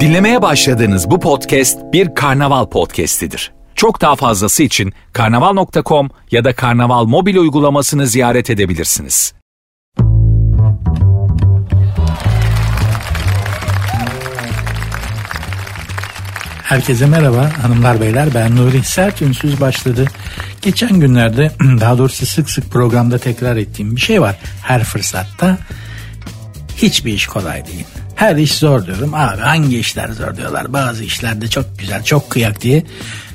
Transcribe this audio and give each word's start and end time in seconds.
Dinlemeye 0.00 0.42
başladığınız 0.42 1.10
bu 1.10 1.20
podcast 1.20 1.78
bir 1.92 2.14
karnaval 2.14 2.66
podcastidir. 2.66 3.52
Çok 3.74 4.00
daha 4.00 4.16
fazlası 4.16 4.62
için 4.62 4.92
karnaval.com 5.12 6.10
ya 6.30 6.44
da 6.44 6.54
karnaval 6.54 7.04
mobil 7.04 7.36
uygulamasını 7.36 8.06
ziyaret 8.06 8.50
edebilirsiniz. 8.50 9.34
Herkese 16.62 17.06
merhaba 17.06 17.50
hanımlar 17.62 18.00
beyler 18.00 18.28
ben 18.34 18.56
Nuri 18.56 18.82
Sert 18.82 19.22
Ünsüz 19.22 19.60
başladı. 19.60 20.06
Geçen 20.62 21.00
günlerde 21.00 21.50
daha 21.80 21.98
doğrusu 21.98 22.26
sık 22.26 22.50
sık 22.50 22.70
programda 22.70 23.18
tekrar 23.18 23.56
ettiğim 23.56 23.96
bir 23.96 24.00
şey 24.00 24.20
var 24.20 24.36
her 24.62 24.84
fırsatta. 24.84 25.58
Hiçbir 26.76 27.12
iş 27.12 27.26
kolay 27.26 27.66
değil. 27.66 27.86
Her 28.14 28.36
iş 28.36 28.54
zor 28.54 28.86
diyorum. 28.86 29.14
Abi 29.14 29.40
hangi 29.40 29.78
işler 29.78 30.08
zor 30.08 30.36
diyorlar. 30.36 30.72
Bazı 30.72 31.04
işlerde 31.04 31.48
çok 31.48 31.78
güzel, 31.78 32.02
çok 32.02 32.30
kıyak 32.30 32.60
diye. 32.60 32.84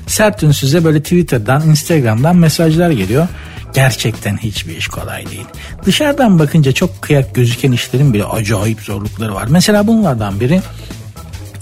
Sert 0.08 0.44
Ünsüz'e 0.44 0.84
böyle 0.84 1.04
Twitter'dan, 1.04 1.70
Instagram'dan 1.70 2.36
mesajlar 2.36 2.92
geliyor. 2.92 3.28
Gerçekten 3.74 4.38
hiçbir 4.38 4.78
iş 4.78 4.88
kolay 4.88 5.26
değil. 5.26 5.46
Dışarıdan 5.86 6.40
bakınca 6.40 6.72
çok 6.72 7.02
kıyak 7.02 7.36
gözüken 7.36 7.72
işlerin 7.72 8.14
bile 8.14 8.24
acayip 8.26 8.82
zorlukları 8.82 9.36
var. 9.36 9.48
Mesela 9.50 9.88
bunlardan 9.88 10.40
biri 10.40 10.62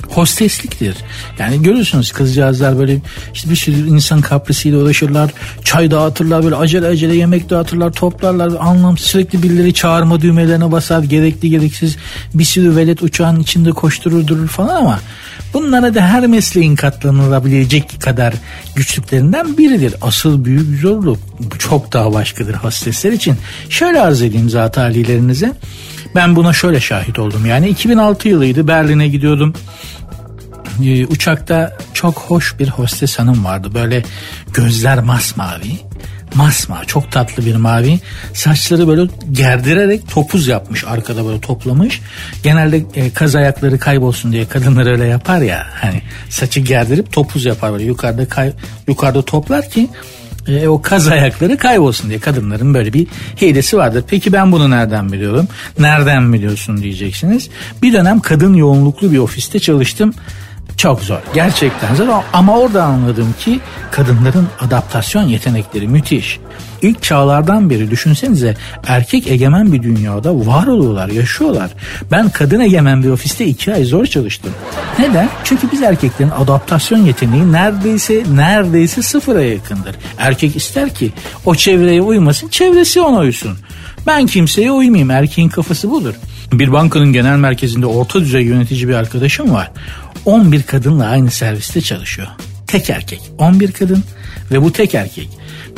hostesliktir. 0.09 0.95
Yani 1.39 1.63
görüyorsunuz 1.63 2.11
kızcağızlar 2.11 2.77
böyle 2.77 2.97
işte 3.33 3.49
bir 3.49 3.55
sürü 3.55 3.89
insan 3.89 4.21
kaprisiyle 4.21 4.77
uğraşırlar. 4.77 5.31
Çay 5.63 5.91
dağıtırlar 5.91 6.43
böyle 6.43 6.55
acele 6.55 6.87
acele 6.87 7.15
yemek 7.15 7.49
dağıtırlar 7.49 7.91
toplarlar. 7.91 8.51
Anlamsız 8.59 9.07
sürekli 9.07 9.43
birileri 9.43 9.73
çağırma 9.73 10.21
düğmelerine 10.21 10.71
basar. 10.71 11.03
Gerekli 11.03 11.49
gereksiz 11.49 11.97
bir 12.33 12.43
sürü 12.43 12.75
velet 12.75 13.03
uçağın 13.03 13.39
içinde 13.39 13.71
koşturur 13.71 14.27
durur 14.27 14.47
falan 14.47 14.75
ama 14.75 14.99
bunlara 15.53 15.95
da 15.95 16.01
her 16.01 16.27
mesleğin 16.27 16.75
katlanılabilecek 16.75 18.01
kadar 18.01 18.33
güçlüklerinden 18.75 19.57
biridir. 19.57 19.95
Asıl 20.01 20.45
büyük 20.45 20.79
zorluk 20.79 21.19
çok 21.59 21.93
daha 21.93 22.13
başkadır 22.13 22.53
hostesler 22.53 23.11
için. 23.11 23.35
Şöyle 23.69 24.01
arz 24.01 24.21
edeyim 24.21 24.49
zat 24.49 24.77
halilerinize. 24.77 25.53
Ben 26.15 26.35
buna 26.35 26.53
şöyle 26.53 26.79
şahit 26.79 27.19
oldum. 27.19 27.45
Yani 27.45 27.69
2006 27.69 28.29
yılıydı 28.29 28.67
Berlin'e 28.67 29.07
gidiyordum 29.07 29.53
e, 30.85 31.05
uçakta 31.05 31.77
çok 31.93 32.19
hoş 32.19 32.59
bir 32.59 32.67
hostes 32.69 33.19
hanım 33.19 33.45
vardı. 33.45 33.69
Böyle 33.73 34.03
gözler 34.53 34.99
masmavi. 34.99 35.87
Masma 36.35 36.85
çok 36.85 37.11
tatlı 37.11 37.45
bir 37.45 37.55
mavi. 37.55 37.99
Saçları 38.33 38.87
böyle 38.87 39.11
gerdirerek 39.31 40.09
topuz 40.09 40.47
yapmış 40.47 40.83
arkada 40.83 41.25
böyle 41.25 41.41
toplamış. 41.41 42.01
Genelde 42.43 42.83
e, 42.95 43.13
kaz 43.13 43.35
ayakları 43.35 43.79
kaybolsun 43.79 44.31
diye 44.31 44.47
kadınlar 44.47 44.85
öyle 44.85 45.05
yapar 45.05 45.41
ya. 45.41 45.67
Hani 45.81 46.01
saçı 46.29 46.59
gerdirip 46.59 47.13
topuz 47.13 47.45
yapar 47.45 47.73
böyle 47.73 47.83
yukarıda 47.83 48.27
kay, 48.27 48.53
yukarıda 48.87 49.21
toplar 49.21 49.69
ki 49.69 49.89
e, 50.47 50.67
o 50.67 50.81
kaz 50.81 51.07
ayakları 51.07 51.57
kaybolsun 51.57 52.09
diye 52.09 52.19
kadınların 52.19 52.73
böyle 52.73 52.93
bir 52.93 53.07
hilesi 53.41 53.77
vardır. 53.77 54.03
Peki 54.07 54.33
ben 54.33 54.51
bunu 54.51 54.69
nereden 54.69 55.11
biliyorum? 55.11 55.47
Nereden 55.79 56.33
biliyorsun 56.33 56.77
diyeceksiniz. 56.77 57.49
Bir 57.81 57.93
dönem 57.93 58.19
kadın 58.19 58.53
yoğunluklu 58.53 59.11
bir 59.11 59.17
ofiste 59.17 59.59
çalıştım. 59.59 60.13
Çok 60.77 61.01
zor. 61.01 61.19
Gerçekten 61.33 61.95
zor 61.95 62.07
ama 62.33 62.57
orada 62.57 62.83
anladım 62.83 63.35
ki 63.39 63.59
kadınların 63.91 64.47
adaptasyon 64.59 65.23
yetenekleri 65.23 65.87
müthiş. 65.87 66.39
İlk 66.81 67.03
çağlardan 67.03 67.69
beri 67.69 67.91
düşünsenize 67.91 68.57
erkek 68.87 69.27
egemen 69.27 69.73
bir 69.73 69.83
dünyada 69.83 70.47
var 70.47 70.67
oluyorlar, 70.67 71.09
yaşıyorlar. 71.09 71.71
Ben 72.11 72.29
kadın 72.29 72.59
egemen 72.59 73.03
bir 73.03 73.09
ofiste 73.09 73.45
iki 73.45 73.73
ay 73.73 73.83
zor 73.83 74.05
çalıştım. 74.05 74.51
Neden? 74.99 75.29
Çünkü 75.43 75.71
biz 75.71 75.81
erkeklerin 75.81 76.29
adaptasyon 76.29 76.99
yeteneği 76.99 77.51
neredeyse 77.51 78.23
neredeyse 78.35 79.01
sıfıra 79.01 79.41
yakındır. 79.41 79.95
Erkek 80.17 80.55
ister 80.55 80.93
ki 80.93 81.11
o 81.45 81.55
çevreye 81.55 82.01
uymasın, 82.01 82.49
çevresi 82.49 83.01
ona 83.01 83.17
uysun. 83.17 83.57
Ben 84.07 84.25
kimseye 84.25 84.71
uymayayım. 84.71 85.11
Erkeğin 85.11 85.49
kafası 85.49 85.91
budur. 85.91 86.13
Bir 86.51 86.71
bankanın 86.71 87.13
genel 87.13 87.37
merkezinde 87.37 87.85
orta 87.85 88.19
düzey 88.19 88.41
yönetici 88.41 88.87
bir 88.87 88.93
arkadaşım 88.93 89.53
var. 89.53 89.71
11 90.25 90.63
kadınla 90.63 91.05
aynı 91.05 91.31
serviste 91.31 91.81
çalışıyor. 91.81 92.27
Tek 92.67 92.89
erkek. 92.89 93.21
11 93.37 93.71
kadın 93.71 94.03
ve 94.51 94.61
bu 94.61 94.71
tek 94.71 94.95
erkek. 94.95 95.29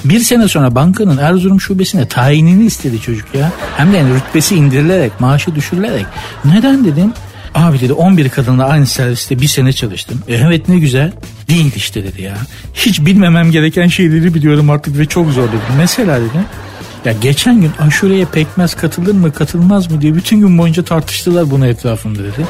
Bir 0.06 0.20
sene 0.20 0.48
sonra 0.48 0.76
bankanın 0.76 1.18
Erzurum 1.18 1.62
şubesine 1.62 2.08
tayinini 2.08 2.66
istedi 2.66 3.02
çocuk 3.02 3.36
ya. 3.36 3.52
Hem 3.78 3.94
de 3.94 3.98
yani 3.98 4.14
rütbesi 4.14 4.56
indirilerek, 4.56 5.20
maaşı 5.20 5.56
düşürülerek. 5.56 6.06
Neden 6.46 6.86
dedim? 6.86 7.14
Abi 7.56 7.80
dedi 7.80 7.94
11 7.94 8.30
kadınla 8.30 8.66
aynı 8.66 8.86
serviste 8.86 9.40
bir 9.42 9.48
sene 9.48 9.74
çalıştım. 9.74 10.20
E, 10.28 10.36
evet 10.36 10.70
ne 10.70 10.80
güzel. 10.80 11.12
Değil 11.50 11.74
işte 11.76 12.04
dedi 12.04 12.22
ya. 12.22 12.38
Hiç 12.74 13.06
bilmemem 13.06 13.52
gereken 13.52 13.88
şeyleri 13.88 14.34
biliyorum 14.34 14.70
artık 14.70 14.98
ve 14.98 15.06
çok 15.06 15.32
zor 15.32 15.48
dedi. 15.48 15.62
Mesela 15.78 16.20
dedi 16.20 16.46
ya 17.06 17.14
geçen 17.22 17.62
gün 17.62 17.72
aşureye 17.80 18.26
pekmez 18.26 18.76
katılır 18.76 19.14
mı 19.14 19.34
katılmaz 19.34 19.92
mı 19.92 20.02
diye 20.02 20.16
bütün 20.16 20.40
gün 20.40 20.58
boyunca 20.58 20.84
tartıştılar 20.84 21.52
bunu 21.52 21.68
etrafında 21.68 22.20
dedi. 22.20 22.48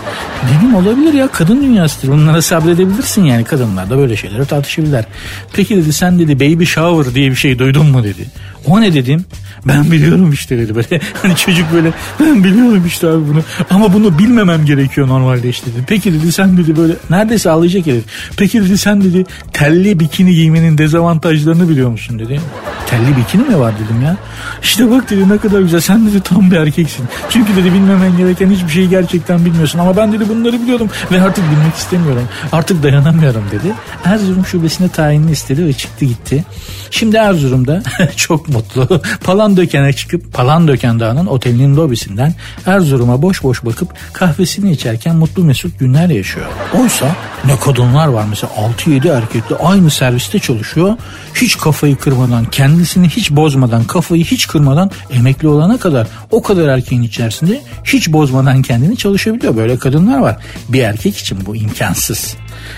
Dedim 0.50 0.76
olabilir 0.76 1.14
ya 1.14 1.28
kadın 1.28 1.62
dünyasıdır 1.62 2.08
bunlara 2.08 2.42
sabredebilirsin 2.42 3.24
yani 3.24 3.44
kadınlar 3.44 3.90
da 3.90 3.98
böyle 3.98 4.18
şeyleri 4.18 4.46
tartışabilirler. 4.46 5.06
Peki 5.54 5.78
dedi 5.78 5.94
sen 5.94 6.20
dedi 6.20 6.40
baby 6.40 6.64
shower 6.64 7.16
diye 7.16 7.32
bir 7.32 7.36
şey 7.36 7.60
duydun 7.60 7.86
mu 7.86 8.04
dedi. 8.04 8.28
O 8.68 8.82
ne 8.82 8.94
dedim? 8.94 9.26
Ben 9.68 9.92
biliyorum 9.92 10.32
işte 10.32 10.58
dedi 10.58 10.76
böyle. 10.76 11.02
Hani 11.22 11.36
çocuk 11.36 11.74
böyle 11.74 11.92
ben 12.20 12.44
biliyorum 12.44 12.84
işte 12.88 13.08
abi 13.08 13.28
bunu. 13.28 13.44
Ama 13.70 13.94
bunu 13.94 14.20
bilmemem 14.20 14.66
gerekiyor 14.66 15.08
normalde 15.08 15.50
işte 15.50 15.72
dedi. 15.72 15.84
Peki 15.88 16.14
dedi 16.14 16.32
sen 16.32 16.58
dedi 16.58 16.78
böyle 16.78 16.94
neredeyse 17.10 17.50
ağlayacak 17.50 17.86
herif. 17.88 18.04
Peki 18.38 18.62
dedi 18.62 18.78
sen 18.78 19.04
dedi 19.04 19.26
telli 19.54 20.00
bikini 20.00 20.36
giymenin 20.36 20.78
dezavantajlarını 20.78 21.70
biliyor 21.70 21.90
musun 21.90 22.20
dedi. 22.20 22.42
Telli 22.90 23.18
bikini 23.18 23.42
mi 23.44 23.60
var 23.60 23.74
dedim 23.76 24.02
ya. 24.02 24.18
İşte 24.64 24.92
bak 24.92 25.10
dedi 25.10 25.30
ne 25.30 25.38
kadar 25.38 25.60
güzel 25.60 25.82
sen 25.82 26.08
dedi 26.08 26.22
tam 26.22 26.52
bir 26.52 26.58
erkeksin. 26.58 27.06
Çünkü 27.30 27.56
dedi 27.56 27.74
bilmemen 27.74 28.18
gereken 28.18 28.50
hiçbir 28.50 28.70
şeyi 28.70 28.90
gerçekten 28.90 29.46
bilmiyorsun. 29.46 29.80
Ama 29.80 29.98
ben 29.98 30.14
dedi 30.14 30.30
bunları 30.30 30.62
biliyordum 30.62 30.90
ve 31.12 31.22
artık 31.22 31.44
bilmek 31.52 31.76
istemiyorum. 31.76 32.24
Artık 32.52 32.84
dayanamıyorum 32.84 33.44
dedi. 33.52 33.74
Erzurum 34.06 34.46
şubesine 34.46 34.90
tayinini 34.90 35.32
istedi 35.32 35.66
ve 35.66 35.74
çıktı 35.74 36.06
gitti. 36.06 36.46
Şimdi 36.92 37.18
Erzurum'da 37.18 37.84
çok 38.16 38.50
mutlu. 38.50 39.02
Palandöken'e 39.50 39.94
çıkıp 39.94 40.34
Palandöken 40.34 41.00
Dağı'nın 41.00 41.26
otelinin 41.26 41.76
lobisinden 41.76 42.34
Erzurum'a 42.66 43.22
boş 43.22 43.44
boş 43.44 43.66
bakıp 43.66 43.94
kahvesini 44.14 44.72
içerken 44.72 45.16
mutlu 45.16 45.44
mesut 45.44 45.80
günler 45.80 46.10
yaşıyor. 46.10 46.46
Oysa 46.74 47.16
ne 47.46 47.60
kadınlar 47.60 48.08
var 48.08 48.26
mesela 48.30 48.54
6-7 48.86 49.18
erkekle 49.18 49.56
aynı 49.56 49.90
serviste 49.90 50.40
çalışıyor. 50.40 50.98
Hiç 51.36 51.58
kafayı 51.58 51.96
kırmadan, 51.96 52.46
kendisini 52.46 53.10
hiç 53.10 53.32
bozmadan, 53.32 53.84
kafayı 53.84 54.24
hiç 54.24 54.48
kırmadan 54.48 54.92
emekli 55.12 55.48
olana 55.48 55.78
kadar 55.78 56.08
o 56.32 56.42
kadar 56.42 56.68
erkeğin 56.68 57.02
içerisinde 57.02 57.62
hiç 57.84 58.12
bozmadan 58.12 58.62
kendini 58.62 58.98
çalışabiliyor. 58.98 59.56
Böyle 59.56 59.78
kadınlar 59.78 60.20
var. 60.20 60.38
Bir 60.70 60.82
erkek 60.82 61.18
için 61.18 61.46
bu 61.46 61.56
imkansız. 61.56 62.36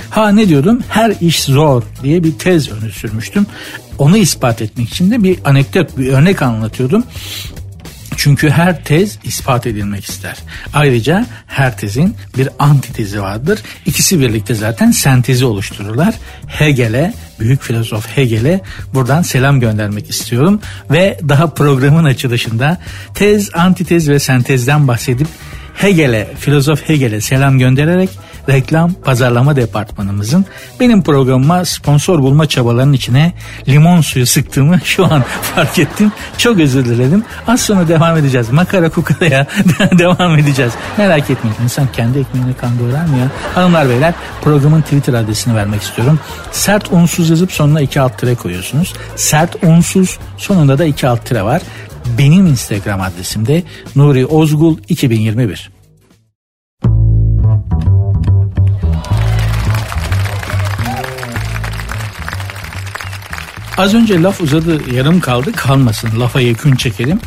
Ha 0.09 0.29
ne 0.29 0.49
diyordum? 0.49 0.83
Her 0.89 1.13
iş 1.21 1.43
zor 1.43 1.83
diye 2.03 2.23
bir 2.23 2.31
tez 2.37 2.71
öne 2.71 2.91
sürmüştüm. 2.91 3.45
Onu 4.01 4.17
ispat 4.17 4.61
etmek 4.61 4.89
için 4.89 5.11
de 5.11 5.23
bir 5.23 5.37
anekdot, 5.45 5.97
bir 5.97 6.07
örnek 6.07 6.41
anlatıyordum. 6.41 7.03
Çünkü 8.17 8.49
her 8.49 8.83
tez 8.83 9.19
ispat 9.23 9.67
edilmek 9.67 10.05
ister. 10.05 10.37
Ayrıca 10.73 11.25
her 11.47 11.77
tezin 11.77 12.15
bir 12.37 12.49
antitezi 12.59 13.21
vardır. 13.21 13.59
İkisi 13.85 14.19
birlikte 14.19 14.55
zaten 14.55 14.91
sentezi 14.91 15.45
oluştururlar. 15.45 16.15
Hegel'e, 16.47 17.13
büyük 17.39 17.61
filozof 17.61 18.07
Hegel'e 18.07 18.61
buradan 18.93 19.21
selam 19.21 19.59
göndermek 19.59 20.09
istiyorum. 20.09 20.61
Ve 20.91 21.19
daha 21.29 21.53
programın 21.53 22.03
açılışında 22.03 22.77
tez, 23.13 23.49
antitez 23.55 24.09
ve 24.09 24.19
sentezden 24.19 24.87
bahsedip 24.87 25.27
Hegel'e, 25.73 26.27
filozof 26.39 26.89
Hegel'e 26.89 27.21
selam 27.21 27.59
göndererek 27.59 28.09
reklam 28.49 28.93
pazarlama 28.93 29.55
departmanımızın 29.55 30.45
benim 30.79 31.03
programıma 31.03 31.65
sponsor 31.65 32.19
bulma 32.19 32.47
çabalarının 32.47 32.93
içine 32.93 33.33
limon 33.67 34.01
suyu 34.01 34.25
sıktığımı 34.25 34.79
şu 34.83 35.05
an 35.13 35.23
fark 35.55 35.79
ettim. 35.79 36.11
Çok 36.37 36.59
özür 36.59 36.85
dilerim. 36.85 37.23
Az 37.47 37.61
sonra 37.61 37.87
devam 37.87 38.17
edeceğiz. 38.17 38.49
Makara 38.49 38.89
kukaraya 38.89 39.47
devam 39.97 40.37
edeceğiz. 40.37 40.73
Merak 40.97 41.29
etmeyin. 41.29 41.57
İnsan 41.63 41.87
kendi 41.93 42.19
ekmeğine 42.19 42.53
kan 42.53 42.79
doğrar 42.79 43.05
mı 43.05 43.17
ya? 43.17 43.27
Hanımlar 43.55 43.89
beyler 43.89 44.13
programın 44.41 44.81
Twitter 44.81 45.13
adresini 45.13 45.55
vermek 45.55 45.81
istiyorum. 45.81 46.19
Sert 46.51 46.91
unsuz 46.91 47.29
yazıp 47.29 47.51
sonuna 47.51 47.81
iki 47.81 48.01
alt 48.01 48.17
tire 48.17 48.35
koyuyorsunuz. 48.35 48.93
Sert 49.15 49.63
unsuz 49.63 50.19
sonunda 50.37 50.77
da 50.77 50.85
iki 50.85 51.07
alt 51.07 51.25
tire 51.25 51.43
var. 51.43 51.61
Benim 52.17 52.45
Instagram 52.45 53.01
adresim 53.01 53.47
de 53.47 53.63
Nuri 53.95 54.25
Ozgul 54.25 54.77
2021. 54.87 55.80
Az 63.77 63.93
önce 63.93 64.21
laf 64.21 64.41
uzadı 64.41 64.93
yarım 64.95 65.19
kaldı 65.19 65.51
kalmasın 65.51 66.19
lafa 66.19 66.41
yekün 66.41 66.75
çekelim. 66.75 67.19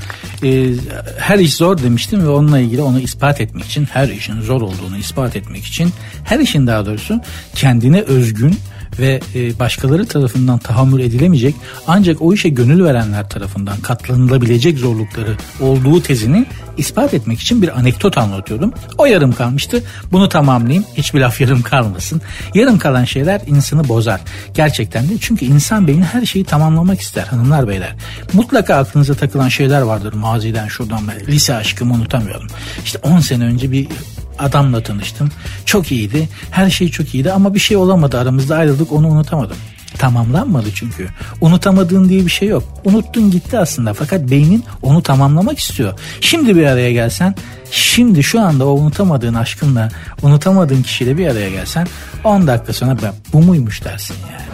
Ee, 0.43 0.70
her 1.19 1.38
iş 1.38 1.55
zor 1.55 1.79
demiştim 1.79 2.23
ve 2.23 2.29
onunla 2.29 2.58
ilgili 2.58 2.82
onu 2.82 3.00
ispat 3.00 3.41
etmek 3.41 3.64
için 3.64 3.85
her 3.85 4.08
işin 4.08 4.41
zor 4.41 4.61
olduğunu 4.61 4.96
ispat 4.99 5.37
etmek 5.37 5.64
için 5.64 5.91
her 6.25 6.38
işin 6.38 6.67
daha 6.67 6.87
doğrusu 6.87 7.20
kendine 7.55 8.00
özgün 8.00 8.58
ve 8.99 9.20
e, 9.35 9.58
başkaları 9.58 10.06
tarafından 10.06 10.58
tahammül 10.58 11.00
edilemeyecek 11.00 11.55
ancak 11.87 12.23
o 12.23 12.35
işe 12.35 12.49
gönül 12.49 12.85
verenler 12.85 13.29
tarafından 13.29 13.76
katlanılabilecek 13.76 14.79
zorlukları 14.79 15.37
olduğu 15.61 16.02
tezini 16.02 16.46
ispat 16.76 17.14
etmek 17.14 17.41
için 17.41 17.62
bir 17.62 17.79
anekdot 17.79 18.19
anlatıyordum. 18.19 18.73
O 18.99 19.06
yarım 19.06 19.32
kalmıştı. 19.32 19.82
Bunu 20.12 20.29
tamamlayayım. 20.29 20.85
Hiçbir 20.94 21.20
laf 21.20 21.41
yarım 21.41 21.62
kalmasın. 21.62 22.23
Yarım 22.55 22.79
kalan 22.79 23.05
şeyler 23.05 23.41
insanı 23.46 23.88
bozar. 23.88 24.20
Gerçekten 24.55 25.08
de 25.08 25.19
çünkü 25.20 25.44
insan 25.44 25.87
beyni 25.87 26.05
her 26.05 26.26
şeyi 26.26 26.44
tamamlamak 26.44 27.00
ister 27.00 27.23
hanımlar 27.23 27.69
beyler. 27.69 27.97
Mutlaka 28.32 28.75
aklınıza 28.75 29.14
takılan 29.14 29.49
şeyler 29.49 29.82
vardır 29.82 30.12
maziden 30.12 30.69
şuradan 30.69 31.08
ben 31.08 31.26
lise 31.26 31.55
aşkımı 31.55 31.94
unutamıyorum. 31.94 32.47
İşte 32.85 32.99
10 33.02 33.19
sene 33.19 33.44
önce 33.44 33.73
bir 33.73 33.88
adamla 34.39 34.83
tanıştım. 34.83 35.29
Çok 35.65 35.93
iyiydi. 35.93 36.29
Her 36.51 36.71
şey 36.71 36.89
çok 36.89 37.15
iyiydi 37.15 37.33
ama 37.33 37.55
bir 37.55 37.59
şey 37.59 37.77
olamadı 37.77 38.19
aramızda 38.19 38.57
ayrıldık 38.57 38.93
onu 38.93 39.09
unutamadım. 39.09 39.57
Tamamlanmadı 39.99 40.69
çünkü. 40.75 41.08
Unutamadığın 41.41 42.08
diye 42.08 42.25
bir 42.26 42.31
şey 42.31 42.49
yok. 42.49 42.62
Unuttun 42.85 43.31
gitti 43.31 43.58
aslında 43.58 43.94
fakat 43.94 44.31
beynin 44.31 44.64
onu 44.82 45.02
tamamlamak 45.02 45.58
istiyor. 45.58 45.99
Şimdi 46.20 46.56
bir 46.56 46.67
araya 46.67 46.93
gelsen, 46.93 47.35
şimdi 47.70 48.23
şu 48.23 48.41
anda 48.41 48.67
o 48.67 48.70
unutamadığın 48.70 49.35
aşkınla, 49.35 49.88
unutamadığın 50.23 50.82
kişiyle 50.82 51.19
bir 51.19 51.26
araya 51.26 51.50
gelsen 51.50 51.87
10 52.25 52.46
dakika 52.46 52.73
sonra 52.73 52.96
ben 53.02 53.12
bu 53.32 53.43
muymuş 53.43 53.85
dersin 53.85 54.17
yani. 54.31 54.44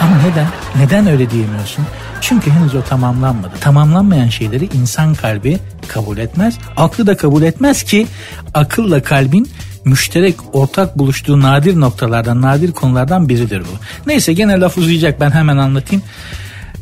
Ama 0.00 0.16
neden? 0.16 0.46
Neden 0.76 1.06
öyle 1.06 1.30
diyemiyorsun? 1.30 1.86
Çünkü 2.20 2.50
henüz 2.50 2.74
o 2.74 2.82
tamamlanmadı. 2.82 3.52
Tamamlanmayan 3.60 4.28
şeyleri 4.28 4.64
insan 4.64 5.14
kalbi 5.14 5.58
kabul 5.88 6.18
etmez. 6.18 6.58
Aklı 6.76 7.06
da 7.06 7.16
kabul 7.16 7.42
etmez 7.42 7.82
ki 7.82 8.06
akılla 8.54 9.02
kalbin 9.02 9.48
müşterek 9.84 10.36
ortak 10.52 10.98
buluştuğu 10.98 11.40
nadir 11.40 11.80
noktalardan, 11.80 12.42
nadir 12.42 12.72
konulardan 12.72 13.28
biridir 13.28 13.60
bu. 13.60 14.06
Neyse 14.06 14.32
gene 14.32 14.60
laf 14.60 14.78
uzayacak 14.78 15.20
ben 15.20 15.30
hemen 15.30 15.56
anlatayım. 15.56 16.02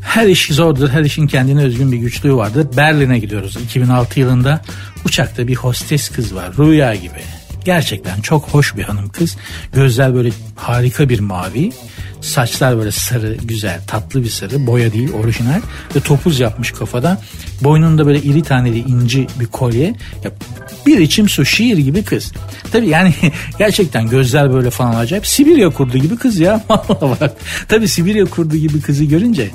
Her 0.03 0.27
iş 0.27 0.47
zordur, 0.47 0.89
her 0.89 1.03
işin 1.03 1.27
kendine 1.27 1.63
özgün 1.63 1.93
bir 1.93 1.97
güçlüğü 1.97 2.35
vardır. 2.35 2.67
Berlin'e 2.77 3.19
gidiyoruz 3.19 3.57
2006 3.57 4.21
yılında. 4.21 4.61
Uçakta 5.05 5.49
bir 5.49 5.57
hostes 5.57 6.09
kız 6.09 6.35
var, 6.35 6.51
rüya 6.59 6.95
gibi. 6.95 7.23
Gerçekten 7.65 8.21
çok 8.21 8.49
hoş 8.49 8.77
bir 8.77 8.83
hanım 8.83 9.09
kız. 9.09 9.37
Gözler 9.73 10.15
böyle 10.15 10.31
harika 10.57 11.09
bir 11.09 11.21
mavi. 11.21 11.73
Saçlar 12.29 12.79
böyle 12.79 12.91
sarı, 12.91 13.37
güzel, 13.45 13.81
tatlı 13.87 14.23
bir 14.23 14.29
sarı. 14.29 14.67
Boya 14.67 14.93
değil, 14.93 15.13
orijinal. 15.13 15.61
Ve 15.97 16.01
topuz 16.01 16.41
yapmış 16.41 16.73
kafada. 16.73 17.21
Boynunda 17.61 18.07
böyle 18.07 18.23
iri 18.23 18.43
taneli 18.43 18.79
inci 18.79 19.27
bir 19.41 19.47
kolye. 19.47 19.95
Ya, 20.25 20.31
bir 20.87 20.99
içim 20.99 21.29
su, 21.29 21.45
şiir 21.45 21.79
gibi 21.79 22.03
kız. 22.05 22.33
Tabii 22.73 22.89
yani 22.89 23.15
gerçekten 23.59 24.09
gözler 24.09 24.53
böyle 24.53 24.71
falan 24.71 24.95
acayip. 24.95 25.27
Sibirya 25.27 25.71
kurdu 25.71 25.99
gibi 25.99 26.17
kız 26.17 26.39
ya. 26.39 26.65
Vallahi 26.69 27.21
bak. 27.21 27.37
Tabii 27.69 27.89
Sibirya 27.89 28.25
kurdu 28.25 28.57
gibi 28.57 28.81
kızı 28.81 29.05
görünce 29.05 29.51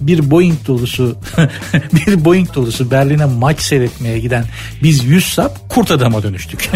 bir 0.00 0.30
Boeing 0.30 0.66
dolusu 0.66 1.16
bir 1.92 2.24
Boeing 2.24 2.54
dolusu 2.54 2.90
Berlin'e 2.90 3.24
maç 3.24 3.60
seyretmeye 3.60 4.18
giden 4.18 4.44
biz 4.82 5.04
100 5.04 5.24
sap 5.24 5.68
kurt 5.68 5.90
adama 5.90 6.22
dönüştük. 6.22 6.70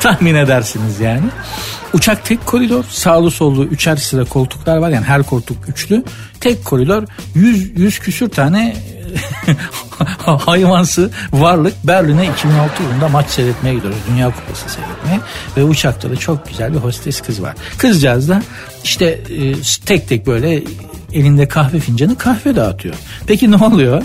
Tahmin 0.00 0.34
edersiniz 0.34 1.00
yani. 1.00 1.26
Uçak 1.92 2.24
tek 2.24 2.46
koridor 2.46 2.84
sağlı 2.84 3.30
sollu 3.30 3.64
üçer 3.64 3.96
sıra 3.96 4.24
koltuklar 4.24 4.76
var 4.76 4.90
yani 4.90 5.04
her 5.04 5.22
koltuk 5.22 5.68
üçlü. 5.68 6.04
Tek 6.40 6.64
koridor 6.64 7.04
100, 7.34 7.78
100 7.78 7.98
küsür 7.98 8.28
tane 8.28 8.76
hayvansı 10.46 11.10
varlık 11.32 11.74
Berlin'e 11.84 12.26
2006 12.26 12.82
yılında 12.82 13.08
maç 13.08 13.30
seyretmeye 13.30 13.74
gidiyoruz. 13.74 13.98
Dünya 14.10 14.26
Kupası 14.26 14.68
seyretmeye 14.68 15.20
ve 15.56 15.64
uçakta 15.64 16.10
da 16.10 16.16
çok 16.16 16.48
güzel 16.48 16.72
bir 16.72 16.78
hostes 16.78 17.20
kız 17.20 17.42
var. 17.42 17.54
Kızcağız 17.78 18.28
da 18.28 18.42
işte 18.84 19.04
e, 19.06 19.54
tek 19.86 20.08
tek 20.08 20.26
böyle 20.26 20.62
elinde 21.12 21.48
kahve 21.48 21.80
fincanı 21.80 22.18
kahve 22.18 22.56
dağıtıyor. 22.56 22.94
Peki 23.26 23.50
ne 23.50 23.56
oluyor? 23.56 24.02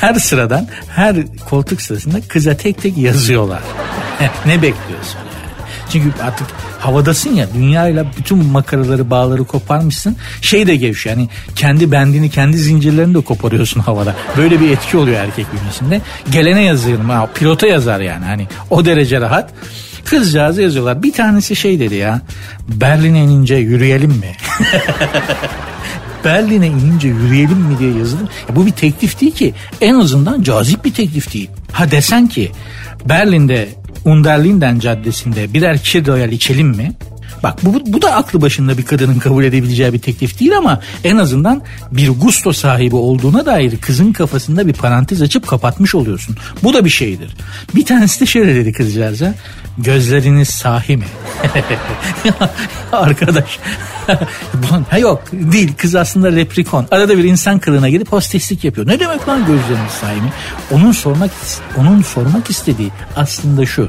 Her 0.00 0.14
sıradan 0.14 0.68
her 0.88 1.16
koltuk 1.50 1.82
sırasında 1.82 2.20
kıza 2.28 2.56
tek 2.56 2.82
tek 2.82 2.98
yazıyorlar. 2.98 3.60
ne 4.46 4.62
bekliyorsun? 4.62 5.20
Çünkü 5.90 6.22
artık 6.22 6.46
havadasın 6.78 7.34
ya 7.34 7.46
dünyayla 7.54 8.06
bütün 8.18 8.46
makaraları 8.46 9.10
bağları 9.10 9.44
koparmışsın. 9.44 10.16
Şey 10.40 10.66
de 10.66 10.76
gevşiyor 10.76 11.16
yani 11.16 11.28
kendi 11.54 11.92
bendini 11.92 12.30
kendi 12.30 12.56
zincirlerini 12.56 13.14
de 13.14 13.20
koparıyorsun 13.20 13.80
havada. 13.80 14.14
Böyle 14.36 14.60
bir 14.60 14.70
etki 14.70 14.96
oluyor 14.96 15.16
erkek 15.16 15.46
bünyesinde. 15.52 16.00
Gelene 16.30 16.62
yazıyorum 16.62 17.10
ha, 17.10 17.28
pilota 17.34 17.66
yazar 17.66 18.00
yani 18.00 18.24
hani 18.24 18.46
o 18.70 18.84
derece 18.84 19.20
rahat. 19.20 19.50
Kızcağızı 20.04 20.62
yazıyorlar. 20.62 21.02
Bir 21.02 21.12
tanesi 21.12 21.56
şey 21.56 21.80
dedi 21.80 21.94
ya 21.94 22.20
Berlin'e 22.68 23.24
inince 23.24 23.54
yürüyelim 23.54 24.10
mi? 24.10 24.36
Berlin'e 26.24 26.66
inince 26.66 27.08
yürüyelim 27.08 27.58
mi 27.58 27.78
diye 27.78 27.98
yazılır. 27.98 28.28
Ya 28.48 28.56
bu 28.56 28.66
bir 28.66 28.70
teklif 28.70 29.20
değil 29.20 29.32
ki. 29.32 29.54
En 29.80 29.94
azından 29.94 30.42
cazip 30.42 30.84
bir 30.84 30.92
teklif 30.94 31.34
değil. 31.34 31.50
Ha 31.72 31.90
desen 31.90 32.26
ki 32.26 32.52
Berlin'de 33.08 33.68
Underlinden 34.04 34.78
Caddesi'nde 34.78 35.54
birer 35.54 35.78
kir 35.78 36.06
royal 36.06 36.32
içelim 36.32 36.68
mi? 36.68 36.92
Bak 37.42 37.64
bu, 37.64 37.82
bu 37.86 38.02
da 38.02 38.12
aklı 38.12 38.40
başında 38.40 38.78
bir 38.78 38.82
kadının 38.82 39.18
kabul 39.18 39.44
edebileceği 39.44 39.92
bir 39.92 39.98
teklif 39.98 40.40
değil 40.40 40.56
ama 40.56 40.80
en 41.04 41.16
azından 41.16 41.62
bir 41.92 42.08
gusto 42.08 42.52
sahibi 42.52 42.96
olduğuna 42.96 43.46
dair 43.46 43.76
kızın 43.76 44.12
kafasında 44.12 44.66
bir 44.66 44.72
parantez 44.72 45.22
açıp 45.22 45.46
kapatmış 45.46 45.94
oluyorsun. 45.94 46.36
Bu 46.62 46.74
da 46.74 46.84
bir 46.84 46.90
şeydir. 46.90 47.36
Bir 47.74 47.84
tanesi 47.84 48.20
de 48.20 48.26
şöyle 48.26 48.54
dedi 48.54 48.72
kızcağıza. 48.72 49.34
Gözleriniz 49.78 50.48
sahi 50.48 50.96
mi? 50.96 51.04
Arkadaş. 52.92 53.58
ha 54.90 54.98
yok 54.98 55.22
değil 55.32 55.74
kız 55.76 55.94
aslında 55.94 56.28
leprikon. 56.28 56.86
Arada 56.90 57.18
bir 57.18 57.24
insan 57.24 57.58
kılığına 57.58 57.88
gidip 57.88 58.12
hosteslik 58.12 58.64
yapıyor. 58.64 58.86
Ne 58.86 59.00
demek 59.00 59.28
lan 59.28 59.46
gözleriniz 59.46 59.92
sahi 60.00 60.16
mi? 60.16 60.32
Onun 60.70 60.92
sormak 60.92 61.30
onun 61.76 62.02
sormak 62.02 62.50
istediği 62.50 62.90
aslında 63.16 63.66
şu 63.66 63.88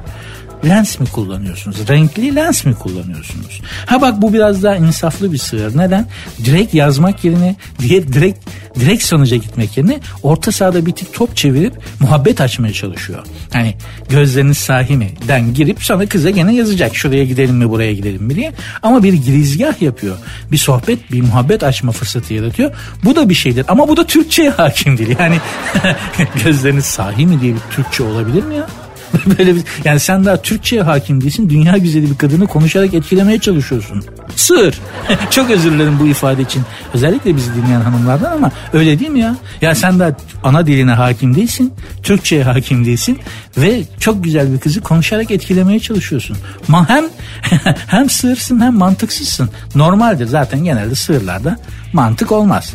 lens 0.65 0.99
mi 0.99 1.07
kullanıyorsunuz? 1.07 1.77
Renkli 1.89 2.35
lens 2.35 2.65
mi 2.65 2.75
kullanıyorsunuz? 2.75 3.61
Ha 3.85 4.01
bak 4.01 4.21
bu 4.21 4.33
biraz 4.33 4.63
daha 4.63 4.75
insaflı 4.75 5.31
bir 5.31 5.37
sığır. 5.37 5.77
Neden? 5.77 6.07
Direkt 6.45 6.73
yazmak 6.73 7.23
yerine 7.23 7.55
direkt 7.79 8.49
direkt 8.79 9.03
sonuca 9.03 9.37
gitmek 9.37 9.77
yerine 9.77 9.99
orta 10.23 10.51
sahada 10.51 10.85
bir 10.85 10.91
tık 10.91 11.13
top 11.13 11.37
çevirip 11.37 11.73
muhabbet 11.99 12.41
açmaya 12.41 12.73
çalışıyor. 12.73 13.25
Hani 13.53 13.75
gözleriniz 14.09 14.57
sahi 14.57 14.97
mi? 14.97 15.09
Den 15.27 15.53
girip 15.53 15.83
sonra 15.83 16.05
kıza 16.05 16.29
gene 16.29 16.55
yazacak. 16.55 16.95
Şuraya 16.95 17.25
gidelim 17.25 17.55
mi 17.55 17.69
buraya 17.69 17.93
gidelim 17.93 18.23
mi 18.23 18.35
diye. 18.35 18.53
Ama 18.83 19.03
bir 19.03 19.13
girizgah 19.13 19.81
yapıyor. 19.81 20.17
Bir 20.51 20.57
sohbet 20.57 21.11
bir 21.11 21.21
muhabbet 21.21 21.63
açma 21.63 21.91
fırsatı 21.91 22.33
yaratıyor. 22.33 22.71
Bu 23.03 23.15
da 23.15 23.29
bir 23.29 23.33
şeydir. 23.33 23.65
Ama 23.67 23.87
bu 23.87 23.97
da 23.97 24.07
Türkçe'ye 24.07 24.49
hakim 24.49 24.97
değil. 24.97 25.15
Yani 25.19 25.37
gözleriniz 26.43 26.85
sahi 26.85 27.25
mi 27.25 27.41
diye 27.41 27.53
bir 27.53 27.75
Türkçe 27.75 28.03
olabilir 28.03 28.43
mi 28.43 28.55
ya? 28.55 28.67
Böyle 29.37 29.55
bir, 29.55 29.63
yani 29.83 29.99
sen 29.99 30.25
daha 30.25 30.41
Türkçe'ye 30.41 30.81
hakim 30.81 31.21
değilsin. 31.21 31.49
Dünya 31.49 31.77
güzeli 31.77 32.09
bir 32.09 32.17
kadını 32.17 32.47
konuşarak 32.47 32.93
etkilemeye 32.93 33.39
çalışıyorsun. 33.39 34.03
Sığır. 34.35 34.79
Çok 35.29 35.49
özür 35.49 35.71
dilerim 35.71 35.99
bu 35.99 36.07
ifade 36.07 36.41
için. 36.41 36.63
Özellikle 36.93 37.35
bizi 37.35 37.55
dinleyen 37.55 37.81
hanımlardan 37.81 38.31
ama 38.31 38.51
öyle 38.73 38.99
değil 38.99 39.11
mi 39.11 39.19
ya? 39.19 39.35
Ya 39.61 39.75
sen 39.75 39.99
daha 39.99 40.11
ana 40.43 40.65
diline 40.65 40.91
hakim 40.91 41.35
değilsin. 41.35 41.73
Türkçe'ye 42.03 42.43
hakim 42.43 42.85
değilsin. 42.85 43.19
Ve 43.57 43.83
çok 43.99 44.23
güzel 44.23 44.53
bir 44.53 44.59
kızı 44.59 44.81
konuşarak 44.81 45.31
etkilemeye 45.31 45.79
çalışıyorsun. 45.79 46.37
Ma 46.67 46.89
hem 46.89 47.05
hem 47.87 48.09
sığırsın 48.09 48.61
hem 48.61 48.73
mantıksızsın. 48.73 49.49
Normaldir 49.75 50.25
zaten 50.25 50.63
genelde 50.63 50.95
sığırlarda 50.95 51.57
mantık 51.93 52.31
olmaz. 52.31 52.73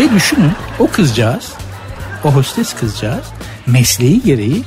Ve 0.00 0.14
düşünün 0.14 0.52
o 0.78 0.90
kızcağız, 0.90 1.52
o 2.24 2.34
hostes 2.34 2.74
kızcağız 2.74 3.24
mesleği 3.66 4.22
gereği 4.22 4.62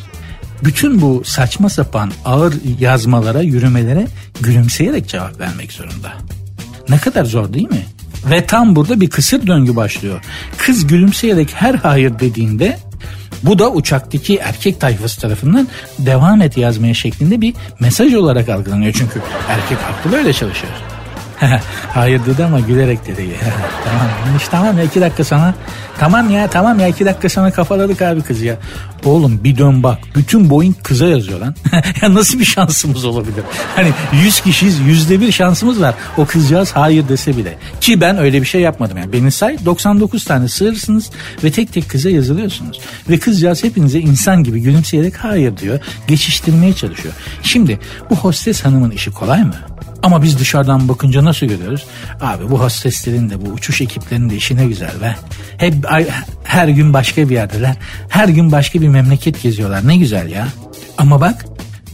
bütün 0.63 1.01
bu 1.01 1.21
saçma 1.25 1.69
sapan 1.69 2.11
ağır 2.25 2.53
yazmalara, 2.79 3.41
yürümelere 3.41 4.07
gülümseyerek 4.41 5.07
cevap 5.07 5.39
vermek 5.39 5.71
zorunda. 5.71 6.13
Ne 6.89 6.97
kadar 6.97 7.25
zor 7.25 7.53
değil 7.53 7.69
mi? 7.69 7.85
Ve 8.29 8.45
tam 8.45 8.75
burada 8.75 9.01
bir 9.01 9.09
kısır 9.09 9.47
döngü 9.47 9.75
başlıyor. 9.75 10.21
Kız 10.57 10.87
gülümseyerek 10.87 11.49
her 11.53 11.75
hayır 11.75 12.19
dediğinde 12.19 12.79
bu 13.43 13.59
da 13.59 13.71
uçaktaki 13.71 14.37
erkek 14.37 14.79
tayfası 14.79 15.21
tarafından 15.21 15.67
devam 15.99 16.41
et 16.41 16.57
yazmaya 16.57 16.93
şeklinde 16.93 17.41
bir 17.41 17.53
mesaj 17.79 18.13
olarak 18.13 18.49
algılanıyor. 18.49 18.93
Çünkü 18.93 19.21
erkek 19.49 19.77
aklı 19.77 20.11
böyle 20.11 20.33
çalışır. 20.33 20.69
Hayır 21.93 22.21
dedi 22.25 22.45
ama 22.45 22.59
gülerek 22.59 23.07
dedi. 23.07 23.29
tamam 23.85 24.07
işte 24.37 24.49
tamam 24.51 24.77
ya 24.77 24.83
iki 24.83 25.01
dakika 25.01 25.23
sana. 25.23 25.53
Tamam 25.99 26.29
ya 26.29 26.47
tamam 26.47 26.79
ya 26.79 26.87
iki 26.87 27.05
dakika 27.05 27.29
sana 27.29 27.51
kafaladık 27.51 28.01
abi 28.01 28.21
kız 28.21 28.41
ya. 28.41 28.57
Oğlum 29.05 29.43
bir 29.43 29.57
dön 29.57 29.83
bak. 29.83 29.97
Bütün 30.15 30.49
Boeing 30.49 30.75
kıza 30.83 31.05
yazıyor 31.05 31.39
lan. 31.39 31.55
ya 32.01 32.13
nasıl 32.13 32.39
bir 32.39 32.45
şansımız 32.45 33.05
olabilir? 33.05 33.43
Hani 33.75 33.89
100 34.23 34.41
kişiyiz 34.41 34.79
yüzde 34.79 35.21
bir 35.21 35.31
şansımız 35.31 35.81
var. 35.81 35.95
O 36.17 36.25
kızcağız 36.25 36.71
hayır 36.71 37.09
dese 37.09 37.37
bile. 37.37 37.57
Ki 37.81 38.01
ben 38.01 38.17
öyle 38.17 38.41
bir 38.41 38.47
şey 38.47 38.61
yapmadım 38.61 38.97
yani. 38.97 39.13
Beni 39.13 39.31
say 39.31 39.57
99 39.65 40.23
tane 40.23 40.47
sığırsınız 40.47 41.09
ve 41.43 41.51
tek 41.51 41.73
tek 41.73 41.89
kıza 41.89 42.09
yazılıyorsunuz. 42.09 42.79
Ve 43.09 43.19
kızcağız 43.19 43.63
hepinize 43.63 43.99
insan 43.99 44.43
gibi 44.43 44.61
gülümseyerek 44.61 45.17
hayır 45.17 45.57
diyor. 45.57 45.79
Geçiştirmeye 46.07 46.73
çalışıyor. 46.73 47.13
Şimdi 47.43 47.79
bu 48.09 48.15
hostes 48.15 48.65
hanımın 48.65 48.91
işi 48.91 49.11
kolay 49.11 49.43
mı? 49.43 49.55
Ama 50.03 50.23
biz 50.23 50.39
dışarıdan 50.39 50.89
bakınca 50.89 51.25
nasıl 51.25 51.45
görüyoruz? 51.45 51.85
Abi 52.21 52.49
bu 52.49 52.59
hosteslerin 52.59 53.29
de 53.29 53.45
bu 53.45 53.49
uçuş 53.49 53.81
ekiplerinin 53.81 54.29
de 54.29 54.35
işi 54.35 54.55
ne 54.55 54.65
güzel 54.65 55.01
be. 55.01 55.15
Hep 55.57 55.73
her 56.43 56.67
gün 56.67 56.93
başka 56.93 57.29
bir 57.29 57.35
yerdeler. 57.35 57.75
Her 58.09 58.27
gün 58.27 58.51
başka 58.51 58.81
bir 58.81 58.87
memleket 58.87 59.41
geziyorlar. 59.41 59.87
Ne 59.87 59.97
güzel 59.97 60.29
ya. 60.29 60.47
Ama 60.97 61.21
bak 61.21 61.45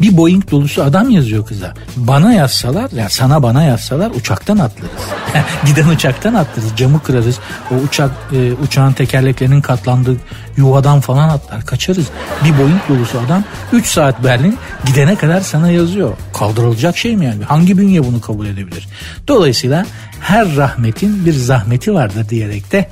bir 0.02 0.18
Boeing 0.18 0.52
dolusu 0.52 0.84
adam 0.84 1.10
yazıyor 1.10 1.46
kıza. 1.46 1.74
Bana 1.98 2.34
yazsalar 2.34 2.92
ya 2.92 3.10
sana 3.10 3.44
bana 3.44 3.64
yazsalar 3.64 4.12
uçaktan 4.12 4.58
atlarız. 4.58 4.92
Giden 5.66 5.88
uçaktan 5.88 6.34
atlarız. 6.34 6.70
Camı 6.76 7.04
kırarız. 7.04 7.40
O 7.72 7.76
uçak 7.76 8.12
e, 8.32 8.54
uçağın 8.54 8.94
tekerleklerinin 8.94 9.62
katlandığı 9.62 10.18
yuvadan 10.58 11.02
falan 11.02 11.30
atlar. 11.30 11.66
Kaçarız. 11.66 12.06
Bir 12.44 12.58
Boeing 12.58 12.82
dolusu 12.90 13.20
adam 13.26 13.44
3 13.72 13.88
saat 13.88 14.24
Berlin 14.24 14.58
gidene 14.86 15.16
kadar 15.16 15.42
sana 15.42 15.72
yazıyor. 15.72 16.18
Kaldırılacak 16.34 16.98
şey 16.98 17.16
mi 17.18 17.26
yani? 17.26 17.44
Hangi 17.44 17.78
bünye 17.78 18.04
bunu 18.04 18.22
kabul 18.22 18.46
edebilir? 18.46 18.88
Dolayısıyla 19.28 19.86
her 20.22 20.56
rahmetin 20.56 21.26
bir 21.26 21.34
zahmeti 21.34 21.94
vardır 21.94 22.30
diyerek 22.30 22.72
de 22.72 22.90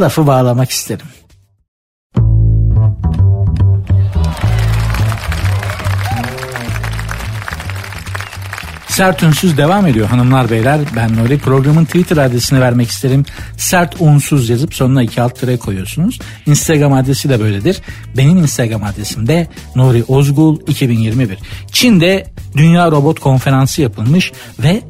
lafı 0.00 0.26
bağlamak 0.26 0.70
isterim. 0.70 1.06
Sert 8.98 9.22
Unsuz 9.22 9.56
devam 9.56 9.86
ediyor 9.86 10.06
hanımlar 10.06 10.50
beyler. 10.50 10.80
Ben 10.96 11.16
Nuri. 11.16 11.38
Programın 11.38 11.84
Twitter 11.84 12.16
adresini 12.16 12.60
vermek 12.60 12.88
isterim. 12.88 13.24
Sert 13.56 14.00
Unsuz 14.00 14.48
yazıp 14.48 14.74
sonuna 14.74 15.02
iki 15.02 15.22
alt 15.22 15.40
tere 15.40 15.56
koyuyorsunuz. 15.56 16.18
Instagram 16.46 16.92
adresi 16.92 17.28
de 17.28 17.40
böyledir. 17.40 17.80
Benim 18.16 18.38
Instagram 18.38 18.84
adresim 18.84 19.26
de 19.26 19.46
Nuri 19.76 20.04
Ozgul 20.08 20.60
2021. 20.66 21.38
Çin'de 21.72 22.26
Dünya 22.56 22.90
Robot 22.90 23.20
Konferansı 23.20 23.82
yapılmış 23.82 24.32
ve 24.58 24.82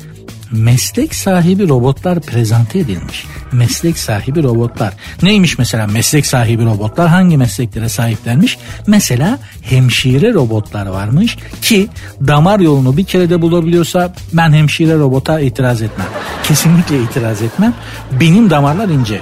meslek 0.52 1.14
sahibi 1.14 1.68
robotlar 1.68 2.20
prezente 2.20 2.78
edilmiş. 2.78 3.26
Meslek 3.52 3.98
sahibi 3.98 4.42
robotlar. 4.42 4.94
Neymiş 5.22 5.58
mesela 5.58 5.86
meslek 5.86 6.26
sahibi 6.26 6.64
robotlar? 6.64 7.08
Hangi 7.08 7.36
mesleklere 7.36 7.88
sahiplenmiş? 7.88 8.58
Mesela 8.86 9.38
hemşire 9.62 10.34
robotlar 10.34 10.86
varmış 10.86 11.36
ki 11.62 11.88
damar 12.26 12.60
yolunu 12.60 12.96
bir 12.96 13.04
kerede 13.04 13.42
bulabiliyorsa 13.42 14.14
ben 14.32 14.52
hemşire 14.52 14.94
robota 14.94 15.40
itiraz 15.40 15.82
etmem. 15.82 16.08
Kesinlikle 16.44 17.02
itiraz 17.02 17.42
etmem. 17.42 17.74
Benim 18.20 18.50
damarlar 18.50 18.88
ince. 18.88 19.20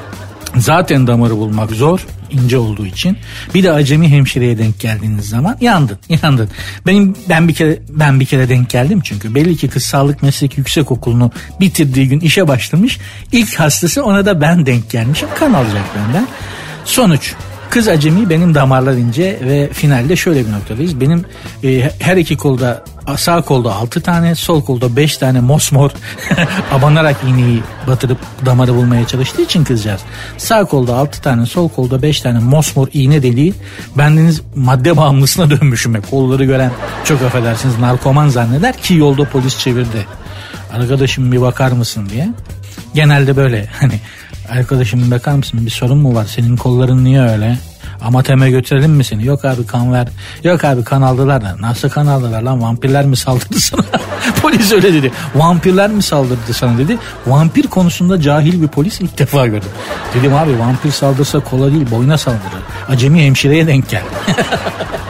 Zaten 0.58 1.06
damarı 1.06 1.36
bulmak 1.36 1.70
zor 1.70 2.06
ince 2.30 2.58
olduğu 2.58 2.86
için. 2.86 3.18
Bir 3.54 3.62
de 3.62 3.72
acemi 3.72 4.08
hemşireye 4.08 4.58
denk 4.58 4.80
geldiğiniz 4.80 5.28
zaman 5.28 5.56
yandın, 5.60 5.98
yandın. 6.22 6.50
Benim 6.86 7.16
ben 7.28 7.48
bir 7.48 7.54
kere 7.54 7.78
ben 7.88 8.20
bir 8.20 8.26
kere 8.26 8.48
denk 8.48 8.70
geldim 8.70 9.00
çünkü 9.04 9.34
belli 9.34 9.56
ki 9.56 9.68
kız 9.68 9.84
sağlık 9.84 10.22
meslek 10.22 10.58
yüksek 10.58 10.90
okulunu 10.90 11.30
bitirdiği 11.60 12.08
gün 12.08 12.20
işe 12.20 12.48
başlamış. 12.48 12.98
İlk 13.32 13.54
hastası 13.60 14.04
ona 14.04 14.26
da 14.26 14.40
ben 14.40 14.66
denk 14.66 14.90
gelmişim. 14.90 15.28
Kan 15.38 15.52
alacak 15.52 15.84
benden. 15.96 16.28
Sonuç 16.84 17.34
Kız 17.70 17.88
acemi 17.88 18.30
benim 18.30 18.54
damarlar 18.54 18.92
ince 18.92 19.38
ve 19.42 19.68
finalde 19.72 20.16
şöyle 20.16 20.46
bir 20.46 20.52
noktadayız. 20.52 21.00
Benim 21.00 21.24
e, 21.64 21.90
her 21.98 22.16
iki 22.16 22.36
kolda 22.36 22.84
sağ 23.16 23.42
kolda 23.42 23.74
6 23.74 24.00
tane 24.00 24.34
sol 24.34 24.62
kolda 24.62 24.96
5 24.96 25.16
tane 25.16 25.40
mosmor 25.40 25.90
abanarak 26.72 27.16
iğneyi 27.28 27.62
batırıp 27.86 28.18
damarı 28.46 28.74
bulmaya 28.74 29.06
çalıştığı 29.06 29.42
için 29.42 29.64
kızcağız. 29.64 30.00
Sağ 30.38 30.64
kolda 30.64 30.96
6 30.96 31.22
tane 31.22 31.46
sol 31.46 31.68
kolda 31.68 32.02
5 32.02 32.20
tane 32.20 32.38
mosmor 32.38 32.88
iğne 32.92 33.22
deliği 33.22 33.54
bendeniz 33.98 34.42
madde 34.54 34.96
bağımlısına 34.96 35.50
dönmüşüm. 35.60 35.94
Hep. 35.94 36.10
Kolları 36.10 36.44
gören 36.44 36.70
çok 37.04 37.22
affedersiniz 37.22 37.78
narkoman 37.78 38.28
zanneder 38.28 38.76
ki 38.76 38.94
yolda 38.94 39.24
polis 39.24 39.58
çevirdi. 39.58 40.06
Arkadaşım 40.72 41.32
bir 41.32 41.40
bakar 41.40 41.72
mısın 41.72 42.08
diye. 42.08 42.28
Genelde 42.94 43.36
böyle 43.36 43.68
hani 43.80 44.00
Arkadaşım 44.50 45.10
bakar 45.10 45.32
mısın 45.32 45.66
bir 45.66 45.70
sorun 45.70 45.98
mu 45.98 46.14
var? 46.14 46.24
Senin 46.24 46.56
kolların 46.56 47.04
niye 47.04 47.20
öyle? 47.20 47.58
Amateme 48.00 48.50
götürelim 48.50 48.90
mi 48.90 49.04
seni? 49.04 49.26
Yok 49.26 49.44
abi 49.44 49.66
kan 49.66 49.92
ver. 49.92 50.08
Yok 50.44 50.64
abi 50.64 50.84
kan 50.84 51.02
aldılar 51.02 51.44
da. 51.44 51.56
Nasıl 51.60 51.88
kan 51.88 52.06
aldılar 52.06 52.42
lan? 52.42 52.62
Vampirler 52.62 53.04
mi 53.04 53.16
saldırdı 53.16 53.60
sana? 53.60 53.82
polis 54.42 54.72
öyle 54.72 54.94
dedi. 54.94 55.12
Vampirler 55.34 55.90
mi 55.90 56.02
saldırdı 56.02 56.52
sana 56.52 56.78
dedi. 56.78 56.98
Vampir 57.26 57.66
konusunda 57.66 58.20
cahil 58.20 58.62
bir 58.62 58.68
polis 58.68 59.00
ilk 59.00 59.18
defa 59.18 59.46
gördüm. 59.46 59.68
Dedim 60.14 60.34
abi 60.34 60.58
vampir 60.58 60.90
saldırsa 60.90 61.40
kola 61.40 61.72
değil 61.72 61.90
boyuna 61.90 62.18
saldırır. 62.18 62.62
Acemi 62.88 63.24
hemşireye 63.26 63.66
denk 63.66 63.88
gel. 63.88 64.02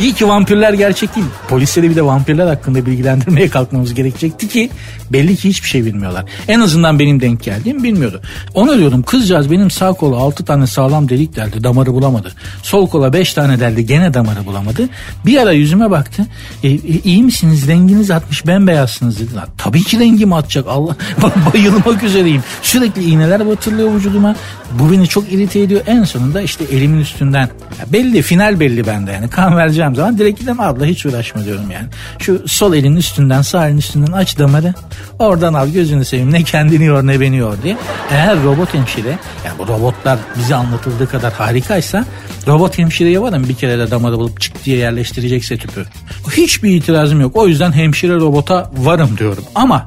İyi 0.00 0.12
ki 0.12 0.28
vampirler 0.28 0.72
gerçek 0.72 1.16
değil. 1.16 1.26
Polisleri 1.48 1.90
bir 1.90 1.96
de 1.96 2.02
vampirler 2.02 2.46
hakkında 2.46 2.86
bilgilendirmeye 2.86 3.48
kalkmamız 3.48 3.94
gerekecekti 3.94 4.48
ki 4.48 4.70
belli 5.12 5.36
ki 5.36 5.48
hiçbir 5.48 5.68
şey 5.68 5.84
bilmiyorlar. 5.84 6.24
En 6.48 6.60
azından 6.60 6.98
benim 6.98 7.20
denk 7.20 7.42
geldiğim 7.42 7.82
bilmiyordu. 7.82 8.20
Onu 8.54 8.78
diyordum 8.78 9.02
kızcağız 9.02 9.50
benim 9.50 9.70
sağ 9.70 9.92
kola 9.92 10.16
6 10.16 10.44
tane 10.44 10.66
sağlam 10.66 11.08
delik 11.08 11.36
deldi 11.36 11.64
damarı 11.64 11.94
bulamadı. 11.94 12.32
Sol 12.62 12.88
kola 12.88 13.12
5 13.12 13.34
tane 13.34 13.60
deldi 13.60 13.86
gene 13.86 14.14
damarı 14.14 14.46
bulamadı. 14.46 14.88
Bir 15.26 15.38
ara 15.38 15.52
yüzüme 15.52 15.90
baktı. 15.90 16.26
E, 16.62 16.68
e, 16.68 16.78
iyi 16.78 17.22
misiniz 17.22 17.68
renginiz 17.68 18.10
atmış 18.10 18.46
bembeyazsınız 18.46 19.20
dedi. 19.20 19.30
Tabii 19.58 19.82
ki 19.82 19.98
rengim 19.98 20.32
atacak 20.32 20.64
Allah 20.68 20.96
bayılmak 21.54 22.02
üzereyim. 22.02 22.42
Sürekli 22.62 23.04
iğneler 23.04 23.48
batırılıyor 23.48 23.94
vücuduma. 23.94 24.36
Bu 24.78 24.92
beni 24.92 25.08
çok 25.08 25.32
irite 25.32 25.60
ediyor. 25.60 25.80
En 25.86 26.04
sonunda 26.04 26.40
işte 26.40 26.64
elimin 26.72 27.00
üstünden 27.00 27.48
belli 27.92 28.22
final 28.22 28.60
belli 28.60 28.86
bende 28.86 29.12
yani 29.12 29.30
kan 29.30 29.56
vereceğim 29.56 29.89
zaman 29.94 30.18
direkt 30.18 30.40
gidem 30.40 30.60
abla 30.60 30.84
hiç 30.84 31.06
uğraşma 31.06 31.44
diyorum 31.44 31.70
yani. 31.70 31.86
Şu 32.18 32.48
sol 32.48 32.74
elin 32.74 32.96
üstünden 32.96 33.42
sağ 33.42 33.68
elin 33.68 33.78
üstünden 33.78 34.12
aç 34.12 34.38
damarı 34.38 34.74
oradan 35.18 35.54
al 35.54 35.68
gözünü 35.68 36.04
seveyim 36.04 36.32
ne 36.32 36.42
kendini 36.42 36.84
yor 36.84 37.06
ne 37.06 37.20
beni 37.20 37.36
yor 37.36 37.62
diye. 37.62 37.76
Eğer 38.10 38.42
robot 38.44 38.74
hemşire 38.74 39.18
yani 39.44 39.58
bu 39.58 39.68
robotlar 39.68 40.18
bize 40.38 40.54
anlatıldığı 40.54 41.08
kadar 41.08 41.32
harikaysa 41.32 42.04
robot 42.46 42.78
hemşireye 42.78 43.20
varım 43.20 43.48
bir 43.48 43.54
kere 43.54 43.78
de 43.78 43.90
damarı 43.90 44.18
bulup 44.18 44.40
çık 44.40 44.64
diye 44.64 44.76
yerleştirecekse 44.76 45.56
tüpü. 45.56 45.86
Hiçbir 46.32 46.70
itirazım 46.76 47.20
yok. 47.20 47.36
O 47.36 47.48
yüzden 47.48 47.72
hemşire 47.72 48.14
robota 48.14 48.70
varım 48.76 49.18
diyorum. 49.18 49.44
Ama 49.54 49.86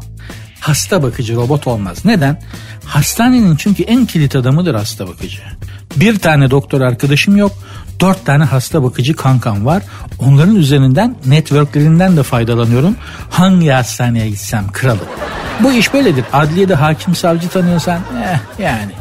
hasta 0.60 1.04
bakıcı 1.04 1.36
robot 1.36 1.68
olmaz. 1.68 2.06
Neden? 2.06 2.42
Hastanenin 2.86 3.56
çünkü 3.56 3.84
en 3.84 4.06
kilit 4.06 4.36
adamıdır 4.36 4.76
hasta 4.76 5.08
bakıcı. 5.08 5.40
Bir 5.96 6.20
tane 6.20 6.52
doktor 6.52 6.82
arkadaşım 6.82 7.38
yok. 7.38 7.52
Dört 8.02 8.26
tane 8.26 8.44
hasta 8.44 8.84
bakıcı 8.84 9.16
kankam 9.16 9.66
var. 9.66 9.84
Onların 10.20 10.56
üzerinden 10.56 11.16
networklerinden 11.26 12.18
de 12.18 12.24
faydalanıyorum. 12.24 12.96
Hangi 13.30 13.70
hastaneye 13.70 14.30
gitsem 14.30 14.66
kralım. 14.72 15.08
Bu 15.60 15.74
iş 15.74 15.94
böyledir. 15.94 16.26
Adliyede 16.34 16.76
hakim 16.76 17.16
savcı 17.16 17.50
tanıyorsan 17.50 18.00
eh, 18.24 18.60
yani. 18.60 18.92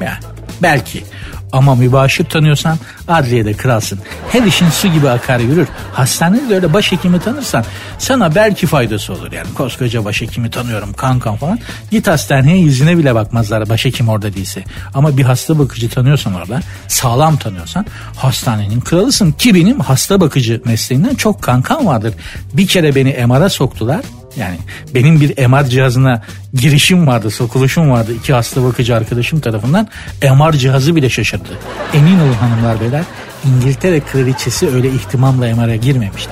yani 0.00 0.18
belki. 0.62 1.04
Ama 1.52 1.74
mübaşir 1.74 2.24
tanıyorsan 2.24 2.78
adliyede 3.08 3.52
kralsın. 3.52 3.98
Her 4.28 4.42
işin 4.42 4.68
su 4.68 4.88
gibi 4.88 5.10
akar 5.10 5.38
yürür. 5.38 5.68
Hastanede 5.92 6.48
de 6.48 6.54
öyle 6.54 6.72
başhekimi 6.72 7.20
tanırsan 7.20 7.64
sana 7.98 8.34
belki 8.34 8.66
faydası 8.66 9.12
olur. 9.12 9.32
Yani 9.32 9.54
koskoca 9.54 10.04
başhekimi 10.04 10.50
tanıyorum 10.50 10.92
kankam 10.92 11.36
falan. 11.36 11.58
Git 11.90 12.06
hastaneye 12.06 12.58
yüzüne 12.58 12.98
bile 12.98 13.14
bakmazlar 13.14 13.68
başhekim 13.68 14.08
orada 14.08 14.34
değilse. 14.34 14.64
Ama 14.94 15.16
bir 15.16 15.22
hasta 15.22 15.58
bakıcı 15.58 15.88
tanıyorsan 15.88 16.34
orada 16.34 16.60
sağlam 16.88 17.36
tanıyorsan 17.36 17.86
hastanenin 18.16 18.80
kralısın. 18.80 19.32
Ki 19.32 19.54
benim 19.54 19.80
hasta 19.80 20.20
bakıcı 20.20 20.62
mesleğinden 20.64 21.14
çok 21.14 21.42
kankam 21.42 21.86
vardır. 21.86 22.14
Bir 22.52 22.66
kere 22.66 22.94
beni 22.94 23.26
MR'a 23.26 23.48
soktular. 23.48 24.00
Yani 24.36 24.58
benim 24.94 25.20
bir 25.20 25.46
MR 25.46 25.64
cihazına 25.64 26.22
girişim 26.54 27.06
vardı, 27.06 27.30
sokuluşum 27.30 27.90
vardı 27.90 28.12
iki 28.18 28.32
hasta 28.32 28.64
bakıcı 28.64 28.96
arkadaşım 28.96 29.40
tarafından. 29.40 29.88
MR 30.22 30.52
cihazı 30.52 30.96
bile 30.96 31.10
şaşırdı. 31.10 31.48
Emin 31.94 32.20
olun 32.20 32.32
hanımlar 32.32 32.80
beyler 32.80 33.04
İngiltere 33.44 34.00
kraliçesi 34.00 34.68
öyle 34.68 34.90
ihtimamla 34.90 35.56
MR'a 35.56 35.76
girmemişti. 35.76 36.30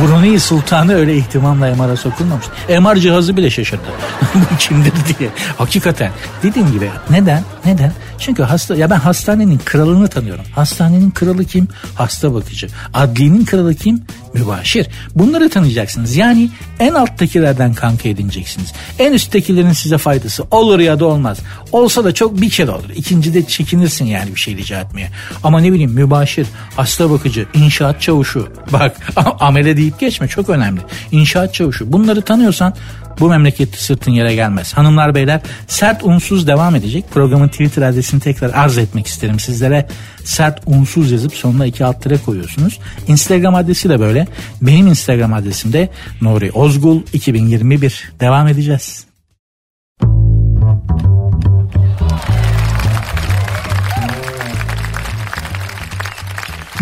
Brunei 0.00 0.40
Sultanı 0.40 0.94
öyle 0.94 1.16
ihtimamla 1.16 1.74
MR'a 1.74 1.96
sokulmamış. 1.96 2.46
MR 2.68 2.96
cihazı 2.96 3.36
bile 3.36 3.50
şaşırdı. 3.50 3.82
Bu 4.34 4.56
kimdir 4.58 4.92
diye. 5.18 5.30
Hakikaten. 5.58 6.10
Dediğim 6.42 6.72
gibi 6.72 6.90
neden? 7.10 7.42
Neden? 7.64 7.92
Çünkü 8.18 8.42
hasta 8.42 8.74
ya 8.74 8.90
ben 8.90 8.96
hastanenin 8.96 9.60
kralını 9.64 10.08
tanıyorum. 10.08 10.44
Hastanenin 10.54 11.10
kralı 11.10 11.44
kim? 11.44 11.68
Hasta 11.94 12.34
bakıcı. 12.34 12.68
Adliyenin 12.94 13.44
kralı 13.44 13.74
kim? 13.74 14.04
Mübaşir. 14.34 14.86
Bunları 15.14 15.50
tanıyacaksınız. 15.50 16.16
Yani 16.16 16.50
en 16.80 16.94
alttakilerden 16.94 17.74
kanka 17.74 18.08
edineceksiniz. 18.08 18.72
En 18.98 19.12
üsttekilerin 19.12 19.72
size 19.72 19.98
faydası 19.98 20.44
olur 20.50 20.78
ya 20.78 21.00
da 21.00 21.04
olmaz. 21.04 21.38
Olsa 21.72 22.04
da 22.04 22.14
çok 22.14 22.40
bir 22.40 22.50
kere 22.50 22.70
olur. 22.70 22.90
İkincide 22.94 23.46
çekinirsin 23.46 24.04
yani 24.04 24.34
bir 24.34 24.40
şey 24.40 24.56
rica 24.56 24.80
etmeye. 24.80 25.10
Ama 25.42 25.60
ne 25.60 25.72
bileyim 25.72 25.92
mübaşir, 25.92 26.46
hasta 26.76 27.10
bakıcı, 27.10 27.46
inşaat 27.54 28.00
çavuşu. 28.00 28.48
Bak 28.72 28.96
amele 29.40 29.76
deyip 29.76 30.00
geçme 30.00 30.28
çok 30.28 30.48
önemli. 30.48 30.80
İnşaat 31.12 31.54
çavuşu. 31.54 31.92
Bunları 31.92 32.22
tanıyorsan 32.22 32.74
bu 33.20 33.28
memlekette 33.28 33.76
sırtın 33.76 34.10
yere 34.10 34.34
gelmez. 34.34 34.74
Hanımlar 34.74 35.14
beyler 35.14 35.40
sert 35.66 36.04
unsuz 36.04 36.46
devam 36.46 36.76
edecek. 36.76 37.04
Programın 37.10 37.48
Twitter 37.48 37.82
adresini 37.82 38.20
tekrar 38.20 38.50
arz 38.54 38.78
etmek 38.78 39.06
isterim 39.06 39.40
sizlere. 39.40 39.88
Sert 40.24 40.60
unsuz 40.66 41.12
yazıp 41.12 41.34
sonuna 41.34 41.66
iki 41.66 41.84
alt 41.84 42.02
tere 42.02 42.18
koyuyorsunuz. 42.18 42.78
Instagram 43.08 43.54
adresi 43.54 43.88
de 43.88 44.00
böyle. 44.00 44.26
Benim 44.62 44.86
Instagram 44.86 45.32
adresim 45.32 45.72
de 45.72 45.88
Nuri 46.22 46.50
Ozgul 46.52 47.02
2021. 47.12 48.12
Devam 48.20 48.48
edeceğiz. 48.48 49.11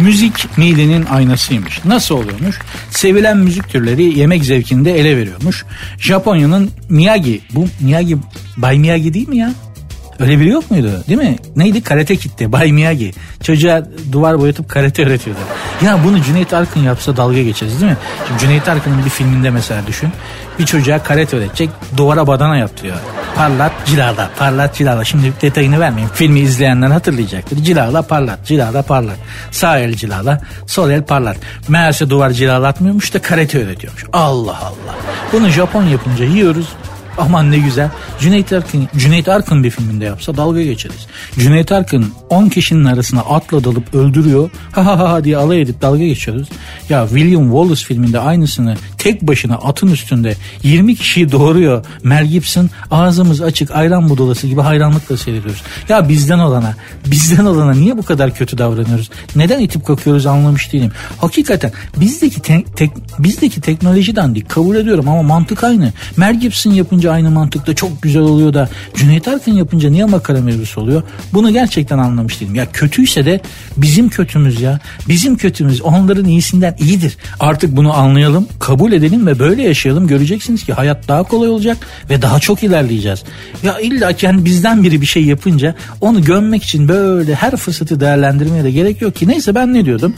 Müzik 0.03 0.59
midenin 0.59 1.07
aynasıymış. 1.07 1.85
Nasıl 1.85 2.15
oluyormuş? 2.15 2.59
Sevilen 2.91 3.37
müzik 3.37 3.69
türleri 3.69 4.19
yemek 4.19 4.45
zevkinde 4.45 5.01
ele 5.01 5.17
veriyormuş. 5.17 5.65
Japonya'nın 5.99 6.71
Miyagi, 6.89 7.41
bu 7.55 7.69
Miyagi, 7.81 8.17
Bay 8.57 8.79
Miyagi 8.79 9.15
değil 9.15 9.29
mi 9.29 9.37
ya? 9.37 9.53
Öyle 10.21 10.41
biri 10.41 10.49
yok 10.49 10.71
muydu? 10.71 10.91
Değil 11.09 11.19
mi? 11.19 11.37
Neydi? 11.57 11.83
Karate 11.83 12.17
Kid'ti. 12.17 12.53
Bay 12.53 12.73
Miyagi. 12.73 13.13
Çocuğa 13.43 13.83
duvar 14.13 14.41
boyatıp 14.41 14.69
karate 14.69 15.07
öğretiyordu. 15.07 15.41
Ya 15.85 15.99
bunu 16.05 16.23
Cüneyt 16.23 16.53
Arkın 16.55 16.81
yapsa 16.81 17.17
dalga 17.17 17.43
geçeriz 17.43 17.81
değil 17.81 17.93
mi? 17.93 17.99
Şimdi 18.29 18.41
Cüneyt 18.41 18.69
Arkın'ın 18.69 19.05
bir 19.05 19.11
filminde 19.11 19.51
mesela 19.51 19.87
düşün. 19.87 20.09
Bir 20.59 20.67
çocuğa 20.67 21.03
karate 21.03 21.37
öğretecek. 21.37 21.71
Duvara 21.97 22.27
badana 22.27 22.57
yaptırıyor. 22.57 22.97
Parlat 23.37 23.73
cilala, 23.87 24.31
parlat 24.39 24.75
cilala. 24.75 25.05
Şimdi 25.05 25.33
detayını 25.43 25.81
vermeyeyim. 25.81 26.11
Filmi 26.15 26.41
izleyenler 26.41 26.91
hatırlayacaktır. 26.91 27.57
Cilala, 27.57 28.03
parlat, 28.03 28.47
cilala, 28.47 28.83
parlat. 28.83 29.17
Sağ 29.51 29.79
el 29.79 29.95
cilala, 29.95 30.41
sol 30.67 30.91
el 30.91 31.03
parlat. 31.03 31.37
Meğerse 31.69 32.11
duvar 32.11 32.31
cilalatmıyormuş 32.31 33.15
da 33.15 33.23
karate 33.23 33.65
öğretiyormuş. 33.65 34.05
Allah 34.13 34.59
Allah. 34.59 34.95
Bunu 35.33 35.49
Japon 35.49 35.85
yapınca 35.85 36.25
yiyoruz. 36.25 36.67
Aman 37.21 37.51
ne 37.51 37.59
güzel. 37.59 37.91
Cüneyt 38.21 38.53
Arkın, 38.53 38.89
Cüneyt 38.97 39.29
Arkın 39.29 39.65
bir 39.65 39.71
filminde 39.71 40.05
yapsa 40.05 40.37
dalga 40.37 40.63
geçeriz. 40.63 41.07
Cüneyt 41.39 41.73
Arkın 41.73 42.13
10 42.31 42.49
kişinin 42.49 42.85
arasına 42.85 43.21
atla 43.21 43.65
dalıp 43.65 43.95
öldürüyor. 43.95 44.51
Ha 44.73 44.87
ha 44.87 44.99
ha 44.99 45.25
diye 45.25 45.37
alay 45.37 45.61
edip 45.63 45.83
dalga 45.83 46.05
geçiyoruz. 46.05 46.49
Ya 46.89 47.07
William 47.09 47.45
Wallace 47.45 47.85
filminde 47.85 48.19
aynısını 48.19 48.77
tek 49.01 49.23
başına 49.23 49.55
atın 49.55 49.89
üstünde 49.89 50.37
20 50.63 50.97
kişiyi 50.97 51.33
doğuruyor. 51.33 51.85
Mel 52.03 52.27
Gibson 52.27 52.71
ağzımız 52.91 53.41
açık 53.41 53.71
ayran 53.71 54.09
budulası 54.09 54.47
gibi 54.47 54.61
hayranlıkla 54.61 55.17
seyrediyoruz. 55.17 55.63
Ya 55.89 56.09
bizden 56.09 56.39
olana, 56.39 56.75
bizden 57.07 57.45
olana 57.45 57.75
niye 57.75 57.99
bu 57.99 58.03
kadar 58.03 58.35
kötü 58.35 58.59
davranıyoruz? 58.59 59.11
Neden 59.37 59.61
itip 59.61 59.87
kakıyoruz 59.87 60.27
anlamış 60.27 60.73
değilim. 60.73 60.93
Hakikaten 61.19 61.73
bizdeki 61.97 62.43
te- 62.43 62.65
tek, 62.77 62.91
bizdeki 63.19 63.61
teknoloji 63.61 64.17
dandik 64.17 64.49
kabul 64.49 64.77
ediyorum 64.77 65.09
ama 65.09 65.23
mantık 65.23 65.65
aynı. 65.65 65.93
Mel 66.17 66.41
Gibson 66.41 66.71
yapınca 66.73 67.13
aynı 67.13 67.31
mantıkta 67.31 67.75
çok 67.75 68.03
güzel 68.03 68.23
oluyor 68.23 68.55
da 68.55 68.69
Cüneyt 68.97 69.29
Arkın 69.29 69.53
yapınca 69.53 69.91
niye 69.91 70.05
makara 70.05 70.41
mevzusu 70.41 70.81
oluyor? 70.81 71.03
Bunu 71.33 71.53
gerçekten 71.53 71.99
anlamış 71.99 72.41
değilim. 72.41 72.55
Ya 72.55 72.73
kötüyse 72.73 73.25
de 73.25 73.41
bizim 73.77 74.09
kötümüz 74.09 74.61
ya. 74.61 74.81
Bizim 75.09 75.37
kötümüz 75.37 75.83
onların 75.83 76.25
iyisinden 76.25 76.77
iyidir. 76.81 77.17
Artık 77.41 77.77
bunu 77.77 77.93
anlayalım, 77.93 78.47
kabul 78.59 78.90
edelim 78.93 79.27
ve 79.27 79.39
böyle 79.39 79.63
yaşayalım. 79.63 80.07
Göreceksiniz 80.07 80.65
ki 80.65 80.73
hayat 80.73 81.09
daha 81.09 81.23
kolay 81.23 81.49
olacak 81.49 81.77
ve 82.11 82.23
daha 82.23 82.41
çok 82.41 82.63
ilerleyeceğiz. 82.63 83.23
Ya 83.63 83.79
illa 83.79 84.13
ki 84.13 84.27
yani 84.27 84.45
bizden 84.45 84.83
biri 84.83 85.01
bir 85.01 85.07
şey 85.07 85.25
yapınca 85.25 85.75
onu 86.01 86.25
gömmek 86.25 86.63
için 86.63 86.89
böyle 86.89 87.35
her 87.35 87.57
fırsatı 87.57 88.01
değerlendirmeye 88.01 88.65
de 88.65 88.71
gerek 88.71 89.03
yok 89.03 89.15
ki. 89.15 89.29
Neyse 89.29 89.55
ben 89.55 89.75
ne 89.75 89.85
diyordum? 89.85 90.15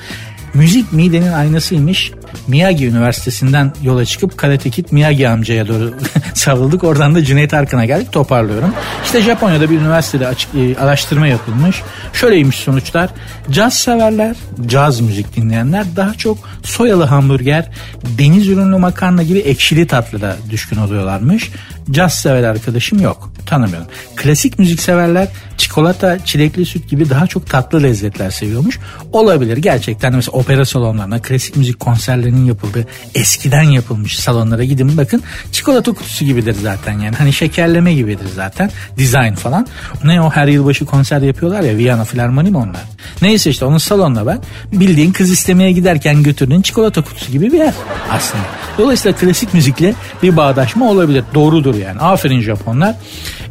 Müzik 0.54 0.92
midenin 0.92 1.32
aynasıymış. 1.32 2.12
Miyagi 2.48 2.86
Üniversitesi'nden 2.86 3.72
yola 3.82 4.04
çıkıp 4.04 4.38
Karate 4.38 4.70
Kid 4.70 4.86
Miyagi 4.90 5.28
amcaya 5.28 5.68
doğru 5.68 5.94
savruldık. 6.34 6.84
Oradan 6.84 7.14
da 7.14 7.24
Cüneyt 7.24 7.54
Arkın'a 7.54 7.84
geldik 7.84 8.12
toparlıyorum. 8.12 8.74
İşte 9.04 9.22
Japonya'da 9.22 9.70
bir 9.70 9.80
üniversitede 9.80 10.26
açık, 10.26 10.54
e, 10.54 10.76
araştırma 10.78 11.26
yapılmış. 11.26 11.82
Şöyleymiş 12.12 12.56
sonuçlar. 12.56 13.10
Caz 13.50 13.74
severler, 13.74 14.36
caz 14.66 15.00
müzik 15.00 15.36
dinleyenler 15.36 15.84
daha 15.96 16.14
çok 16.14 16.38
soyalı 16.62 17.04
hamburger, 17.04 17.70
deniz 18.18 18.48
ürünlü 18.48 18.76
makarna 18.76 19.22
gibi 19.22 19.38
ekşili 19.38 19.86
tatlıda 19.86 20.36
düşkün 20.50 20.76
oluyorlarmış. 20.76 21.50
Caz 21.90 22.14
sever 22.14 22.42
arkadaşım 22.42 23.00
yok. 23.00 23.32
Tanımıyorum. 23.46 23.86
Klasik 24.16 24.58
müzik 24.58 24.80
severler 24.80 25.28
çikolata, 25.58 26.24
çilekli 26.24 26.66
süt 26.66 26.88
gibi 26.88 27.10
daha 27.10 27.26
çok 27.26 27.46
tatlı 27.46 27.82
lezzetler 27.82 28.30
seviyormuş. 28.30 28.78
Olabilir 29.12 29.56
gerçekten 29.56 30.14
mesela 30.14 30.38
opera 30.38 30.64
salonlarına, 30.64 31.22
klasik 31.22 31.56
müzik 31.56 31.80
konserlerinin 31.80 32.44
yapıldığı 32.44 32.86
eskiden 33.14 33.62
yapılmış 33.62 34.18
salonlara 34.18 34.64
gidin 34.64 34.96
bakın. 34.96 35.22
Çikolata 35.52 35.92
kutusu 35.92 36.24
gibidir 36.24 36.56
zaten 36.62 36.98
yani. 36.98 37.16
Hani 37.16 37.32
şekerleme 37.32 37.94
gibidir 37.94 38.26
zaten. 38.34 38.70
Dizayn 38.98 39.34
falan. 39.34 39.66
Ne 40.04 40.20
o 40.20 40.30
her 40.30 40.46
yılbaşı 40.46 40.86
konser 40.86 41.22
yapıyorlar 41.22 41.60
ya 41.60 41.76
Viyana 41.76 42.04
Filarmoni 42.04 42.50
mi 42.50 42.56
onlar? 42.56 42.82
Neyse 43.22 43.50
işte 43.50 43.64
onun 43.64 43.78
salonuna 43.78 44.26
ben 44.26 44.38
bildiğin 44.72 45.12
kız 45.12 45.30
istemeye 45.30 45.72
giderken 45.72 46.22
götürdüğün 46.22 46.62
çikolata 46.62 47.02
kutusu 47.02 47.32
gibi 47.32 47.52
bir 47.52 47.58
yer 47.58 47.74
aslında. 48.10 48.61
Dolayısıyla 48.78 49.18
klasik 49.18 49.54
müzikle 49.54 49.94
bir 50.22 50.36
bağdaşma 50.36 50.90
olabilir. 50.90 51.24
Doğrudur 51.34 51.74
yani. 51.74 52.00
Aferin 52.00 52.40
Japonlar. 52.40 52.94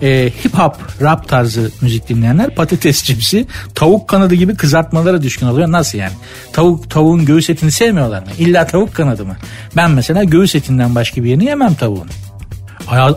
Ee, 0.02 0.32
hip 0.46 0.54
hop, 0.54 0.76
rap 1.02 1.28
tarzı 1.28 1.72
müzik 1.82 2.10
dinleyenler 2.10 2.56
patates 2.56 3.04
cipsi, 3.04 3.48
tavuk 3.76 4.08
kanadı 4.08 4.36
gibi 4.36 4.56
kızartmalara 4.56 5.22
düşkün 5.22 5.48
oluyor. 5.48 5.72
Nasıl 5.72 5.98
yani? 5.98 6.14
Tavuk 6.54 6.90
tavuğun 6.90 7.26
göğüs 7.26 7.50
etini 7.50 7.72
sevmiyorlar 7.72 8.20
mı? 8.20 8.30
İlla 8.40 8.68
tavuk 8.68 8.96
kanadı 8.96 9.26
mı? 9.26 9.36
Ben 9.76 9.92
mesela 9.92 10.24
göğüs 10.24 10.56
etinden 10.56 10.96
başka 10.96 11.24
bir 11.24 11.30
yerini 11.30 11.46
yemem 11.46 11.74
tavuğun. 11.74 12.08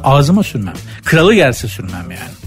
Ağzıma 0.04 0.42
sürmem. 0.42 0.74
Kralı 1.04 1.34
gelse 1.34 1.68
sürmem 1.68 2.10
yani. 2.10 2.43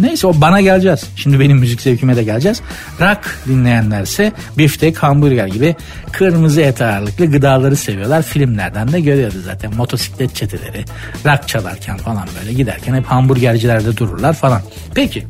Neyse 0.00 0.26
o 0.26 0.40
bana 0.40 0.60
geleceğiz. 0.60 1.04
Şimdi 1.16 1.40
benim 1.40 1.58
müzik 1.58 1.80
zevkime 1.80 2.16
de 2.16 2.22
geleceğiz. 2.22 2.62
Rock 3.00 3.38
dinleyenlerse 3.48 4.32
biftek, 4.58 5.02
hamburger 5.02 5.46
gibi 5.46 5.76
kırmızı 6.12 6.60
et 6.60 6.82
ağırlıklı 6.82 7.26
gıdaları 7.26 7.76
seviyorlar. 7.76 8.22
Filmlerden 8.22 8.92
de 8.92 9.00
görüyoruz 9.00 9.44
zaten. 9.44 9.74
Motosiklet 9.74 10.34
çeteleri, 10.34 10.84
rock 11.26 11.48
çalarken 11.48 11.96
falan 11.96 12.28
böyle 12.40 12.52
giderken 12.52 12.94
hep 12.94 13.06
hamburgercilerde 13.06 13.96
dururlar 13.96 14.34
falan. 14.34 14.62
Peki 14.94 15.26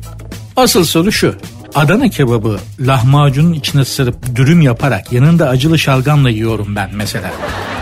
asıl 0.55 0.83
soru 0.83 1.11
şu. 1.11 1.35
Adana 1.75 2.09
kebabı 2.09 2.59
lahmacunun 2.79 3.53
içine 3.53 3.85
sırıp 3.85 4.35
dürüm 4.35 4.61
yaparak 4.61 5.11
yanında 5.11 5.49
acılı 5.49 5.79
şalgamla 5.79 6.29
yiyorum 6.29 6.75
ben 6.75 6.89
mesela. 6.93 7.31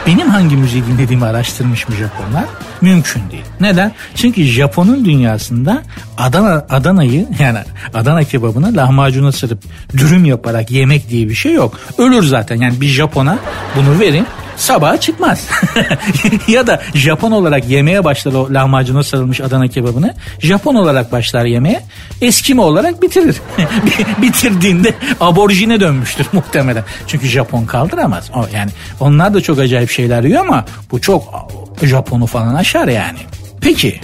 Benim 0.08 0.30
hangi 0.30 0.56
müziği 0.56 0.84
dinlediğimi 0.86 1.26
araştırmış 1.26 1.90
mı 1.90 1.96
Japonlar? 1.96 2.46
Mümkün 2.82 3.22
değil. 3.32 3.44
Neden? 3.60 3.92
Çünkü 4.16 4.44
Japon'un 4.44 5.06
dünyasında 5.06 5.84
Adana 6.18 6.66
Adana'yı 6.70 7.28
yani 7.40 7.60
Adana 7.94 8.24
kebabını 8.24 8.76
lahmacuna 8.76 9.32
sırıp 9.32 9.64
dürüm 9.98 10.26
yaparak 10.26 10.72
yemek 10.72 11.10
diye 11.10 11.30
bir 11.30 11.36
şey 11.36 11.54
yok. 11.54 11.80
Ölür 11.98 12.24
zaten 12.24 12.62
yani 12.62 12.82
bir 12.82 12.88
Japon'a 12.88 13.38
bunu 13.76 14.00
verin 14.00 14.28
sabaha 14.58 15.00
çıkmaz. 15.00 15.50
ya 16.48 16.68
da 16.68 16.82
Japon 16.94 17.32
olarak 17.32 17.70
yemeye 17.70 18.04
başlar 18.04 18.34
o 18.34 18.54
lahmacuna 18.54 19.04
sarılmış 19.04 19.42
Adana 19.42 19.68
kebabını. 19.68 20.14
Japon 20.40 20.76
olarak 20.76 21.12
başlar 21.12 21.46
yemeye. 21.46 21.84
Eskimi 22.22 22.62
olarak 22.62 23.02
bitirir. 23.02 23.36
Bitirdiğinde 24.22 24.94
aborjine 25.20 25.80
dönmüştür 25.80 26.28
muhtemelen. 26.34 26.84
Çünkü 27.08 27.28
Japon 27.28 27.66
kaldıramaz. 27.66 28.32
O 28.36 28.46
yani 28.56 28.72
onlar 29.00 29.34
da 29.34 29.42
çok 29.42 29.60
acayip 29.60 29.90
şeyler 29.90 30.24
yiyor 30.24 30.42
ama 30.42 30.66
bu 30.92 31.02
çok 31.02 31.50
Japon'u 31.84 32.26
falan 32.26 32.56
aşar 32.56 32.88
yani. 32.88 33.20
Peki 33.62 34.00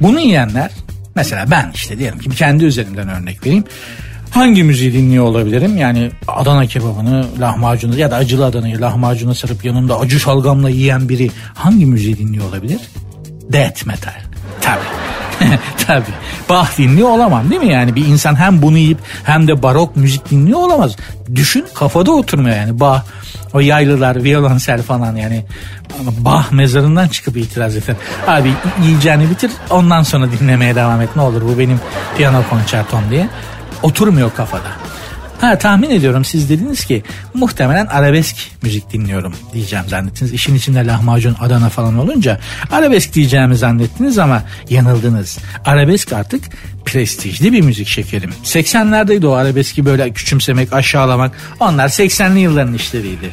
bunu 0.00 0.20
yiyenler 0.20 0.70
mesela 1.14 1.50
ben 1.50 1.70
işte 1.74 1.98
diyelim 1.98 2.18
ki 2.18 2.30
kendi 2.30 2.64
üzerimden 2.64 3.08
örnek 3.08 3.46
vereyim 3.46 3.64
hangi 4.34 4.62
müziği 4.62 4.92
dinliyor 4.92 5.24
olabilirim? 5.24 5.76
Yani 5.76 6.10
Adana 6.28 6.66
kebabını, 6.66 7.26
lahmacunu 7.40 7.98
ya 7.98 8.10
da 8.10 8.16
acılı 8.16 8.44
Adana'yı 8.44 8.80
lahmacuna 8.80 9.34
sarıp 9.34 9.64
yanında 9.64 10.00
acı 10.00 10.20
şalgamla 10.20 10.70
yiyen 10.70 11.08
biri 11.08 11.30
hangi 11.54 11.86
müziği 11.86 12.18
dinliyor 12.18 12.48
olabilir? 12.48 12.80
Death 13.52 13.86
metal. 13.86 14.20
Tabii. 14.60 15.04
Tabii. 15.86 16.14
Bach 16.48 16.78
dinliyor 16.78 17.08
olamam 17.08 17.50
değil 17.50 17.60
mi 17.60 17.72
yani? 17.72 17.94
Bir 17.94 18.06
insan 18.06 18.34
hem 18.34 18.62
bunu 18.62 18.78
yiyip 18.78 18.98
hem 19.24 19.48
de 19.48 19.62
barok 19.62 19.96
müzik 19.96 20.30
dinliyor 20.30 20.58
olamaz. 20.58 20.96
Düşün 21.34 21.66
kafada 21.74 22.12
oturmuyor 22.12 22.56
yani. 22.56 22.80
Bach, 22.80 23.02
o 23.52 23.60
yaylılar, 23.60 24.24
violonsel 24.24 24.82
falan 24.82 25.16
yani. 25.16 25.44
Bah 26.18 26.52
mezarından 26.52 27.08
çıkıp 27.08 27.36
itiraz 27.36 27.76
eder. 27.76 27.96
Abi 28.26 28.52
yiyeceğini 28.82 29.30
bitir 29.30 29.50
ondan 29.70 30.02
sonra 30.02 30.26
dinlemeye 30.32 30.74
devam 30.74 31.00
et 31.00 31.08
ne 31.16 31.22
olur 31.22 31.42
bu 31.42 31.58
benim 31.58 31.80
piyano 32.16 32.42
konçertom 32.50 33.00
diye 33.10 33.28
oturmuyor 33.84 34.34
kafada. 34.34 34.68
Ha 35.40 35.58
tahmin 35.58 35.90
ediyorum 35.90 36.24
siz 36.24 36.50
dediniz 36.50 36.84
ki 36.84 37.02
muhtemelen 37.34 37.86
arabesk 37.86 38.36
müzik 38.62 38.92
dinliyorum 38.92 39.34
diyeceğim 39.52 39.84
zannettiniz. 39.88 40.32
İşin 40.32 40.54
içinde 40.54 40.86
lahmacun, 40.86 41.36
Adana 41.40 41.68
falan 41.68 41.98
olunca 41.98 42.40
arabesk 42.70 43.14
diyeceğimi 43.14 43.56
zannettiniz 43.56 44.18
ama 44.18 44.42
yanıldınız. 44.70 45.38
Arabesk 45.64 46.12
artık 46.12 46.44
prestijli 46.84 47.52
bir 47.52 47.60
müzik 47.60 47.88
şekerim. 47.88 48.30
80'lerdeydi 48.44 49.26
o 49.26 49.32
arabeski 49.32 49.84
böyle 49.84 50.10
küçümsemek, 50.10 50.72
aşağılamak. 50.72 51.32
Onlar 51.60 51.88
80'li 51.88 52.40
yılların 52.40 52.74
işleriydi. 52.74 53.30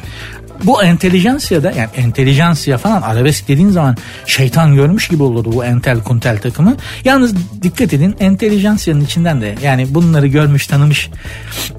Bu 0.64 0.82
entelijansiyada 0.82 1.70
yani 1.70 1.88
entelijansiya 1.96 2.78
falan 2.78 3.02
arabesk 3.02 3.48
dediğin 3.48 3.70
zaman 3.70 3.96
şeytan 4.26 4.74
görmüş 4.74 5.08
gibi 5.08 5.22
olurdu 5.22 5.52
bu 5.52 5.64
entel 5.64 6.00
kuntel 6.00 6.38
takımı. 6.38 6.76
Yalnız 7.04 7.34
dikkat 7.62 7.92
edin 7.92 8.16
entelijansiyanın 8.20 9.04
içinden 9.04 9.40
de 9.40 9.54
yani 9.62 9.94
bunları 9.94 10.26
görmüş 10.26 10.66
tanımış 10.66 11.10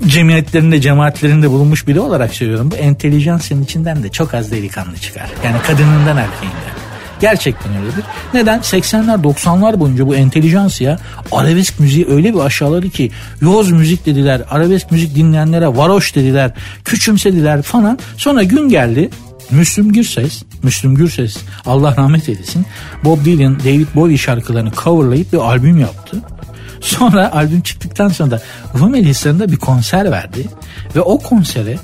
cemiyetlerinde 0.08 0.82
cemaatlerinde 0.82 1.50
bulunmuş 1.50 1.88
biri 1.88 2.00
olarak 2.00 2.34
söylüyorum. 2.34 2.72
Bu 2.72 2.76
entelijansiyanın 2.76 3.64
içinden 3.64 4.04
de 4.04 4.10
çok 4.10 4.34
az 4.34 4.52
delikanlı 4.52 4.98
çıkar. 4.98 5.28
Yani 5.46 5.58
kadınından 5.68 6.18
erkeğinden. 6.18 6.83
Gerçekten 7.24 7.76
öyledir. 7.76 8.04
Neden? 8.34 8.60
80'ler 8.60 9.22
90'lar 9.22 9.80
boyunca 9.80 10.08
bu 10.08 10.16
entelijansiya 10.16 11.00
arabesk 11.32 11.80
müziği 11.80 12.08
öyle 12.10 12.34
bir 12.34 12.40
aşağıladı 12.40 12.90
ki 12.90 13.12
yoz 13.42 13.72
müzik 13.72 14.06
dediler, 14.06 14.42
arabesk 14.50 14.92
müzik 14.92 15.16
dinleyenlere 15.16 15.68
varoş 15.68 16.16
dediler, 16.16 16.52
küçümsediler 16.86 17.62
falan. 17.62 18.00
Sonra 18.18 18.44
gün 18.44 18.70
geldi 18.70 19.10
Müslüm 19.52 19.92
Gürses, 19.92 20.44
Müslüm 20.64 20.96
Gürses 20.96 21.38
Allah 21.66 21.96
rahmet 21.98 22.30
eylesin 22.30 22.66
Bob 23.04 23.26
Dylan, 23.26 23.60
David 23.60 23.88
Bowie 23.96 24.18
şarkılarını 24.18 24.72
coverlayıp 24.72 25.34
bir 25.34 25.38
albüm 25.38 25.80
yaptı. 25.80 26.18
Sonra 26.82 27.34
albüm 27.34 27.62
çıktıktan 27.62 28.10
sonra 28.10 28.32
da 28.32 28.42
Rumeli 28.80 29.10
Hisarı'nda 29.10 29.52
bir 29.52 29.58
konser 29.58 30.12
verdi 30.12 30.46
ve 30.96 31.02
o 31.02 31.18
konsere 31.18 31.78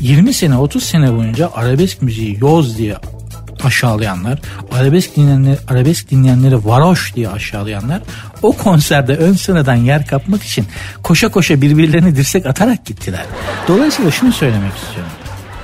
20 0.00 0.32
sene 0.32 0.56
30 0.56 0.82
sene 0.82 1.16
boyunca 1.16 1.50
arabesk 1.54 2.02
müziği 2.02 2.38
yoz 2.40 2.78
diye 2.78 2.96
aşağılayanlar, 3.64 4.38
arabesk 4.72 5.16
dinleyenleri, 5.16 5.58
arabesk 5.68 6.10
dinleyenleri 6.10 6.64
varoş 6.64 7.14
diye 7.14 7.28
aşağılayanlar 7.28 8.00
o 8.42 8.56
konserde 8.56 9.16
ön 9.16 9.32
sıradan 9.32 9.74
yer 9.74 10.06
kapmak 10.06 10.42
için 10.42 10.66
koşa 11.02 11.28
koşa 11.28 11.60
birbirlerini 11.60 12.16
dirsek 12.16 12.46
atarak 12.46 12.86
gittiler. 12.86 13.24
Dolayısıyla 13.68 14.10
şunu 14.10 14.32
söylemek 14.32 14.72
istiyorum. 14.76 15.12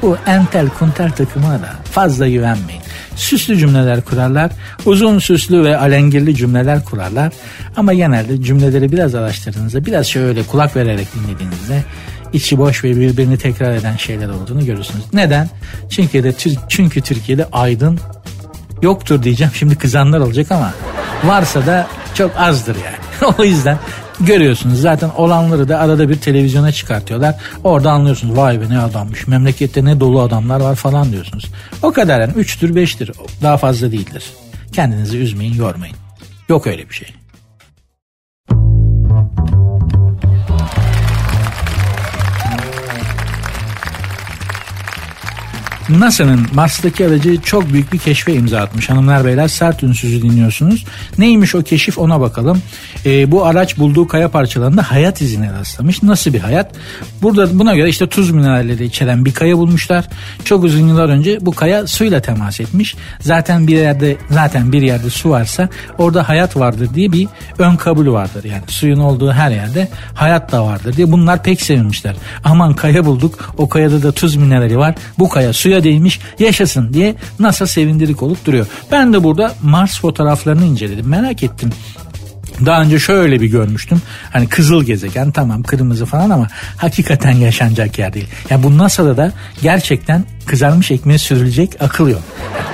Bu 0.03 0.17
entel 0.27 0.69
kuntel 0.69 1.11
takımına 1.11 1.63
da 1.63 1.75
fazla 1.93 2.29
güvenmeyin. 2.29 2.83
Süslü 3.17 3.59
cümleler 3.59 4.01
kurarlar, 4.01 4.51
uzun 4.85 5.19
süslü 5.19 5.65
ve 5.65 5.79
alengirli 5.79 6.37
cümleler 6.37 6.85
kurarlar. 6.85 7.33
Ama 7.77 7.95
genelde 7.95 8.43
cümleleri 8.43 8.93
biraz 8.93 9.15
araştırdığınızda, 9.15 9.87
biraz 9.87 10.07
şöyle 10.07 10.43
kulak 10.43 10.77
vererek 10.77 11.09
dinlediğinizde 11.15 11.85
içi 12.35 12.59
boş 12.59 12.85
ve 12.85 12.97
birbirini 12.97 13.38
tekrar 13.38 13.75
eden 13.75 13.97
şeyler 13.97 14.29
olduğunu 14.29 14.66
görürsünüz. 14.66 15.05
Neden? 15.12 15.49
Çünkü 15.90 16.25
de 16.25 16.35
çünkü 16.68 17.01
Türkiye'de 17.01 17.49
aydın 17.53 17.99
yoktur 18.83 19.23
diyeceğim. 19.23 19.53
Şimdi 19.55 19.77
kızanlar 19.77 20.20
olacak 20.20 20.53
ama 20.53 20.73
varsa 21.25 21.66
da 21.66 21.87
çok 22.14 22.37
azdır 22.37 22.77
yani. 22.77 23.35
o 23.38 23.44
yüzden 23.44 23.79
görüyorsunuz 24.20 24.81
zaten 24.81 25.11
olanları 25.16 25.68
da 25.68 25.79
arada 25.79 26.09
bir 26.09 26.16
televizyona 26.16 26.73
çıkartıyorlar. 26.73 27.35
Orada 27.64 27.90
anlıyorsunuz 27.90 28.37
vay 28.37 28.61
be 28.61 28.68
ne 28.68 28.79
adammış 28.79 29.27
memlekette 29.27 29.85
ne 29.85 30.01
dolu 30.01 30.20
adamlar 30.20 30.61
var 30.61 30.75
falan 30.75 31.12
diyorsunuz. 31.12 31.44
O 31.83 31.92
kadar 31.92 32.20
yani 32.20 32.33
3'tür 32.33 32.75
5'tir 32.75 33.12
daha 33.42 33.57
fazla 33.57 33.92
değildir. 33.92 34.25
Kendinizi 34.73 35.18
üzmeyin 35.18 35.55
yormayın. 35.55 35.97
Yok 36.49 36.66
öyle 36.66 36.88
bir 36.88 36.94
şey. 36.94 37.24
NASA'nın 45.88 46.47
Mars'taki 46.55 47.07
aracı 47.07 47.40
çok 47.40 47.73
büyük 47.73 47.92
bir 47.92 47.99
keşfe 47.99 48.35
imza 48.35 48.61
atmış. 48.61 48.90
Hanımlar 48.90 49.25
beyler 49.25 49.49
sert 49.49 49.83
ünsüzü 49.83 50.23
dinliyorsunuz. 50.23 50.85
Neymiş 51.18 51.55
o 51.55 51.62
keşif 51.62 51.99
ona 51.99 52.20
bakalım. 52.20 52.62
Ee, 53.07 53.31
bu 53.31 53.47
araç 53.47 53.79
bulduğu 53.79 54.09
kaya 54.09 54.29
parçalarında 54.29 54.83
hayat 54.83 55.20
izine 55.20 55.53
rastlamış. 55.53 56.03
Nasıl 56.03 56.33
bir 56.33 56.40
hayat? 56.40 56.75
Burada 57.23 57.59
buna 57.59 57.75
göre 57.75 57.88
işte 57.88 58.09
tuz 58.09 58.31
mineralleri 58.31 58.85
içeren 58.85 59.25
bir 59.25 59.35
kaya 59.35 59.59
bulmuşlar. 59.59 60.05
Çok 60.44 60.64
uzun 60.64 60.88
yıllar 60.88 61.09
önce 61.09 61.38
bu 61.40 61.53
kaya 61.53 61.87
suyla 61.87 62.23
temas 62.23 62.61
etmiş. 62.61 62.97
Zaten 63.20 63.66
bir 63.66 63.77
yerde 63.77 64.16
zaten 64.31 64.73
bir 64.73 64.83
yerde 64.83 65.11
su 65.11 65.31
varsa 65.31 65.68
orada 65.99 66.29
hayat 66.29 66.57
vardır 66.57 66.88
diye 66.94 67.12
bir 67.12 67.29
ön 67.59 67.77
kabul 67.77 68.12
vardır. 68.12 68.44
Yani 68.44 68.62
suyun 68.66 68.99
olduğu 68.99 69.33
her 69.33 69.51
yerde 69.51 69.88
hayat 70.14 70.53
da 70.53 70.66
vardır 70.66 70.97
diye 70.97 71.12
bunlar 71.12 71.42
pek 71.42 71.62
sevinmişler. 71.62 72.16
Aman 72.44 72.75
kaya 72.75 73.05
bulduk. 73.05 73.55
O 73.59 73.68
kayada 73.68 74.03
da 74.03 74.12
tuz 74.12 74.37
minerali 74.37 74.79
var. 74.79 74.94
Bu 75.18 75.29
kaya 75.29 75.53
suya 75.53 75.74
suya 75.75 75.85
değmiş 75.85 76.21
yaşasın 76.39 76.93
diye 76.93 77.15
NASA 77.39 77.67
sevindirik 77.67 78.23
olup 78.23 78.47
duruyor. 78.47 78.67
Ben 78.93 79.13
de 79.13 79.25
burada 79.25 79.55
Mars 79.63 80.01
fotoğraflarını 80.01 80.65
inceledim 80.65 81.09
merak 81.09 81.43
ettim. 81.43 81.71
Daha 82.67 82.83
önce 82.83 82.99
şöyle 82.99 83.41
bir 83.41 83.47
görmüştüm. 83.47 84.03
Hani 84.33 84.49
kızıl 84.49 84.85
gezegen 84.85 85.31
tamam 85.31 85.63
kırmızı 85.63 86.07
falan 86.07 86.31
ama 86.31 86.49
hakikaten 86.77 87.33
yaşanacak 87.33 87.99
yer 87.99 88.13
değil. 88.13 88.29
Yani 88.51 88.63
bu 88.63 88.79
NASA'da 88.79 89.17
da 89.17 89.33
gerçekten 89.63 90.25
kızarmış 90.47 90.91
ekmeğe 90.91 91.19
sürülecek 91.19 91.71
akıl 91.81 92.09
yok. 92.09 92.23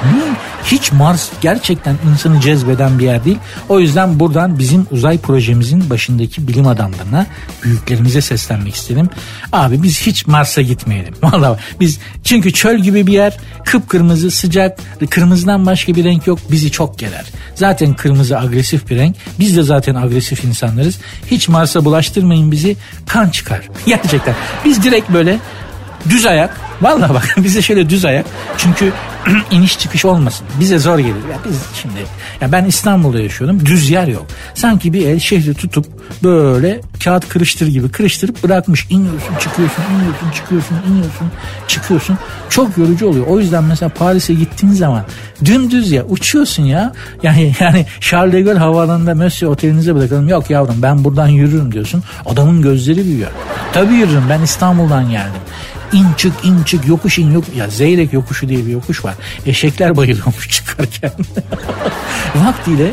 Yani 0.05 0.23
hiç 0.65 0.93
Mars 0.93 1.29
gerçekten 1.41 1.97
insanı 2.13 2.41
cezbeden 2.41 2.99
bir 2.99 3.05
yer 3.05 3.25
değil. 3.25 3.39
O 3.69 3.81
yüzden 3.81 4.21
buradan 4.21 4.59
bizim 4.59 4.87
uzay 4.91 5.19
projemizin 5.19 5.91
başındaki 5.91 6.49
bilim 6.49 6.67
adamlarına, 6.67 7.27
büyüklerimize 7.65 8.21
seslenmek 8.21 8.75
istedim. 8.75 9.09
Abi 9.53 9.83
biz 9.83 10.01
hiç 10.01 10.27
Mars'a 10.27 10.63
gitmeyelim. 10.63 11.15
Vallahi 11.23 11.59
biz 11.81 11.99
çünkü 12.25 12.53
çöl 12.53 12.79
gibi 12.79 13.07
bir 13.07 13.13
yer, 13.13 13.37
kıpkırmızı, 13.65 14.31
sıcak, 14.31 14.79
kırmızıdan 15.11 15.67
başka 15.67 15.95
bir 15.95 16.05
renk 16.05 16.27
yok. 16.27 16.39
Bizi 16.51 16.71
çok 16.71 16.99
geler. 16.99 17.25
Zaten 17.55 17.95
kırmızı 17.95 18.39
agresif 18.39 18.91
bir 18.91 18.97
renk. 18.97 19.17
Biz 19.39 19.57
de 19.57 19.63
zaten 19.63 19.95
agresif 19.95 20.45
insanlarız. 20.45 20.99
Hiç 21.27 21.49
Mars'a 21.49 21.85
bulaştırmayın 21.85 22.53
bizi. 22.53 22.77
Kan 23.07 23.29
çıkar. 23.29 23.61
Gerçekten. 23.87 24.35
Biz 24.65 24.83
direkt 24.83 25.11
böyle 25.11 25.39
düz 26.09 26.27
ayak. 26.27 26.61
Vallahi 26.81 27.15
bak 27.15 27.35
bize 27.37 27.63
şöyle 27.63 27.91
düz 27.91 28.05
ayak. 28.05 28.27
Çünkü 28.57 28.93
iniş 29.51 29.79
çıkış 29.79 30.05
olmasın. 30.05 30.47
Bize 30.61 30.79
zor 30.79 30.99
gelir. 30.99 31.15
Ya 31.31 31.39
biz 31.49 31.57
şimdi 31.83 32.01
ya 32.41 32.53
ben 32.53 32.65
İstanbul'da 32.65 33.21
yaşıyorum. 33.21 33.67
Düz 33.67 33.91
yer 33.91 34.07
yok. 34.07 34.27
Sanki 34.55 34.93
bir 34.93 35.07
el 35.07 35.19
şehri 35.19 35.55
tutup 35.55 35.87
böyle 36.23 36.81
kağıt 37.05 37.29
kırıştır 37.29 37.67
gibi 37.67 37.89
kırıştırıp 37.89 38.43
bırakmış. 38.43 38.87
İniyorsun, 38.91 39.35
çıkıyorsun, 39.41 39.83
iniyorsun, 39.83 40.31
çıkıyorsun, 40.35 40.77
iniyorsun, 40.89 41.31
çıkıyorsun. 41.69 42.19
Çok 42.49 42.79
yorucu 42.79 43.07
oluyor. 43.07 43.27
O 43.27 43.41
yüzden 43.41 43.65
mesela 43.65 43.89
Paris'e 43.89 44.35
gittiğin 44.35 44.73
zaman 44.73 45.05
dümdüz 45.45 45.91
ya 45.91 46.05
uçuyorsun 46.05 46.63
ya. 46.63 46.93
Yani 47.23 47.55
yani 47.61 47.87
Charles 48.01 48.33
de 48.33 48.43
Gaulle 48.43 48.59
havaalanında 48.59 49.15
Monsieur 49.15 49.53
otelinize 49.53 49.95
bırakalım. 49.95 50.29
Yok 50.29 50.51
yavrum 50.51 50.83
ben 50.83 51.05
buradan 51.05 51.29
yürürüm 51.29 51.73
diyorsun. 51.73 52.03
Adamın 52.27 52.63
gözleri 52.63 53.05
büyüyor. 53.05 53.31
Tabii 53.73 53.95
yürürüm 53.95 54.25
ben 54.31 54.43
İstanbul'dan 54.43 55.11
geldim 55.11 55.41
in 55.93 56.07
çık 56.17 56.33
in 56.45 56.63
çık 56.63 56.87
yokuş 56.87 57.19
in 57.19 57.33
yok 57.33 57.45
ya 57.57 57.69
Zeyrek 57.69 58.13
yokuşu 58.13 58.49
diye 58.49 58.67
bir 58.67 58.71
yokuş 58.71 59.05
var. 59.05 59.15
Eşekler 59.47 59.97
bayılıyormuş 59.97 60.49
çıkarken. 60.51 61.13
Vaktiyle 62.35 62.93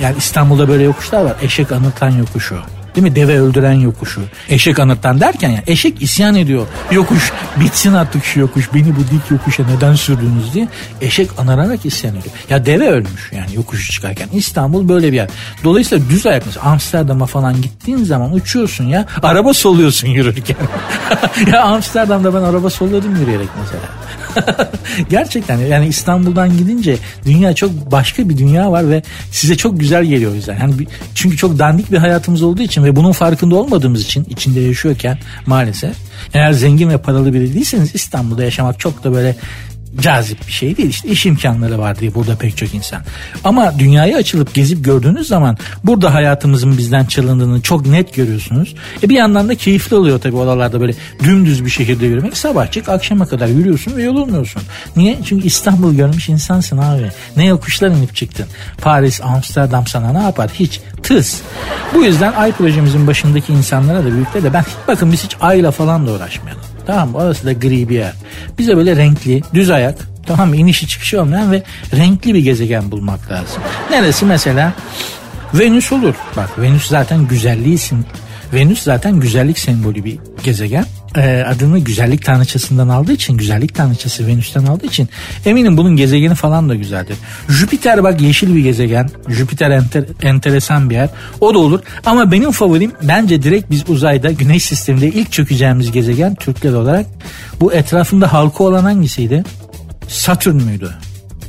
yani, 0.00 0.16
İstanbul'da 0.18 0.68
böyle 0.68 0.82
yokuşlar 0.82 1.24
var. 1.24 1.36
Eşek 1.42 1.72
anıtan 1.72 2.10
yokuşu. 2.10 2.56
Değil 2.94 3.06
mi? 3.06 3.16
Deve 3.16 3.40
öldüren 3.40 3.72
yokuşu. 3.72 4.20
Eşek 4.48 4.78
anıttan 4.78 5.20
derken 5.20 5.48
yani 5.48 5.62
eşek 5.66 6.02
isyan 6.02 6.34
ediyor. 6.34 6.66
Yokuş 6.90 7.32
bitsin 7.60 7.94
artık 7.94 8.24
şu 8.24 8.40
yokuş. 8.40 8.74
Beni 8.74 8.96
bu 8.96 9.00
dik 9.00 9.30
yokuşa 9.30 9.62
neden 9.66 9.94
sürdünüz 9.94 10.54
diye. 10.54 10.68
Eşek 11.00 11.30
anararak 11.38 11.86
isyan 11.86 12.16
ediyor. 12.16 12.34
Ya 12.50 12.66
deve 12.66 12.88
ölmüş 12.88 13.32
yani 13.32 13.54
yokuşu 13.54 13.92
çıkarken. 13.92 14.28
İstanbul 14.32 14.88
böyle 14.88 15.12
bir 15.12 15.16
yer. 15.16 15.28
Dolayısıyla 15.64 16.10
düz 16.10 16.26
ayak 16.26 16.46
mesela 16.46 16.66
Amsterdam'a 16.66 17.26
falan 17.26 17.62
gittiğin 17.62 18.04
zaman 18.04 18.32
uçuyorsun 18.32 18.84
ya. 18.84 19.06
Araba 19.22 19.54
soluyorsun 19.54 20.08
yürürken. 20.08 20.56
ya 21.52 21.62
Amsterdam'da 21.62 22.34
ben 22.34 22.42
araba 22.42 22.70
solladım 22.70 23.16
yürüyerek 23.16 23.48
mesela. 23.62 23.82
Gerçekten 25.10 25.58
yani 25.58 25.86
İstanbul'dan 25.86 26.58
gidince 26.58 26.96
dünya 27.26 27.54
çok 27.54 27.70
başka 27.92 28.28
bir 28.28 28.38
dünya 28.38 28.72
var 28.72 28.90
ve 28.90 29.02
size 29.30 29.56
çok 29.56 29.80
güzel 29.80 30.04
geliyor 30.04 30.32
o 30.32 30.34
yüzden. 30.34 30.58
Yani 30.60 30.74
çünkü 31.14 31.36
çok 31.36 31.58
dandik 31.58 31.92
bir 31.92 31.98
hayatımız 31.98 32.42
olduğu 32.42 32.62
için 32.62 32.84
ve 32.84 32.96
bunun 32.96 33.12
farkında 33.12 33.56
olmadığımız 33.56 34.02
için 34.02 34.26
içinde 34.30 34.60
yaşıyorken 34.60 35.18
maalesef 35.46 35.96
eğer 36.34 36.52
zengin 36.52 36.88
ve 36.88 36.98
paralı 36.98 37.34
biri 37.34 37.54
değilseniz 37.54 37.94
İstanbul'da 37.94 38.44
yaşamak 38.44 38.80
çok 38.80 39.04
da 39.04 39.12
böyle 39.12 39.36
cazip 40.00 40.46
bir 40.46 40.52
şey 40.52 40.76
değil. 40.76 40.88
İşte 40.88 41.08
iş 41.08 41.26
imkanları 41.26 41.78
var 41.78 41.98
diye 41.98 42.14
burada 42.14 42.36
pek 42.36 42.56
çok 42.56 42.74
insan. 42.74 43.02
Ama 43.44 43.78
dünyaya 43.78 44.18
açılıp 44.18 44.54
gezip 44.54 44.84
gördüğünüz 44.84 45.28
zaman 45.28 45.56
burada 45.84 46.14
hayatımızın 46.14 46.78
bizden 46.78 47.04
çalındığını 47.04 47.60
çok 47.60 47.86
net 47.86 48.14
görüyorsunuz. 48.14 48.74
E 49.02 49.08
bir 49.08 49.14
yandan 49.14 49.48
da 49.48 49.54
keyifli 49.54 49.96
oluyor 49.96 50.20
tabii 50.20 50.36
oralarda 50.36 50.80
böyle 50.80 50.94
dümdüz 51.24 51.64
bir 51.64 51.70
şehirde 51.70 52.06
yürümek. 52.06 52.36
Sabah 52.36 52.70
çık 52.70 52.88
akşama 52.88 53.26
kadar 53.26 53.46
yürüyorsun 53.46 53.96
ve 53.96 54.02
yorulmuyorsun. 54.02 54.62
Niye? 54.96 55.18
Çünkü 55.24 55.46
İstanbul 55.46 55.94
görmüş 55.94 56.28
insansın 56.28 56.78
abi. 56.78 57.10
Ne 57.36 57.46
yokuşlar 57.46 57.88
inip 57.88 58.16
çıktın. 58.16 58.46
Paris, 58.82 59.20
Amsterdam 59.20 59.86
sana 59.86 60.12
ne 60.12 60.22
yapar? 60.22 60.50
Hiç. 60.54 60.80
Tıs. 61.02 61.40
Bu 61.94 62.04
yüzden 62.04 62.32
ay 62.32 62.52
projemizin 62.52 63.06
başındaki 63.06 63.52
insanlara 63.52 64.04
da 64.04 64.12
büyükler 64.12 64.42
de 64.42 64.52
ben 64.52 64.64
bakın 64.88 65.12
biz 65.12 65.24
hiç 65.24 65.36
ayla 65.40 65.70
falan 65.70 66.06
da 66.06 66.12
uğraşmayalım. 66.12 66.73
Tamam 66.86 67.10
mı? 67.10 67.18
Orası 67.18 67.46
da 67.46 67.52
gri 67.52 67.88
bir 67.88 67.94
yer. 67.94 68.12
Bize 68.58 68.76
böyle 68.76 68.96
renkli, 68.96 69.42
düz 69.54 69.70
ayak, 69.70 69.98
tamam 70.26 70.48
mı? 70.48 70.56
İnişi 70.56 70.88
çıkışı 70.88 71.20
olmayan 71.22 71.52
ve 71.52 71.62
renkli 71.96 72.34
bir 72.34 72.38
gezegen 72.38 72.90
bulmak 72.90 73.30
lazım. 73.30 73.62
Neresi 73.90 74.24
mesela? 74.24 74.72
Venüs 75.54 75.92
olur. 75.92 76.14
Bak 76.36 76.58
Venüs 76.58 76.86
zaten 76.88 77.28
güzelliği 77.28 77.78
Venüs 78.54 78.82
zaten 78.82 79.20
güzellik 79.20 79.58
sembolü 79.58 80.04
bir 80.04 80.18
gezegen. 80.44 80.86
Ee, 81.16 81.44
adını 81.48 81.78
güzellik 81.78 82.24
tanrıçasından 82.24 82.88
aldığı 82.88 83.12
için, 83.12 83.36
güzellik 83.36 83.74
tanrıçası 83.74 84.26
Venüs'ten 84.26 84.66
aldığı 84.66 84.86
için 84.86 85.08
eminim 85.46 85.76
bunun 85.76 85.96
gezegeni 85.96 86.34
falan 86.34 86.68
da 86.68 86.74
güzeldir. 86.74 87.16
Jüpiter 87.48 88.04
bak 88.04 88.20
yeşil 88.20 88.54
bir 88.56 88.60
gezegen. 88.60 89.10
Jüpiter 89.28 89.70
enter, 89.70 90.04
enteresan 90.22 90.90
bir 90.90 90.94
yer. 90.94 91.08
O 91.40 91.54
da 91.54 91.58
olur. 91.58 91.80
Ama 92.06 92.32
benim 92.32 92.50
favorim 92.50 92.92
bence 93.02 93.42
direkt 93.42 93.70
biz 93.70 93.84
uzayda 93.88 94.30
güneş 94.30 94.64
sisteminde 94.64 95.08
ilk 95.08 95.32
çökeceğimiz 95.32 95.92
gezegen 95.92 96.34
Türkler 96.34 96.72
olarak 96.72 97.06
bu 97.60 97.72
etrafında 97.72 98.32
halka 98.32 98.64
olan 98.64 98.84
hangisiydi? 98.84 99.44
Satürn 100.08 100.62
müydü? 100.62 100.90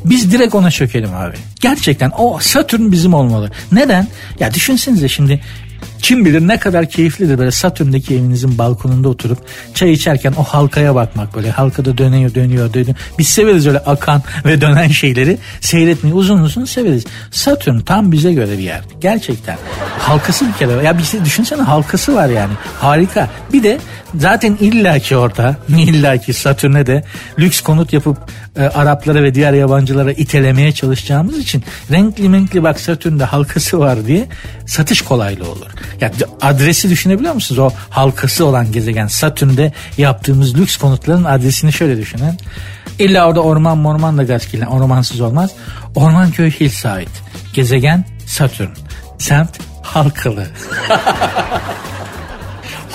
Biz 0.05 0.31
direkt 0.31 0.55
ona 0.55 0.71
çökelim 0.71 1.13
abi. 1.15 1.35
Gerçekten 1.61 2.11
o 2.17 2.39
Satürn 2.39 2.91
bizim 2.91 3.13
olmalı. 3.13 3.51
Neden? 3.71 4.07
Ya 4.39 4.53
düşünsenize 4.53 5.07
şimdi 5.07 5.41
kim 6.01 6.25
bilir 6.25 6.47
ne 6.47 6.59
kadar 6.59 6.89
keyiflidir 6.89 7.37
böyle 7.37 7.51
Satürn'deki 7.51 8.13
evinizin 8.13 8.57
balkonunda 8.57 9.09
oturup 9.09 9.37
çay 9.73 9.91
içerken 9.91 10.33
o 10.37 10.43
halkaya 10.43 10.95
bakmak 10.95 11.35
böyle 11.35 11.51
halkada 11.51 11.97
dönüyor 11.97 12.35
dönüyor 12.35 12.73
dönüyor. 12.73 12.95
Biz 13.19 13.27
severiz 13.27 13.67
öyle 13.67 13.79
akan 13.79 14.21
ve 14.45 14.61
dönen 14.61 14.87
şeyleri 14.87 15.37
seyretmeyi 15.61 16.15
uzun 16.15 16.39
uzun 16.39 16.65
severiz. 16.65 17.05
Satürn 17.31 17.79
tam 17.79 18.11
bize 18.11 18.33
göre 18.33 18.57
bir 18.57 18.63
yer. 18.63 18.81
Gerçekten. 19.01 19.57
Halkası 19.99 20.47
bir 20.47 20.53
kere. 20.53 20.83
Ya 20.83 20.97
bir 20.97 21.03
şey 21.03 21.25
düşünsene 21.25 21.61
halkası 21.61 22.15
var 22.15 22.29
yani. 22.29 22.53
Harika. 22.79 23.29
Bir 23.53 23.63
de 23.63 23.79
zaten 24.15 24.57
illaki 24.61 25.17
orada 25.17 25.55
illaki 25.69 26.33
Satürn'e 26.33 26.87
de 26.87 27.03
lüks 27.39 27.61
konut 27.61 27.93
yapıp 27.93 28.17
e, 28.57 28.61
Araplara 28.61 29.23
ve 29.23 29.35
diğer 29.35 29.53
yabancılara 29.53 30.11
itelemeye 30.11 30.71
çalışacağımız 30.71 31.37
için 31.37 31.63
renkli 31.91 32.33
renkli 32.45 32.63
bak 32.63 32.79
Satürn'de 32.79 33.23
halkası 33.23 33.79
var 33.79 34.07
diye 34.07 34.27
satış 34.65 35.01
kolaylığı 35.01 35.51
olur. 35.51 35.67
Ya 36.01 36.11
adresi 36.41 36.89
düşünebiliyor 36.89 37.33
musunuz? 37.33 37.59
O 37.59 37.69
halkası 37.89 38.45
olan 38.45 38.71
gezegen 38.71 39.07
Satürn'de 39.07 39.73
yaptığımız 39.97 40.57
lüks 40.57 40.77
konutların 40.77 41.23
adresini 41.23 41.73
şöyle 41.73 41.97
düşünün. 41.97 42.37
İlla 42.99 43.27
orada 43.27 43.41
orman 43.41 43.77
morman 43.77 44.17
da 44.17 44.23
gaskilen 44.23 44.65
ormansız 44.65 45.21
olmaz. 45.21 45.51
Ormanköy 45.95 46.51
Hillside. 46.51 47.05
Gezegen 47.53 48.05
Satürn. 48.25 48.69
Semt 49.17 49.49
Halkalı. 49.83 50.47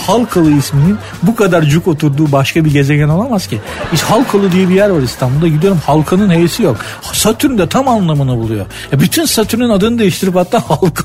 Halkalı 0.07 0.51
isminin 0.51 0.99
bu 1.23 1.37
kadar 1.37 1.63
cuk 1.63 1.89
oturduğu 1.89 2.33
başka 2.33 2.65
bir 2.65 2.71
gezegen 2.73 3.09
olamaz 3.09 3.47
ki. 3.47 3.61
İşte 3.93 4.07
Halkalı 4.07 4.53
diye 4.53 4.69
bir 4.69 4.75
yer 4.75 4.89
var 4.91 5.03
İstanbul'da. 5.03 5.49
Gidiyorum 5.49 5.81
halkanın 5.87 6.31
heyesi 6.31 6.63
yok. 6.63 6.77
Satürn 7.13 7.59
de 7.59 7.69
tam 7.69 7.89
anlamını 7.89 8.37
buluyor. 8.37 8.67
Ya 8.93 9.01
bütün 9.01 9.25
Satürn'ün 9.25 9.69
adını 9.69 9.99
değiştirip 9.99 10.35
hatta 10.35 10.63
halk 10.71 11.05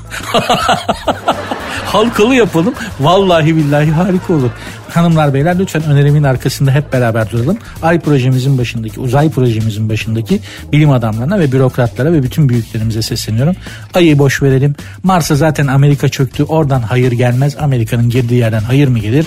halkalı 1.86 2.34
yapalım. 2.34 2.74
Vallahi 3.00 3.56
billahi 3.56 3.90
harika 3.90 4.32
olur. 4.32 4.50
Hanımlar 4.88 5.34
beyler 5.34 5.58
lütfen 5.58 5.82
önerimin 5.82 6.22
arkasında 6.22 6.70
hep 6.70 6.92
beraber 6.92 7.30
duralım. 7.30 7.58
Ay 7.82 8.00
projemizin 8.00 8.58
başındaki, 8.58 9.00
uzay 9.00 9.30
projemizin 9.30 9.88
başındaki 9.88 10.40
bilim 10.72 10.90
adamlarına 10.90 11.38
ve 11.38 11.52
bürokratlara 11.52 12.12
ve 12.12 12.22
bütün 12.22 12.48
büyüklerimize 12.48 13.02
sesleniyorum. 13.02 13.56
Ayı 13.94 14.18
boş 14.18 14.42
verelim. 14.42 14.74
Mars'a 15.02 15.34
zaten 15.36 15.66
Amerika 15.66 16.08
çöktü. 16.08 16.42
Oradan 16.44 16.82
hayır 16.82 17.12
gelmez. 17.12 17.56
Amerika'nın 17.60 18.10
girdiği 18.10 18.38
yerden 18.38 18.60
hayır 18.62 18.88
mı 18.88 18.98
gelir? 18.98 19.26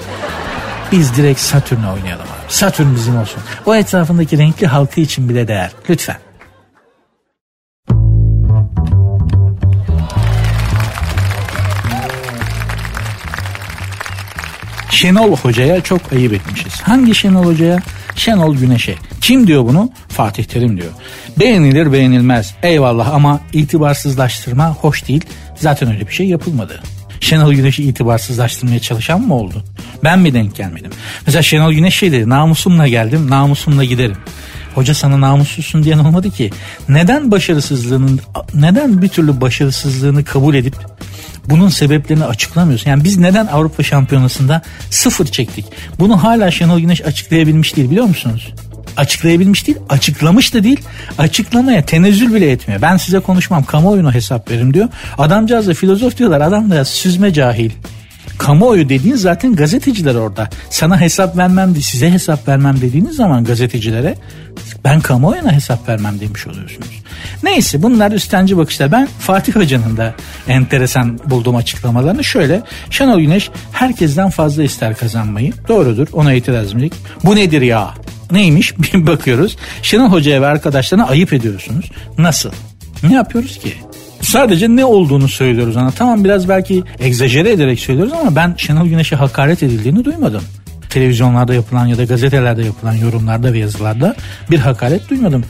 Biz 0.91 1.15
direkt 1.15 1.39
Satürn'e 1.39 1.87
oynayalım 1.87 2.25
abi. 2.25 2.53
Satürn 2.53 2.95
bizim 2.95 3.17
olsun. 3.17 3.41
O 3.65 3.75
etrafındaki 3.75 4.37
renkli 4.37 4.67
halkı 4.67 5.01
için 5.01 5.29
bile 5.29 5.47
değer. 5.47 5.71
Lütfen. 5.89 6.28
Şenol 14.99 15.35
Hoca'ya 15.37 15.81
çok 15.81 16.13
ayıp 16.13 16.33
etmişiz. 16.33 16.81
Hangi 16.81 17.15
Şenol 17.15 17.45
Hoca'ya? 17.45 17.79
Şenol 18.15 18.55
Güneş'e. 18.55 18.95
Kim 19.21 19.47
diyor 19.47 19.65
bunu? 19.65 19.91
Fatih 20.07 20.43
Terim 20.43 20.77
diyor. 20.77 20.91
Beğenilir 21.39 21.93
beğenilmez. 21.93 22.55
Eyvallah 22.63 23.13
ama 23.13 23.39
itibarsızlaştırma 23.53 24.69
hoş 24.69 25.07
değil. 25.07 25.25
Zaten 25.55 25.91
öyle 25.91 26.07
bir 26.07 26.13
şey 26.13 26.27
yapılmadı. 26.27 26.81
Şenol 27.19 27.53
Güneş'i 27.53 27.83
itibarsızlaştırmaya 27.83 28.79
çalışan 28.79 29.21
mı 29.21 29.35
oldu? 29.35 29.63
Ben 30.03 30.19
mi 30.19 30.33
denk 30.33 30.55
gelmedim? 30.55 30.91
Mesela 31.25 31.41
Şenol 31.41 31.73
Güneş 31.73 31.95
şey 31.95 32.11
dedi 32.11 32.29
namusumla 32.29 32.87
geldim 32.87 33.29
namusumla 33.29 33.83
giderim. 33.83 34.17
Hoca 34.75 34.93
sana 34.93 35.21
namussuzsun 35.21 35.83
diyen 35.83 35.99
olmadı 35.99 36.31
ki. 36.31 36.51
Neden 36.89 37.31
başarısızlığının 37.31 38.19
neden 38.53 39.01
bir 39.01 39.07
türlü 39.07 39.41
başarısızlığını 39.41 40.23
kabul 40.23 40.55
edip 40.55 40.75
bunun 41.49 41.69
sebeplerini 41.69 42.25
açıklamıyorsun. 42.25 42.89
Yani 42.89 43.03
biz 43.03 43.17
neden 43.17 43.47
Avrupa 43.47 43.83
Şampiyonası'nda 43.83 44.61
sıfır 44.89 45.25
çektik? 45.25 45.65
Bunu 45.99 46.23
hala 46.23 46.51
Şenol 46.51 46.79
Güneş 46.79 47.01
açıklayabilmiş 47.01 47.75
değil 47.75 47.89
biliyor 47.89 48.05
musunuz? 48.05 48.53
açıklayabilmiş 48.97 49.67
değil, 49.67 49.77
açıklamış 49.89 50.53
da 50.53 50.63
değil, 50.63 50.79
açıklamaya 51.17 51.85
tenezzül 51.85 52.33
bile 52.33 52.51
etmiyor. 52.51 52.81
Ben 52.81 52.97
size 52.97 53.19
konuşmam, 53.19 53.63
kamuoyuna 53.63 54.13
hesap 54.13 54.51
verim 54.51 54.73
diyor. 54.73 54.87
Adamcağız 55.17 55.67
da 55.67 55.73
filozof 55.73 56.17
diyorlar, 56.17 56.41
adam 56.41 56.71
da 56.71 56.85
süzme 56.85 57.33
cahil. 57.33 57.71
Kamuoyu 58.37 58.89
dediğin 58.89 59.15
zaten 59.15 59.55
gazeteciler 59.55 60.15
orada. 60.15 60.49
Sana 60.69 61.01
hesap 61.01 61.37
vermem, 61.37 61.75
size 61.75 62.11
hesap 62.11 62.47
vermem 62.47 62.81
dediğiniz 62.81 63.15
zaman 63.15 63.43
gazetecilere 63.43 64.15
ben 64.83 65.01
kamuoyuna 65.01 65.51
hesap 65.51 65.89
vermem 65.89 66.19
demiş 66.19 66.47
oluyorsunuz. 66.47 66.89
Neyse 67.43 67.83
bunlar 67.83 68.11
üstenci 68.11 68.57
bakışlar. 68.57 68.91
Ben 68.91 69.07
Fatih 69.19 69.55
Hoca'nın 69.55 69.97
da 69.97 70.13
enteresan 70.47 71.19
bulduğum 71.25 71.55
açıklamalarını 71.55 72.23
şöyle. 72.23 72.61
Şenol 72.89 73.19
Güneş 73.19 73.49
herkesten 73.71 74.29
fazla 74.29 74.63
ister 74.63 74.95
kazanmayı. 74.95 75.53
Doğrudur 75.67 76.07
ona 76.13 76.33
itiraz 76.33 76.67
etmedik. 76.67 76.93
Bu 77.23 77.35
nedir 77.35 77.61
ya? 77.61 77.93
Neymiş? 78.31 78.73
Bir 78.79 79.07
bakıyoruz. 79.07 79.57
Şenol 79.81 80.11
Hoca'ya 80.11 80.41
ve 80.41 80.47
arkadaşlarına 80.47 81.07
ayıp 81.07 81.33
ediyorsunuz. 81.33 81.91
Nasıl? 82.17 82.51
Ne 83.03 83.13
yapıyoruz 83.13 83.59
ki? 83.59 83.73
Sadece 84.21 84.67
ne 84.69 84.85
olduğunu 84.85 85.27
söylüyoruz 85.27 85.77
ona. 85.77 85.91
Tamam 85.91 86.23
biraz 86.23 86.49
belki 86.49 86.83
egzajere 86.99 87.51
ederek 87.51 87.79
söylüyoruz 87.79 88.13
ama 88.13 88.35
ben 88.35 88.55
Şenol 88.57 88.87
Güneş'e 88.87 89.15
hakaret 89.15 89.63
edildiğini 89.63 90.05
duymadım 90.05 90.43
televizyonlarda 90.89 91.53
yapılan 91.53 91.85
ya 91.85 91.97
da 91.97 92.03
gazetelerde 92.03 92.63
yapılan 92.63 92.93
yorumlarda 92.93 93.53
ve 93.53 93.59
yazılarda 93.59 94.15
bir 94.51 94.59
hakaret 94.59 95.09
duymadım. 95.09 95.45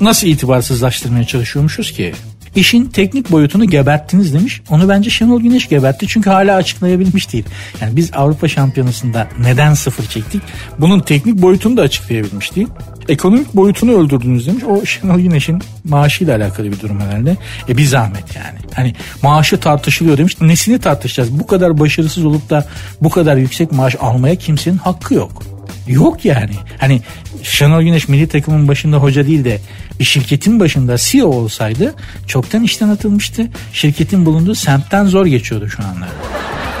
Nasıl 0.00 0.26
itibarsızlaştırmaya 0.26 1.24
çalışıyormuşuz 1.24 1.92
ki? 1.92 2.14
İşin 2.54 2.84
teknik 2.84 3.32
boyutunu 3.32 3.64
geberttiniz 3.64 4.34
demiş. 4.34 4.60
Onu 4.70 4.88
bence 4.88 5.10
Şenol 5.10 5.40
Güneş 5.40 5.68
gebertti 5.68 6.06
çünkü 6.08 6.30
hala 6.30 6.56
açıklayabilmiş 6.56 7.32
değil. 7.32 7.44
Yani 7.80 7.96
biz 7.96 8.10
Avrupa 8.14 8.48
Şampiyonası'nda 8.48 9.28
neden 9.40 9.74
sıfır 9.74 10.06
çektik? 10.06 10.42
Bunun 10.78 11.00
teknik 11.00 11.42
boyutunu 11.42 11.76
da 11.76 11.82
açıklayabilmiş 11.82 12.56
değil. 12.56 12.68
Ekonomik 13.08 13.56
boyutunu 13.56 13.92
öldürdünüz 13.92 14.46
demiş. 14.46 14.64
O 14.64 14.84
Şenol 14.84 15.18
Güneş'in 15.18 15.62
maaşıyla 15.84 16.36
alakalı 16.36 16.72
bir 16.72 16.80
durum 16.80 17.00
herhalde. 17.00 17.36
E 17.68 17.76
bir 17.76 17.84
zahmet 17.84 18.36
yani. 18.36 18.58
Hani 18.74 18.94
maaşı 19.22 19.60
tartışılıyor 19.60 20.18
demiş. 20.18 20.40
Nesini 20.40 20.78
tartışacağız? 20.78 21.40
Bu 21.40 21.46
kadar 21.46 21.80
başarısız 21.80 22.24
olup 22.24 22.50
da 22.50 22.66
bu 23.02 23.10
kadar 23.10 23.36
yüksek 23.36 23.72
maaş 23.72 23.96
almaya 24.00 24.36
kimsenin 24.36 24.76
hakkı 24.76 25.14
yok. 25.14 25.57
Yok 25.88 26.24
yani. 26.24 26.52
Hani 26.78 27.02
Şenol 27.42 27.82
Güneş 27.82 28.08
milli 28.08 28.28
takımın 28.28 28.68
başında 28.68 28.96
hoca 28.96 29.26
değil 29.26 29.44
de 29.44 29.60
bir 29.98 30.04
şirketin 30.04 30.60
başında 30.60 30.96
CEO 30.98 31.26
olsaydı 31.26 31.94
çoktan 32.26 32.62
işten 32.62 32.88
atılmıştı. 32.88 33.46
Şirketin 33.72 34.26
bulunduğu 34.26 34.54
semtten 34.54 35.06
zor 35.06 35.26
geçiyordu 35.26 35.68
şu 35.68 35.82
anlar. 35.82 36.08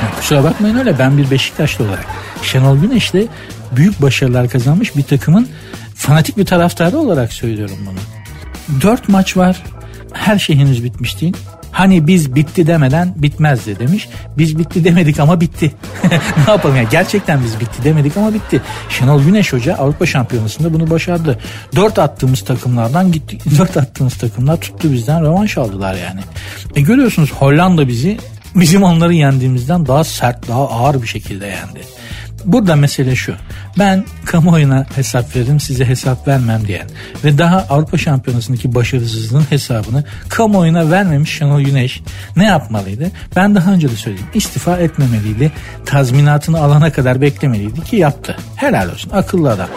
Yani 0.02 0.14
kusura 0.16 0.44
bakmayın 0.44 0.76
öyle 0.76 0.98
ben 0.98 1.18
bir 1.18 1.30
Beşiktaşlı 1.30 1.84
olarak. 1.84 2.06
Şenol 2.42 2.78
Güneş 2.78 3.12
de 3.12 3.26
büyük 3.76 4.02
başarılar 4.02 4.48
kazanmış 4.48 4.96
bir 4.96 5.02
takımın 5.02 5.48
fanatik 5.94 6.36
bir 6.36 6.46
taraftarı 6.46 6.98
olarak 6.98 7.32
söylüyorum 7.32 7.78
bunu. 7.86 7.98
Dört 8.80 9.08
maç 9.08 9.36
var. 9.36 9.62
Her 10.12 10.38
şey 10.38 10.56
henüz 10.56 10.84
bitmiş 10.84 11.20
değil. 11.20 11.36
Hani 11.78 12.06
biz 12.06 12.34
bitti 12.34 12.66
demeden 12.66 13.14
bitmezdi 13.16 13.78
demiş. 13.78 14.08
Biz 14.38 14.58
bitti 14.58 14.84
demedik 14.84 15.20
ama 15.20 15.40
bitti. 15.40 15.72
ne 16.46 16.52
yapalım 16.52 16.76
ya 16.76 16.82
gerçekten 16.82 17.44
biz 17.44 17.60
bitti 17.60 17.84
demedik 17.84 18.16
ama 18.16 18.34
bitti. 18.34 18.62
Şenol 18.88 19.22
Güneş 19.22 19.52
Hoca 19.52 19.74
Avrupa 19.74 20.06
Şampiyonası'nda 20.06 20.72
bunu 20.74 20.90
başardı. 20.90 21.38
Dört 21.76 21.98
attığımız 21.98 22.44
takımlardan 22.44 23.12
gitti. 23.12 23.38
Dört 23.58 23.76
attığımız 23.76 24.14
takımlar 24.14 24.60
tuttu 24.60 24.92
bizden 24.92 25.22
rövanş 25.22 25.58
aldılar 25.58 25.94
yani. 25.94 26.20
E 26.76 26.80
görüyorsunuz 26.80 27.32
Hollanda 27.32 27.88
bizi 27.88 28.18
bizim 28.54 28.82
onları 28.82 29.14
yendiğimizden 29.14 29.86
daha 29.86 30.04
sert 30.04 30.48
daha 30.48 30.68
ağır 30.68 31.02
bir 31.02 31.08
şekilde 31.08 31.46
yendi. 31.46 31.80
Burada 32.44 32.76
mesele 32.76 33.16
şu. 33.16 33.34
Ben 33.78 34.04
kamuoyuna 34.24 34.86
hesap 34.94 35.36
veririm 35.36 35.60
size 35.60 35.84
hesap 35.84 36.28
vermem 36.28 36.66
diyen 36.66 36.86
ve 37.24 37.38
daha 37.38 37.58
Avrupa 37.58 37.98
Şampiyonası'ndaki 37.98 38.74
başarısızlığın 38.74 39.46
hesabını 39.50 40.04
kamuoyuna 40.28 40.90
vermemiş 40.90 41.38
Şenol 41.38 41.60
Güneş 41.60 42.02
ne 42.36 42.44
yapmalıydı? 42.44 43.10
Ben 43.36 43.54
daha 43.54 43.72
önce 43.72 43.90
de 43.90 43.96
söyledim. 43.96 44.26
İstifa 44.34 44.76
etmemeliydi. 44.76 45.52
Tazminatını 45.86 46.60
alana 46.60 46.92
kadar 46.92 47.20
beklemeliydi 47.20 47.84
ki 47.84 47.96
yaptı. 47.96 48.36
Helal 48.56 48.90
olsun 48.92 49.10
akıllı 49.10 49.50
adam. 49.50 49.68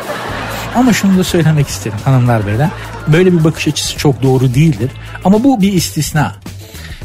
Ama 0.75 0.93
şunu 0.93 1.17
da 1.17 1.23
söylemek 1.23 1.67
isterim 1.67 1.97
hanımlar 2.05 2.47
beyler. 2.47 2.69
Böyle 3.07 3.33
bir 3.33 3.43
bakış 3.43 3.67
açısı 3.67 3.97
çok 3.97 4.23
doğru 4.23 4.53
değildir. 4.53 4.91
Ama 5.25 5.43
bu 5.43 5.61
bir 5.61 5.73
istisna. 5.73 6.35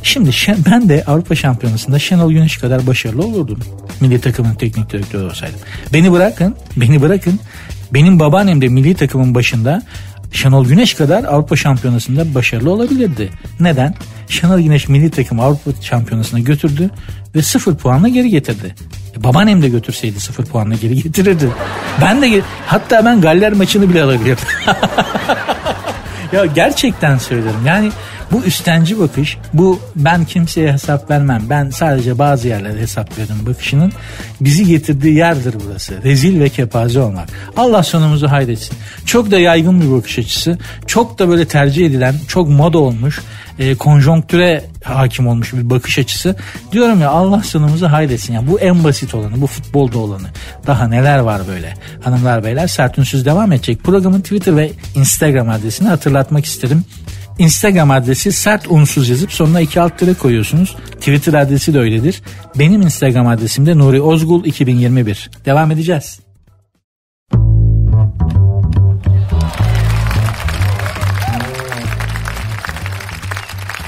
Şimdi 0.07 0.31
ben 0.71 0.88
de 0.88 1.05
Avrupa 1.07 1.35
Şampiyonası'nda 1.35 1.99
Şenol 1.99 2.33
Güneş 2.33 2.57
kadar 2.57 2.87
başarılı 2.87 3.25
olurdum. 3.25 3.59
Milli 4.01 4.21
takımın 4.21 4.55
teknik 4.55 4.92
direktörü 4.92 5.25
olsaydım. 5.25 5.59
Beni 5.92 6.12
bırakın, 6.12 6.57
beni 6.77 7.03
bırakın. 7.03 7.40
Benim 7.95 8.19
babaannem 8.21 8.62
de 8.62 8.69
milli 8.69 8.95
takımın 8.95 9.35
başında 9.35 9.83
Şenol 10.33 10.66
Güneş 10.66 10.95
kadar 10.95 11.25
Avrupa 11.25 11.57
Şampiyonası'nda 11.57 12.35
başarılı 12.35 12.71
olabilirdi. 12.71 13.31
Neden? 13.61 13.95
Şenol 14.29 14.61
Güneş 14.61 14.88
milli 14.88 15.11
takımı 15.11 15.42
Avrupa 15.42 15.71
Şampiyonası'na 15.83 16.40
götürdü 16.40 16.90
ve 17.35 17.42
sıfır 17.42 17.77
puanla 17.77 18.09
geri 18.09 18.31
getirdi. 18.31 18.75
E, 19.16 19.25
babaannem 19.25 19.62
de 19.62 19.69
götürseydi 19.69 20.21
sıfır 20.21 20.45
puanla 20.45 20.75
geri 20.75 21.03
getirirdi. 21.03 21.49
Ben 22.01 22.23
de 22.23 22.42
hatta 22.66 23.05
ben 23.05 23.21
Galler 23.21 23.53
maçını 23.53 23.88
bile 23.90 24.03
alabilirdim. 24.03 24.47
ya 26.33 26.47
gerçekten 26.47 27.19
söylerim. 27.19 27.66
Yani 27.66 27.90
bu 28.33 28.43
üstenci 28.43 28.99
bakış, 28.99 29.39
bu 29.53 29.81
ben 29.97 30.25
kimseye 30.25 30.73
hesap 30.73 31.11
vermem, 31.11 31.43
ben 31.51 31.71
sadece 31.71 32.19
bazı 32.19 32.49
yerlere 32.49 32.81
hesap 32.81 33.19
veririm 33.19 33.47
bakışının 33.47 33.93
bizi 34.41 34.67
getirdiği 34.67 35.15
yerdir 35.15 35.55
burası. 35.65 36.03
Rezil 36.05 36.41
ve 36.41 36.49
kepaze 36.49 37.01
olmak. 37.01 37.29
Allah 37.57 37.83
sonumuzu 37.83 38.29
hayretsin. 38.29 38.77
Çok 39.07 39.31
da 39.31 39.39
yaygın 39.39 39.81
bir 39.81 39.93
bakış 39.93 40.19
açısı, 40.19 40.59
çok 40.87 41.19
da 41.19 41.29
böyle 41.29 41.49
tercih 41.49 41.87
edilen, 41.87 42.15
çok 42.29 42.49
moda 42.49 42.79
olmuş, 42.79 43.21
e, 43.59 43.75
konjonktüre 43.75 44.65
hakim 44.85 45.27
olmuş 45.27 45.53
bir 45.53 45.71
bakış 45.71 45.99
açısı. 45.99 46.37
Diyorum 46.73 47.01
ya 47.01 47.11
Allah 47.11 47.43
sonumuzu 47.43 47.87
hayretsin. 47.87 48.35
Yani 48.35 48.51
bu 48.51 48.61
en 48.61 48.85
basit 48.85 49.15
olanı, 49.15 49.41
bu 49.41 49.47
futbolda 49.47 49.99
olanı. 49.99 50.27
Daha 50.67 50.89
neler 50.89 51.19
var 51.19 51.43
böyle. 51.49 51.75
Hanımlar 52.05 52.45
beyler 52.45 52.67
sert 52.67 52.97
devam 52.97 53.53
edecek. 53.53 53.85
Programın 53.85 54.21
Twitter 54.21 54.57
ve 54.57 54.71
Instagram 54.95 55.49
adresini 55.49 55.89
hatırlatmak 55.89 56.45
isterim. 56.45 56.85
Instagram 57.38 57.90
adresi 57.90 58.33
sert 58.33 58.66
unsuz 58.68 59.09
yazıp 59.09 59.33
sonuna 59.33 59.61
iki 59.61 59.81
alt 59.81 59.99
tere 59.99 60.14
koyuyorsunuz. 60.14 60.77
Twitter 60.90 61.35
adresi 61.35 61.75
de 61.75 61.79
öyledir. 61.79 62.22
Benim 62.59 62.83
Instagram 62.83 63.27
adresim 63.27 63.66
de 63.66 63.79
Nuri 63.79 64.01
Ozgul 64.01 64.44
2021. 64.44 65.31
Devam 65.44 65.70
edeceğiz. 65.70 66.20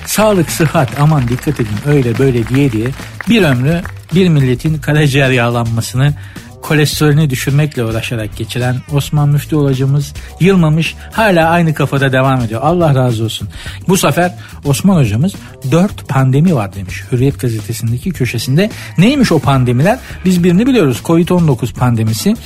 Sağlık, 0.06 0.50
sıhhat 0.50 1.00
aman 1.00 1.28
dikkat 1.28 1.60
edin 1.60 1.76
öyle 1.86 2.18
böyle 2.18 2.48
diye 2.48 2.72
diye 2.72 2.88
bir 3.28 3.42
ömrü 3.42 3.82
bir 4.14 4.28
milletin 4.28 4.78
karaciğer 4.78 5.30
yağlanmasını 5.30 6.14
kolesterolünü 6.62 7.30
düşürmekle 7.30 7.84
uğraşarak 7.84 8.36
geçiren 8.36 8.76
Osman 8.92 9.28
Müftü 9.28 9.56
hocamız 9.56 10.14
yılmamış 10.40 10.94
hala 11.12 11.48
aynı 11.48 11.74
kafada 11.74 12.12
devam 12.12 12.40
ediyor. 12.40 12.60
Allah 12.64 12.94
razı 12.94 13.24
olsun. 13.24 13.48
Bu 13.88 13.96
sefer 13.96 14.34
Osman 14.64 14.96
hocamız 14.96 15.34
dört 15.70 16.08
pandemi 16.08 16.54
var 16.54 16.74
demiş 16.74 17.04
Hürriyet 17.12 17.40
gazetesindeki 17.40 18.10
köşesinde. 18.10 18.70
Neymiş 18.98 19.32
o 19.32 19.38
pandemiler? 19.38 19.98
Biz 20.24 20.44
birini 20.44 20.66
biliyoruz 20.66 21.00
Covid-19 21.04 21.72
pandemisi 21.74 22.36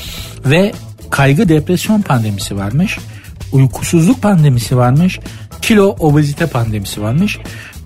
ve 0.44 0.72
kaygı 1.10 1.48
depresyon 1.48 2.02
pandemisi 2.02 2.56
varmış. 2.56 2.98
Uykusuzluk 3.52 4.22
pandemisi 4.22 4.76
varmış. 4.76 5.20
Kilo 5.62 5.96
obezite 5.98 6.46
pandemisi 6.46 7.02
varmış. 7.02 7.38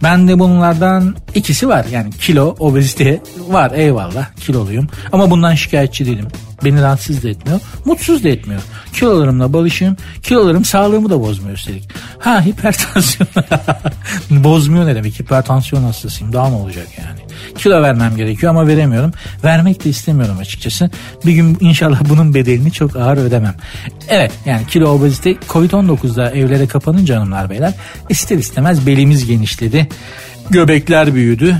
Ben 0.03 0.29
de 0.29 0.39
bunlardan 0.39 1.17
ikisi 1.35 1.69
var. 1.69 1.87
Yani 1.93 2.11
kilo, 2.11 2.57
obezite 2.59 3.21
var 3.49 3.71
eyvallah 3.75 4.27
kiloluyum. 4.37 4.89
Ama 5.13 5.31
bundan 5.31 5.55
şikayetçi 5.55 6.07
değilim. 6.07 6.29
Beni 6.65 6.83
rahatsız 6.83 7.23
da 7.23 7.29
etmiyor. 7.29 7.61
Mutsuz 7.85 8.25
da 8.25 8.29
etmiyor. 8.29 8.63
Kilolarımla 8.93 9.53
barışım. 9.53 9.97
Kilolarım 10.23 10.65
sağlığımı 10.65 11.11
da 11.11 11.21
bozmuyor 11.21 11.57
üstelik. 11.57 11.89
Ha 12.19 12.45
hipertansiyon. 12.45 13.29
bozmuyor 14.45 14.87
ne 14.87 14.95
demek? 14.95 15.21
Hipertansiyon 15.21 15.83
hastasıyım. 15.83 16.33
Daha 16.33 16.49
ne 16.49 16.55
olacak 16.55 16.87
yani? 16.99 17.19
Kilo 17.59 17.83
vermem 17.83 18.17
gerekiyor 18.17 18.51
ama 18.51 18.67
veremiyorum. 18.67 19.13
Vermek 19.45 19.85
de 19.85 19.91
istemiyorum 19.91 20.39
açıkçası. 20.39 20.91
Bir 21.27 21.33
gün 21.33 21.57
inşallah 21.61 22.01
bunun 22.09 22.35
bedelini 22.35 22.73
çok 22.73 22.97
ağır 22.97 23.17
ödemem. 23.17 23.55
Evet 24.09 24.33
yani 24.47 24.67
kilo 24.67 24.89
obezite 24.89 25.33
Covid-19'da 25.33 26.31
evlere 26.31 26.67
kapanınca 26.67 27.17
hanımlar 27.17 27.51
beyler 27.51 27.75
ister 28.09 28.39
istemez 28.39 28.87
belimiz 28.87 29.27
genişledi. 29.27 29.86
Göbekler 30.51 31.15
büyüdü. 31.15 31.57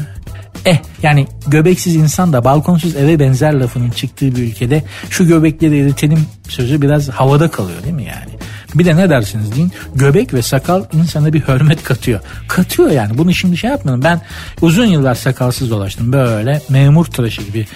Eh 0.65 0.79
yani 1.03 1.27
göbeksiz 1.47 1.97
insan 1.97 2.33
da 2.33 2.45
balkonsuz 2.45 2.97
eve 2.97 3.19
benzer 3.19 3.53
lafının 3.53 3.91
çıktığı 3.91 4.37
bir 4.37 4.43
ülkede 4.43 4.83
şu 5.11 5.27
göbekleri 5.27 5.79
eritelim 5.79 6.27
sözü 6.49 6.83
biraz 6.83 7.09
havada 7.09 7.51
kalıyor 7.51 7.83
değil 7.83 7.95
mi 7.95 8.05
yani? 8.05 8.31
Bir 8.75 8.85
de 8.85 8.97
ne 8.97 9.11
dersiniz 9.11 9.55
deyin 9.55 9.73
göbek 9.95 10.35
ve 10.35 10.43
sakal 10.43 10.85
insana 10.93 11.33
bir 11.33 11.41
hürmet 11.41 11.85
katıyor. 11.85 12.21
Katıyor 12.49 12.91
yani 12.91 13.19
bunu 13.19 13.35
şimdi 13.35 13.57
şey 13.57 13.71
yapmadım. 13.71 14.03
Ben 14.05 14.21
uzun 14.61 14.87
yıllar 14.87 15.15
sakalsız 15.15 15.71
dolaştım 15.71 16.13
böyle 16.13 16.61
memur 16.69 17.05
tıraşı 17.05 17.43
gibi 17.43 17.67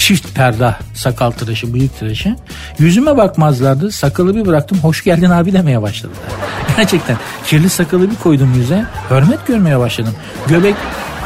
çift 0.00 0.34
perda 0.34 0.78
sakal 0.94 1.30
tıraşı 1.30 1.74
bıyık 1.74 1.98
tıraşı. 1.98 2.36
Yüzüme 2.78 3.16
bakmazlardı. 3.16 3.92
Sakalı 3.92 4.36
bir 4.36 4.46
bıraktım 4.46 4.78
hoş 4.78 5.04
geldin 5.04 5.30
abi 5.30 5.52
demeye 5.52 5.82
başladılar. 5.82 6.18
Gerçekten 6.76 7.16
kirli 7.46 7.70
sakalı 7.70 8.10
bir 8.10 8.16
koydum 8.16 8.54
yüze. 8.54 8.84
Hürmet 9.10 9.46
görmeye 9.46 9.78
başladım. 9.78 10.14
Göbek 10.48 10.74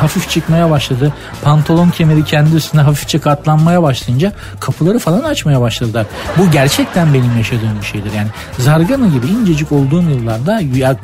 hafif 0.00 0.30
çıkmaya 0.30 0.70
başladı. 0.70 1.12
Pantolon 1.42 1.90
kemeri 1.90 2.24
kendi 2.24 2.56
üstüne 2.56 2.80
hafifçe 2.80 3.18
katlanmaya 3.18 3.82
başlayınca 3.82 4.32
kapıları 4.60 4.98
falan 4.98 5.22
açmaya 5.22 5.60
başladılar. 5.60 6.06
Bu 6.38 6.50
gerçekten 6.50 7.14
benim 7.14 7.36
yaşadığım 7.36 7.78
bir 7.80 7.86
şeydir. 7.86 8.12
Yani 8.16 8.28
zargana 8.58 9.06
gibi 9.06 9.26
incecik 9.26 9.72
olduğum 9.72 10.02
yıllarda 10.02 10.60
ya, 10.74 10.96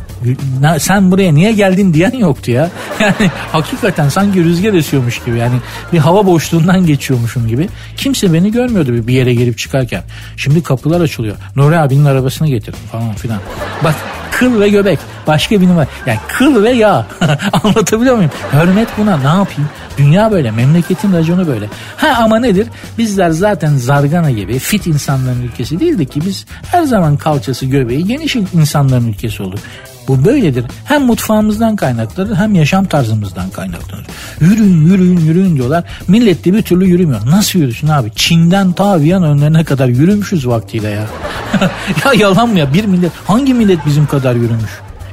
sen 0.78 1.10
buraya 1.10 1.34
niye 1.34 1.52
geldin 1.52 1.94
diyen 1.94 2.12
yoktu 2.12 2.50
ya. 2.50 2.70
Yani 3.00 3.30
hakikaten 3.52 4.08
sanki 4.08 4.44
rüzgar 4.44 4.74
esiyormuş 4.74 5.24
gibi 5.24 5.38
yani 5.38 5.54
bir 5.92 5.98
hava 5.98 6.26
boşluğundan 6.26 6.86
geçiyormuşum 6.86 7.48
gibi. 7.48 7.68
Kimse 7.96 8.32
beni 8.32 8.52
görmüyordu 8.52 9.06
bir 9.06 9.14
yere 9.14 9.34
gelip 9.34 9.58
çıkarken. 9.58 10.02
Şimdi 10.36 10.62
kapılar 10.62 11.00
açılıyor. 11.00 11.36
Nuri 11.56 11.78
abinin 11.78 12.04
arabasını 12.04 12.48
getirdim 12.48 12.80
falan 12.92 13.14
filan. 13.14 13.38
Bak 13.84 13.94
kıl 14.30 14.60
ve 14.60 14.68
göbek. 14.68 14.98
Başka 15.26 15.60
bir 15.60 15.68
numara. 15.68 15.86
Yani 16.06 16.18
kıl 16.28 16.62
ve 16.62 16.70
yağ. 16.70 17.06
Anlatabiliyor 17.62 18.16
muyum? 18.16 18.30
Hürmet 18.52 18.79
buna 18.98 19.16
ne 19.16 19.38
yapayım? 19.38 19.70
Dünya 19.98 20.30
böyle. 20.30 20.50
Memleketin 20.50 21.12
raconu 21.12 21.46
böyle. 21.46 21.68
Ha 21.96 22.08
ama 22.22 22.38
nedir? 22.38 22.68
Bizler 22.98 23.30
zaten 23.30 23.76
zargana 23.76 24.30
gibi 24.30 24.58
fit 24.58 24.86
insanların 24.86 25.42
ülkesi 25.42 25.80
değildik 25.80 26.12
ki 26.12 26.20
biz 26.26 26.46
her 26.70 26.82
zaman 26.82 27.16
kalçası 27.16 27.66
göbeği 27.66 28.06
geniş 28.06 28.36
insanların 28.36 29.08
ülkesi 29.08 29.42
olduk. 29.42 29.58
Bu 30.08 30.24
böyledir. 30.24 30.64
Hem 30.84 31.02
mutfağımızdan 31.02 31.76
kaynaklanır 31.76 32.36
hem 32.36 32.54
yaşam 32.54 32.84
tarzımızdan 32.84 33.50
kaynaklanır. 33.50 34.06
Yürüyün 34.40 34.86
yürüyün 34.86 35.20
yürüyün 35.20 35.56
diyorlar. 35.56 35.84
Millet 36.08 36.44
de 36.44 36.54
bir 36.54 36.62
türlü 36.62 36.86
yürümüyor. 36.86 37.20
Nasıl 37.26 37.58
yürüsün 37.58 37.88
abi? 37.88 38.10
Çin'den 38.16 38.72
ta 38.72 39.00
Viyana 39.00 39.26
önlerine 39.26 39.64
kadar 39.64 39.88
yürümüşüz 39.88 40.46
vaktiyle 40.46 40.88
ya. 40.88 41.06
ya 42.04 42.12
yalan 42.18 42.48
mı 42.48 42.58
ya? 42.58 42.74
Bir 42.74 42.84
millet 42.84 43.12
hangi 43.26 43.54
millet 43.54 43.86
bizim 43.86 44.06
kadar 44.06 44.34
yürümüş? 44.34 44.70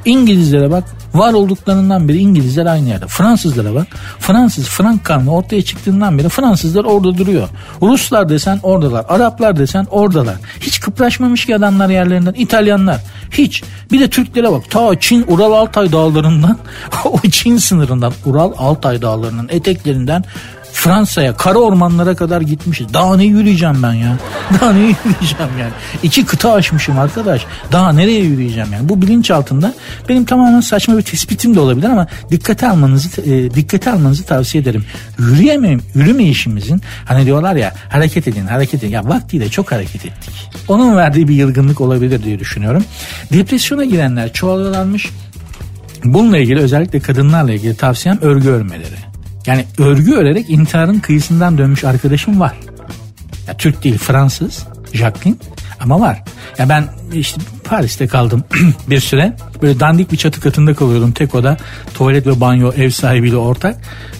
İngilizlere 0.08 0.72
bak 0.72 0.84
var 1.14 1.34
olduklarından 1.34 2.08
beri 2.08 2.18
İngilizler 2.18 2.66
aynı 2.66 2.90
yerde. 2.90 3.08
Fransızlara 3.08 3.76
bak. 3.76 3.88
Fransız 4.20 4.66
Frank 4.66 5.06
kanunu 5.06 5.32
ortaya 5.32 5.62
çıktığından 5.62 6.18
beri 6.18 6.30
Fransızlar 6.30 6.86
orada 6.86 7.18
duruyor. 7.18 7.50
Ruslar 7.82 8.30
desen 8.30 8.60
oradalar. 8.64 9.06
Araplar 9.10 9.58
desen 9.58 9.88
oradalar. 9.92 10.36
Hiç 10.60 10.80
kıpraşmamış 10.80 11.46
ki 11.46 11.56
adamlar 11.56 11.90
yerlerinden. 11.90 12.34
İtalyanlar 12.34 13.02
hiç. 13.32 13.64
Bir 13.92 14.00
de 14.00 14.10
Türklere 14.10 14.52
bak. 14.52 14.72
Ta 14.72 15.00
Çin 15.00 15.26
Ural 15.28 15.52
Altay 15.52 15.92
dağlarından 15.92 16.58
o 17.06 17.20
Çin 17.32 17.58
sınırından 17.58 18.14
Ural 18.26 18.52
Altay 18.58 19.02
dağlarının 19.02 19.50
eteklerinden 19.50 20.24
Fransa'ya, 20.78 21.38
kara 21.38 21.58
ormanlara 21.58 22.16
kadar 22.16 22.42
gitmişiz. 22.42 22.94
Daha 22.94 23.16
ne 23.16 23.24
yürüyeceğim 23.24 23.84
ben 23.84 23.94
ya? 23.94 24.18
Daha 24.62 24.74
ne 24.74 24.80
yürüyeceğim 24.80 25.52
yani? 25.60 25.72
İki 26.04 26.26
kıta 26.26 26.54
aşmışım 26.54 27.00
arkadaş. 27.00 27.46
Daha 27.72 27.94
nereye 27.94 28.20
yürüyeceğim 28.20 28.74
yani? 28.74 28.90
Bu 28.90 29.02
bilinç 29.02 29.32
altında 29.32 29.74
benim 30.10 30.26
tamamen 30.26 30.62
saçma 30.62 30.98
bir 30.98 31.02
tespitim 31.02 31.56
de 31.56 31.60
olabilir 31.60 31.90
ama 31.90 32.08
dikkate 32.32 32.68
almanızı 32.68 33.22
e, 33.22 33.54
dikkate 33.54 33.92
almanızı 33.92 34.24
tavsiye 34.24 34.62
ederim. 34.62 34.86
Yürüyemeyim, 35.20 35.82
yürümeyişimizin 35.96 36.82
hani 37.06 37.26
diyorlar 37.26 37.56
ya 37.56 37.74
hareket 37.90 38.28
edin, 38.28 38.48
hareket 38.48 38.84
edin. 38.84 38.94
Ya 38.94 39.06
vaktiyle 39.06 39.50
çok 39.50 39.72
hareket 39.72 40.06
ettik. 40.06 40.50
Onun 40.68 40.98
verdiği 40.98 41.28
bir 41.28 41.36
yılgınlık 41.36 41.82
olabilir 41.82 42.24
diye 42.24 42.40
düşünüyorum. 42.40 42.86
Depresyona 43.34 43.86
girenler 43.86 44.34
çoğalıyorlarmış. 44.34 45.10
Bununla 46.04 46.38
ilgili 46.38 46.60
özellikle 46.60 47.00
kadınlarla 47.00 47.54
ilgili 47.54 47.76
tavsiyem 47.76 48.18
örgü 48.22 48.50
örmeleri. 48.50 49.07
Yani 49.48 49.66
örgü 49.78 50.14
örerek 50.14 50.50
intiharın 50.50 51.00
kıyısından 51.00 51.58
dönmüş 51.58 51.84
arkadaşım 51.84 52.40
var. 52.40 52.60
Ya 53.48 53.58
Türk 53.58 53.84
değil 53.84 53.98
Fransız 53.98 54.68
Jacqueline 54.94 55.38
ama 55.80 56.00
var. 56.00 56.24
Ya 56.58 56.70
ben 56.70 56.84
işte 57.14 57.42
Paris'te 57.64 58.08
kaldım 58.08 58.44
bir 58.90 59.00
süre. 59.00 59.34
Böyle 59.62 59.80
dandik 59.80 60.12
bir 60.12 60.18
çatı 60.18 60.42
katında 60.42 60.74
kalıyordum 60.74 61.12
tek 61.12 61.36
oda. 61.36 61.58
Tuvalet 61.94 62.28
ve 62.28 62.40
banyo 62.40 62.74
ev 62.74 62.90
sahibiyle 62.90 63.36
ortak. 63.36 63.76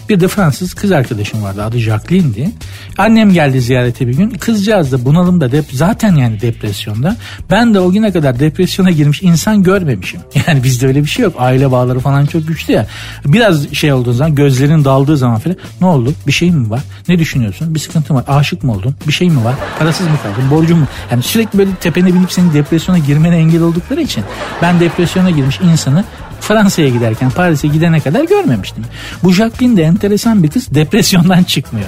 Bir 0.08 0.20
de 0.20 0.28
Fransız 0.28 0.74
kız 0.74 0.92
arkadaşım 0.92 1.42
vardı 1.42 1.64
adı 1.64 1.78
Jacqueline'di. 1.78 2.50
Annem 2.98 3.32
geldi 3.32 3.60
ziyarete 3.60 4.08
bir 4.08 4.16
gün. 4.16 4.30
Kızcağız 4.30 4.92
da 4.92 5.04
bunalımda 5.04 5.52
dep 5.52 5.64
zaten 5.72 6.14
yani 6.14 6.40
depresyonda. 6.40 7.16
Ben 7.50 7.74
de 7.74 7.80
o 7.80 7.92
güne 7.92 8.12
kadar 8.12 8.38
depresyona 8.40 8.90
girmiş 8.90 9.22
insan 9.22 9.62
görmemişim. 9.62 10.20
Yani 10.46 10.62
bizde 10.62 10.86
öyle 10.86 11.02
bir 11.02 11.08
şey 11.08 11.22
yok. 11.22 11.34
Aile 11.38 11.70
bağları 11.70 12.00
falan 12.00 12.26
çok 12.26 12.48
güçlü 12.48 12.72
ya. 12.72 12.86
Biraz 13.24 13.72
şey 13.72 13.92
olduğu 13.92 14.12
zaman 14.12 14.34
gözlerin 14.34 14.84
daldığı 14.84 15.16
zaman 15.16 15.38
falan 15.38 15.56
ne 15.80 15.86
oldu? 15.86 16.14
Bir 16.26 16.32
şey 16.32 16.50
mi 16.50 16.70
var? 16.70 16.80
Ne 17.08 17.18
düşünüyorsun? 17.18 17.74
Bir 17.74 17.80
sıkıntı 17.80 18.14
var. 18.14 18.24
Aşık 18.28 18.62
mı 18.62 18.72
oldun? 18.72 18.94
Bir 19.06 19.12
şey 19.12 19.30
mi 19.30 19.44
var? 19.44 19.54
Parasız 19.78 20.06
mı 20.06 20.16
kaldın? 20.22 20.50
Borcun 20.50 20.78
mu? 20.78 20.86
Yani 21.10 21.22
sürekli 21.22 21.58
böyle 21.58 21.70
tepene 21.80 22.14
binip 22.14 22.32
senin 22.32 22.52
depresyona 22.54 22.77
girmene 22.98 23.36
engel 23.36 23.62
oldukları 23.62 24.00
için 24.00 24.24
ben 24.62 24.80
depresyona 24.80 25.30
girmiş 25.30 25.60
insanı 25.72 26.04
Fransa'ya 26.40 26.88
giderken 26.88 27.30
Paris'e 27.30 27.68
gidene 27.68 28.00
kadar 28.00 28.24
görmemiştim. 28.24 28.84
Bu 29.22 29.32
Jacqueline 29.32 29.76
de 29.76 29.82
enteresan 29.82 30.42
bir 30.42 30.50
kız 30.50 30.74
depresyondan 30.74 31.42
çıkmıyor. 31.42 31.86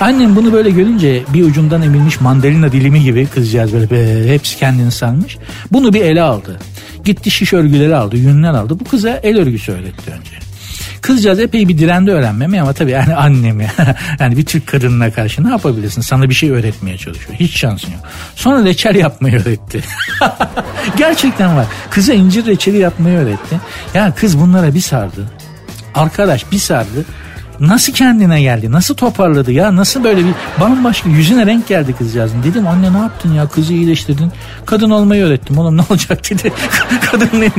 Annem 0.00 0.36
bunu 0.36 0.52
böyle 0.52 0.70
görünce 0.70 1.22
bir 1.34 1.44
ucundan 1.44 1.82
emilmiş 1.82 2.20
mandalina 2.20 2.72
dilimi 2.72 3.02
gibi 3.02 3.26
kızcağız 3.26 3.72
böyle, 3.72 3.90
böyle 3.90 4.34
hepsi 4.34 4.58
kendini 4.58 4.90
sanmış. 4.90 5.38
Bunu 5.72 5.92
bir 5.92 6.00
ele 6.00 6.22
aldı. 6.22 6.58
Gitti 7.04 7.30
şiş 7.30 7.52
örgüleri 7.52 7.96
aldı, 7.96 8.16
yünler 8.16 8.50
aldı. 8.50 8.80
Bu 8.80 8.84
kıza 8.84 9.10
el 9.10 9.38
örgüsü 9.38 9.72
öğretti 9.72 10.10
önce. 10.10 10.37
Kızcağız 11.02 11.40
epey 11.40 11.68
bir 11.68 11.78
direndi 11.78 12.10
öğrenmeme 12.10 12.60
ama 12.60 12.72
tabii 12.72 12.90
yani 12.90 13.14
annemi 13.16 13.66
yani 14.20 14.36
bir 14.36 14.44
Türk 14.46 14.66
kadınına 14.66 15.10
karşı 15.10 15.44
ne 15.44 15.50
yapabilirsin? 15.50 16.00
Sana 16.00 16.28
bir 16.28 16.34
şey 16.34 16.50
öğretmeye 16.50 16.98
çalışıyor. 16.98 17.34
Hiç 17.40 17.56
şansın 17.56 17.92
yok. 17.92 18.00
Sonra 18.34 18.64
reçel 18.64 18.94
yapmayı 18.94 19.42
öğretti. 19.42 19.80
Gerçekten 20.98 21.56
var. 21.56 21.66
Kıza 21.90 22.12
incir 22.12 22.46
reçeli 22.46 22.78
yapmayı 22.78 23.18
öğretti. 23.18 23.60
Ya 23.94 24.14
kız 24.14 24.38
bunlara 24.38 24.74
bir 24.74 24.80
sardı. 24.80 25.30
Arkadaş 25.94 26.52
bir 26.52 26.58
sardı. 26.58 27.04
Nasıl 27.60 27.92
kendine 27.92 28.42
geldi? 28.42 28.72
Nasıl 28.72 28.94
toparladı 28.94 29.52
ya? 29.52 29.76
Nasıl 29.76 30.04
böyle 30.04 30.24
bir 30.24 30.34
bambaşka 30.60 31.08
yüzüne 31.08 31.46
renk 31.46 31.68
geldi 31.68 31.92
kızcağızın. 31.92 32.42
Dedim 32.42 32.66
anne 32.66 32.92
ne 32.92 32.98
yaptın 32.98 33.34
ya? 33.34 33.48
Kızı 33.48 33.72
iyileştirdin. 33.72 34.32
Kadın 34.66 34.90
olmayı 34.90 35.24
öğrettim. 35.24 35.58
Oğlum 35.58 35.76
ne 35.76 35.82
olacak 35.90 36.30
dedi. 36.30 36.52
Kadının 37.10 37.52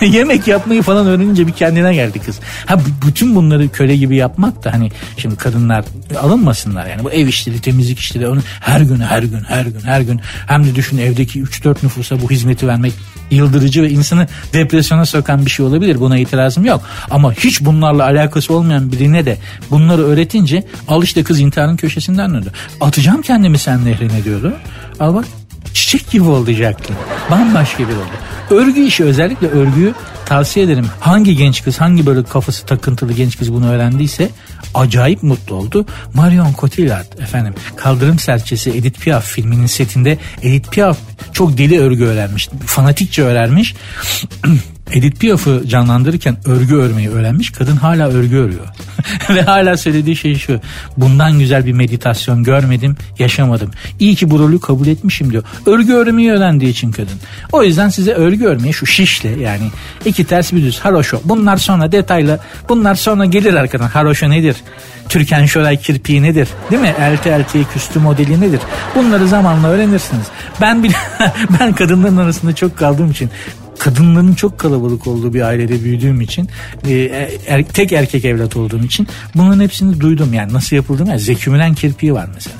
yemek 0.12 0.48
yapmayı 0.48 0.82
falan 0.82 1.06
öğrenince 1.06 1.46
bir 1.46 1.52
kendine 1.52 1.94
geldi 1.94 2.18
kız. 2.18 2.40
Ha 2.66 2.78
bütün 3.06 3.34
bunları 3.34 3.68
köle 3.68 3.96
gibi 3.96 4.16
yapmak 4.16 4.64
da 4.64 4.72
hani 4.72 4.90
şimdi 5.16 5.36
kadınlar 5.36 5.84
alınmasınlar 6.22 6.86
yani. 6.86 7.04
Bu 7.04 7.10
ev 7.10 7.26
işleri, 7.26 7.60
temizlik 7.60 7.98
işleri 7.98 8.28
onu 8.28 8.40
her 8.60 8.80
gün 8.80 9.00
her 9.00 9.22
gün 9.22 9.44
her 9.48 9.64
gün 9.64 9.80
her 9.80 10.00
gün 10.00 10.20
hem 10.46 10.64
de 10.64 10.74
düşün 10.74 10.98
evdeki 10.98 11.42
3-4 11.42 11.76
nüfusa 11.82 12.22
bu 12.22 12.30
hizmeti 12.30 12.68
vermek 12.68 12.92
yıldırıcı 13.30 13.82
ve 13.82 13.90
insanı 13.90 14.26
depresyona 14.52 15.06
sokan 15.06 15.46
bir 15.46 15.50
şey 15.50 15.66
olabilir. 15.66 16.00
Buna 16.00 16.18
itirazım 16.18 16.64
yok. 16.64 16.80
Ama 17.10 17.32
hiç 17.32 17.60
bunlarla 17.60 18.04
alakası 18.04 18.54
olmayan 18.54 18.85
birine 18.92 19.26
de 19.26 19.38
bunları 19.70 20.02
öğretince 20.02 20.64
al 20.88 21.02
işte 21.02 21.22
kız 21.22 21.40
intiharın 21.40 21.76
köşesinden 21.76 22.34
döndü. 22.34 22.52
Atacağım 22.80 23.22
kendimi 23.22 23.58
sen 23.58 23.84
nehrine 23.84 24.24
diyordu. 24.24 24.56
Al 25.00 25.14
bak 25.14 25.24
çiçek 25.74 26.10
gibi 26.10 26.24
olacaktı. 26.24 26.94
Bambaşka 27.30 27.88
bir 27.88 27.96
oldu. 27.96 28.16
Örgü 28.50 28.80
işi 28.80 29.04
özellikle 29.04 29.46
örgüyü 29.46 29.94
tavsiye 30.26 30.66
ederim. 30.66 30.86
Hangi 31.00 31.36
genç 31.36 31.64
kız 31.64 31.80
hangi 31.80 32.06
böyle 32.06 32.22
kafası 32.22 32.66
takıntılı 32.66 33.12
genç 33.12 33.38
kız 33.38 33.52
bunu 33.52 33.68
öğrendiyse 33.68 34.30
acayip 34.74 35.22
mutlu 35.22 35.54
oldu. 35.54 35.86
Marion 36.14 36.54
Cotillard 36.58 37.18
efendim 37.18 37.54
Kaldırım 37.76 38.18
Serçesi 38.18 38.70
Edith 38.70 39.00
Piaf 39.00 39.24
filminin 39.24 39.66
setinde 39.66 40.18
Edith 40.42 40.70
Piaf 40.70 40.98
çok 41.32 41.58
deli 41.58 41.80
örgü 41.80 42.04
öğrenmiş. 42.04 42.48
Fanatikçe 42.66 43.22
öğrenmiş. 43.22 43.74
Edith 44.92 45.20
Piaf'ı 45.20 45.62
canlandırırken 45.66 46.36
örgü 46.44 46.74
örmeyi 46.74 47.10
öğrenmiş. 47.10 47.50
Kadın 47.50 47.76
hala 47.76 48.08
örgü 48.08 48.36
örüyor. 48.36 48.66
Ve 49.30 49.42
hala 49.42 49.76
söylediği 49.76 50.16
şey 50.16 50.34
şu. 50.34 50.60
Bundan 50.96 51.38
güzel 51.38 51.66
bir 51.66 51.72
meditasyon 51.72 52.44
görmedim, 52.44 52.96
yaşamadım. 53.18 53.70
İyi 54.00 54.14
ki 54.14 54.30
bu 54.30 54.38
rolü 54.38 54.60
kabul 54.60 54.86
etmişim 54.86 55.30
diyor. 55.30 55.42
Örgü 55.66 55.92
örmeyi 55.92 56.32
öğrendiği 56.32 56.70
için 56.70 56.92
kadın. 56.92 57.18
O 57.52 57.62
yüzden 57.62 57.88
size 57.88 58.12
örgü 58.12 58.44
örmeyi 58.44 58.74
şu 58.74 58.86
şişle 58.86 59.28
yani 59.28 59.70
iki 60.04 60.24
ters 60.24 60.52
bir 60.52 60.62
düz 60.62 60.78
haroşo. 60.78 61.20
Bunlar 61.24 61.56
sonra 61.56 61.92
detaylı. 61.92 62.40
Bunlar 62.68 62.94
sonra 62.94 63.24
gelir 63.24 63.54
arkadan. 63.54 63.88
Haroşo 63.88 64.30
nedir? 64.30 64.56
Türkan 65.08 65.46
Şoray 65.46 65.76
kirpiği 65.76 66.22
nedir? 66.22 66.48
Değil 66.70 66.82
mi? 66.82 66.94
Elti 67.00 67.28
eltiye 67.28 67.64
küstü 67.64 67.98
modeli 67.98 68.40
nedir? 68.40 68.60
Bunları 68.94 69.28
zamanla 69.28 69.68
öğrenirsiniz. 69.68 70.26
Ben 70.60 70.82
bile 70.82 70.96
ben 71.60 71.72
kadınların 71.72 72.16
arasında 72.16 72.54
çok 72.54 72.76
kaldığım 72.78 73.10
için 73.10 73.30
kadınların 73.78 74.34
çok 74.34 74.58
kalabalık 74.58 75.06
olduğu 75.06 75.34
bir 75.34 75.40
ailede 75.40 75.84
büyüdüğüm 75.84 76.20
için 76.20 76.48
e, 76.88 76.94
er, 77.46 77.64
tek 77.64 77.92
erkek 77.92 78.24
evlat 78.24 78.56
olduğum 78.56 78.84
için 78.84 79.08
bunların 79.34 79.60
hepsini 79.60 80.00
duydum 80.00 80.34
yani 80.34 80.52
nasıl 80.52 80.76
yapıldığını 80.76 81.08
yani 81.08 81.20
Zeki 81.20 81.74
kirpiği 81.74 82.14
var 82.14 82.28
mesela. 82.34 82.56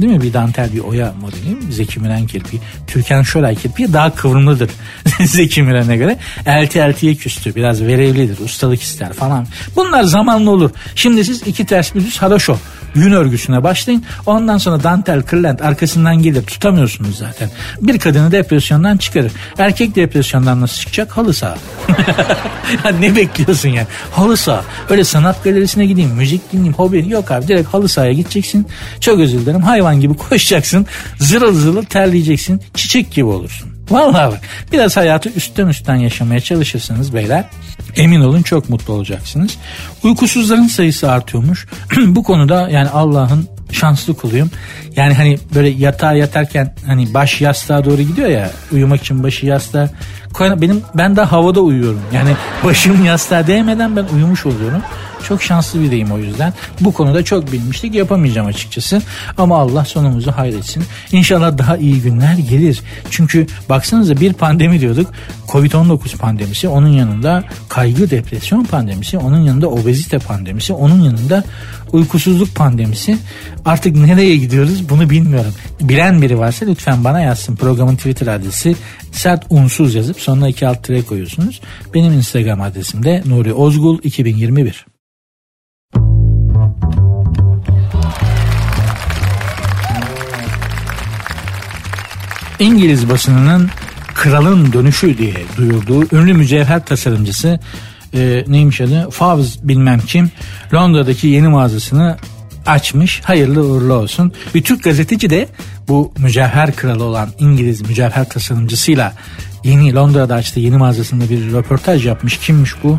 Değil 0.00 0.12
mi? 0.12 0.22
Bir 0.22 0.32
dantel 0.32 0.72
bir 0.72 0.78
oya 0.78 1.14
modeli. 1.20 1.72
Zeki 1.72 2.00
Müren 2.00 2.26
kirpiği. 2.26 2.62
Türkan 2.86 3.22
Şoray 3.22 3.54
kirpiği 3.54 3.92
daha 3.92 4.14
kıvrımlıdır 4.14 4.70
Zeki 5.24 5.62
Müren'e 5.62 5.96
göre. 5.96 6.18
Elti 6.46 6.78
eltiye 6.78 7.14
küstü. 7.14 7.54
Biraz 7.54 7.82
verevlidir. 7.82 8.38
Ustalık 8.38 8.82
ister 8.82 9.12
falan. 9.12 9.46
Bunlar 9.76 10.02
zamanlı 10.02 10.50
olur. 10.50 10.70
Şimdi 10.94 11.24
siz 11.24 11.42
iki 11.46 11.66
ters 11.66 11.94
bir 11.94 12.00
düz 12.00 12.18
haraşo 12.18 12.56
yün 12.94 13.12
örgüsüne 13.12 13.62
başlayın. 13.62 14.04
Ondan 14.26 14.58
sonra 14.58 14.82
dantel, 14.82 15.22
kırlent 15.22 15.62
arkasından 15.62 16.22
gelir. 16.22 16.42
Tutamıyorsunuz 16.42 17.18
zaten. 17.18 17.50
Bir 17.80 17.98
kadını 17.98 18.32
depresyondan 18.32 18.96
çıkarır. 18.96 19.32
Erkek 19.58 19.96
depresyondan 19.96 20.60
nasıl 20.60 20.80
çıkacak? 20.80 21.16
Halı 21.16 21.34
saha. 21.34 21.56
ne 23.00 23.16
bekliyorsun 23.16 23.68
yani? 23.68 23.86
Halı 24.12 24.36
saha. 24.36 24.64
Öyle 24.90 25.04
sanat 25.04 25.44
galerisine 25.44 25.86
gideyim, 25.86 26.10
müzik 26.10 26.52
dinleyeyim, 26.52 26.74
hobi 26.74 27.08
yok 27.08 27.30
abi. 27.30 27.48
Direkt 27.48 27.68
halı 27.68 27.88
sahaya 27.88 28.12
gideceksin. 28.12 28.66
Çok 29.00 29.20
özür 29.20 29.38
dilerim. 29.38 29.62
Hayvan 29.62 30.00
gibi 30.00 30.14
koşacaksın. 30.16 30.86
Zırıl 31.18 31.54
zırıl 31.54 31.84
terleyeceksin. 31.84 32.60
Çiçek 32.74 33.10
gibi 33.10 33.26
olursun. 33.26 33.78
Vallahi 33.90 34.32
bak 34.32 34.40
biraz 34.72 34.96
hayatı 34.96 35.28
üstten 35.28 35.66
üstten 35.66 35.94
yaşamaya 35.94 36.40
çalışırsanız 36.40 37.14
beyler 37.14 37.44
emin 37.96 38.20
olun 38.20 38.42
çok 38.42 38.68
mutlu 38.68 38.94
olacaksınız. 38.94 39.56
Uykusuzların 40.02 40.66
sayısı 40.66 41.10
artıyormuş. 41.10 41.66
Bu 42.06 42.22
konuda 42.22 42.68
yani 42.70 42.88
Allah'ın 42.88 43.48
şanslı 43.72 44.14
kuluyum. 44.16 44.50
Yani 44.96 45.14
hani 45.14 45.38
böyle 45.54 45.68
yatağa 45.68 46.12
yatarken 46.12 46.74
hani 46.86 47.14
baş 47.14 47.40
yastığa 47.40 47.84
doğru 47.84 48.02
gidiyor 48.02 48.28
ya 48.28 48.50
uyumak 48.72 49.00
için 49.00 49.22
başı 49.22 49.46
yastığa 49.46 49.90
benim 50.40 50.82
ben 50.94 51.16
daha 51.16 51.32
havada 51.32 51.60
uyuyorum. 51.60 52.00
Yani 52.12 52.30
başım 52.64 53.04
yastığa 53.04 53.46
değmeden 53.46 53.96
ben 53.96 54.04
uyumuş 54.14 54.46
oluyorum. 54.46 54.82
Çok 55.28 55.42
şanslı 55.42 55.82
biriyim 55.82 56.12
o 56.12 56.18
yüzden. 56.18 56.52
Bu 56.80 56.92
konuda 56.92 57.24
çok 57.24 57.52
bilmiştik 57.52 57.94
yapamayacağım 57.94 58.46
açıkçası. 58.46 59.02
Ama 59.38 59.58
Allah 59.58 59.84
sonumuzu 59.84 60.32
hayretsin. 60.32 60.84
İnşallah 61.12 61.58
daha 61.58 61.76
iyi 61.76 62.02
günler 62.02 62.34
gelir. 62.34 62.80
Çünkü 63.10 63.46
baksanıza 63.68 64.20
bir 64.20 64.32
pandemi 64.32 64.80
diyorduk. 64.80 65.12
Covid-19 65.48 66.16
pandemisi, 66.16 66.68
onun 66.68 66.88
yanında 66.88 67.44
kaygı 67.68 68.10
depresyon 68.10 68.64
pandemisi, 68.64 69.18
onun 69.18 69.38
yanında 69.38 69.68
obezite 69.68 70.18
pandemisi, 70.18 70.72
onun 70.72 71.02
yanında 71.02 71.44
uykusuzluk 71.92 72.54
pandemisi. 72.54 73.18
Artık 73.64 73.96
nereye 73.96 74.36
gidiyoruz 74.36 74.88
bunu 74.88 75.10
bilmiyorum. 75.10 75.54
Bilen 75.80 76.22
biri 76.22 76.38
varsa 76.38 76.66
lütfen 76.66 77.04
bana 77.04 77.20
yazsın. 77.20 77.56
Programın 77.56 77.96
Twitter 77.96 78.26
adresi 78.26 78.76
sert 79.12 79.46
unsuz 79.50 79.94
yazıp 79.94 80.17
sonuna 80.20 80.48
iki 80.48 80.68
alt 80.68 80.84
tire 80.84 81.02
koyuyorsunuz. 81.02 81.60
Benim 81.94 82.12
Instagram 82.12 82.60
adresim 82.60 83.02
de 83.02 83.22
Nuri 83.26 83.52
Ozgul 83.52 83.98
2021. 84.02 84.86
İngiliz 92.58 93.08
basınının 93.08 93.70
kralın 94.14 94.72
dönüşü 94.72 95.18
diye 95.18 95.34
duyurduğu 95.56 96.16
ünlü 96.16 96.34
mücevher 96.34 96.86
tasarımcısı 96.86 97.60
e, 98.14 98.44
neymiş 98.48 98.80
adı 98.80 99.10
Favs 99.10 99.56
bilmem 99.62 100.00
kim 100.06 100.30
Londra'daki 100.74 101.26
yeni 101.26 101.48
mağazasını 101.48 102.16
açmış. 102.66 103.20
Hayırlı 103.24 103.64
uğurlu 103.64 103.94
olsun. 103.94 104.32
Bir 104.54 104.62
Türk 104.62 104.84
gazeteci 104.84 105.30
de 105.30 105.48
bu 105.88 106.12
mücevher 106.18 106.76
kralı 106.76 107.04
olan 107.04 107.28
İngiliz 107.38 107.80
mücevher 107.80 108.28
tasarımcısıyla 108.28 109.14
yeni 109.64 109.94
Londra'da 109.94 110.34
açtığı 110.34 110.60
yeni 110.60 110.76
mağazasında 110.76 111.30
bir 111.30 111.52
röportaj 111.52 112.06
yapmış. 112.06 112.38
Kimmiş 112.38 112.74
bu? 112.82 112.98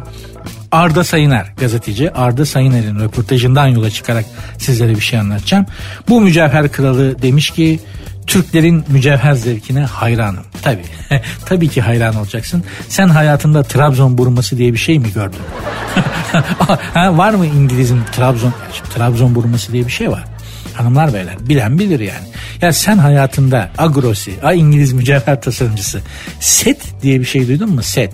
Arda 0.71 1.03
Sayıner 1.03 1.53
gazeteci 1.59 2.11
Arda 2.11 2.45
Sayıner'in 2.45 2.99
röportajından 2.99 3.67
yola 3.67 3.89
çıkarak 3.89 4.25
sizlere 4.57 4.95
bir 4.95 5.01
şey 5.01 5.19
anlatacağım. 5.19 5.65
Bu 6.09 6.21
mücevher 6.21 6.71
kralı 6.71 7.21
demiş 7.21 7.49
ki 7.49 7.79
Türklerin 8.27 8.83
mücevher 8.87 9.33
zevkine 9.33 9.79
hayranım. 9.79 10.43
Tabi. 10.61 10.81
Tabii 11.45 11.67
ki 11.67 11.81
hayran 11.81 12.15
olacaksın. 12.15 12.63
Sen 12.89 13.07
hayatında 13.07 13.63
Trabzon 13.63 14.17
burması 14.17 14.57
diye 14.57 14.73
bir 14.73 14.77
şey 14.77 14.99
mi 14.99 15.13
gördün? 15.13 15.39
ha, 16.93 17.17
var 17.17 17.33
mı 17.33 17.45
İngiliz'in 17.45 18.01
Trabzon 18.11 18.53
Trabzon 18.95 19.35
burması 19.35 19.73
diye 19.73 19.85
bir 19.85 19.91
şey 19.91 20.11
var. 20.11 20.23
Hanımlar 20.79 21.13
beyler 21.13 21.35
bilen 21.39 21.79
bilir 21.79 21.99
yani. 21.99 22.27
Ya 22.61 22.73
sen 22.73 22.97
hayatında 22.97 23.69
agrosi, 23.77 24.33
a 24.43 24.53
İngiliz 24.53 24.93
mücevher 24.93 25.41
tasarımcısı 25.41 26.01
set 26.39 26.81
diye 27.01 27.19
bir 27.19 27.25
şey 27.25 27.47
duydun 27.47 27.69
mu? 27.69 27.83
Set. 27.83 28.13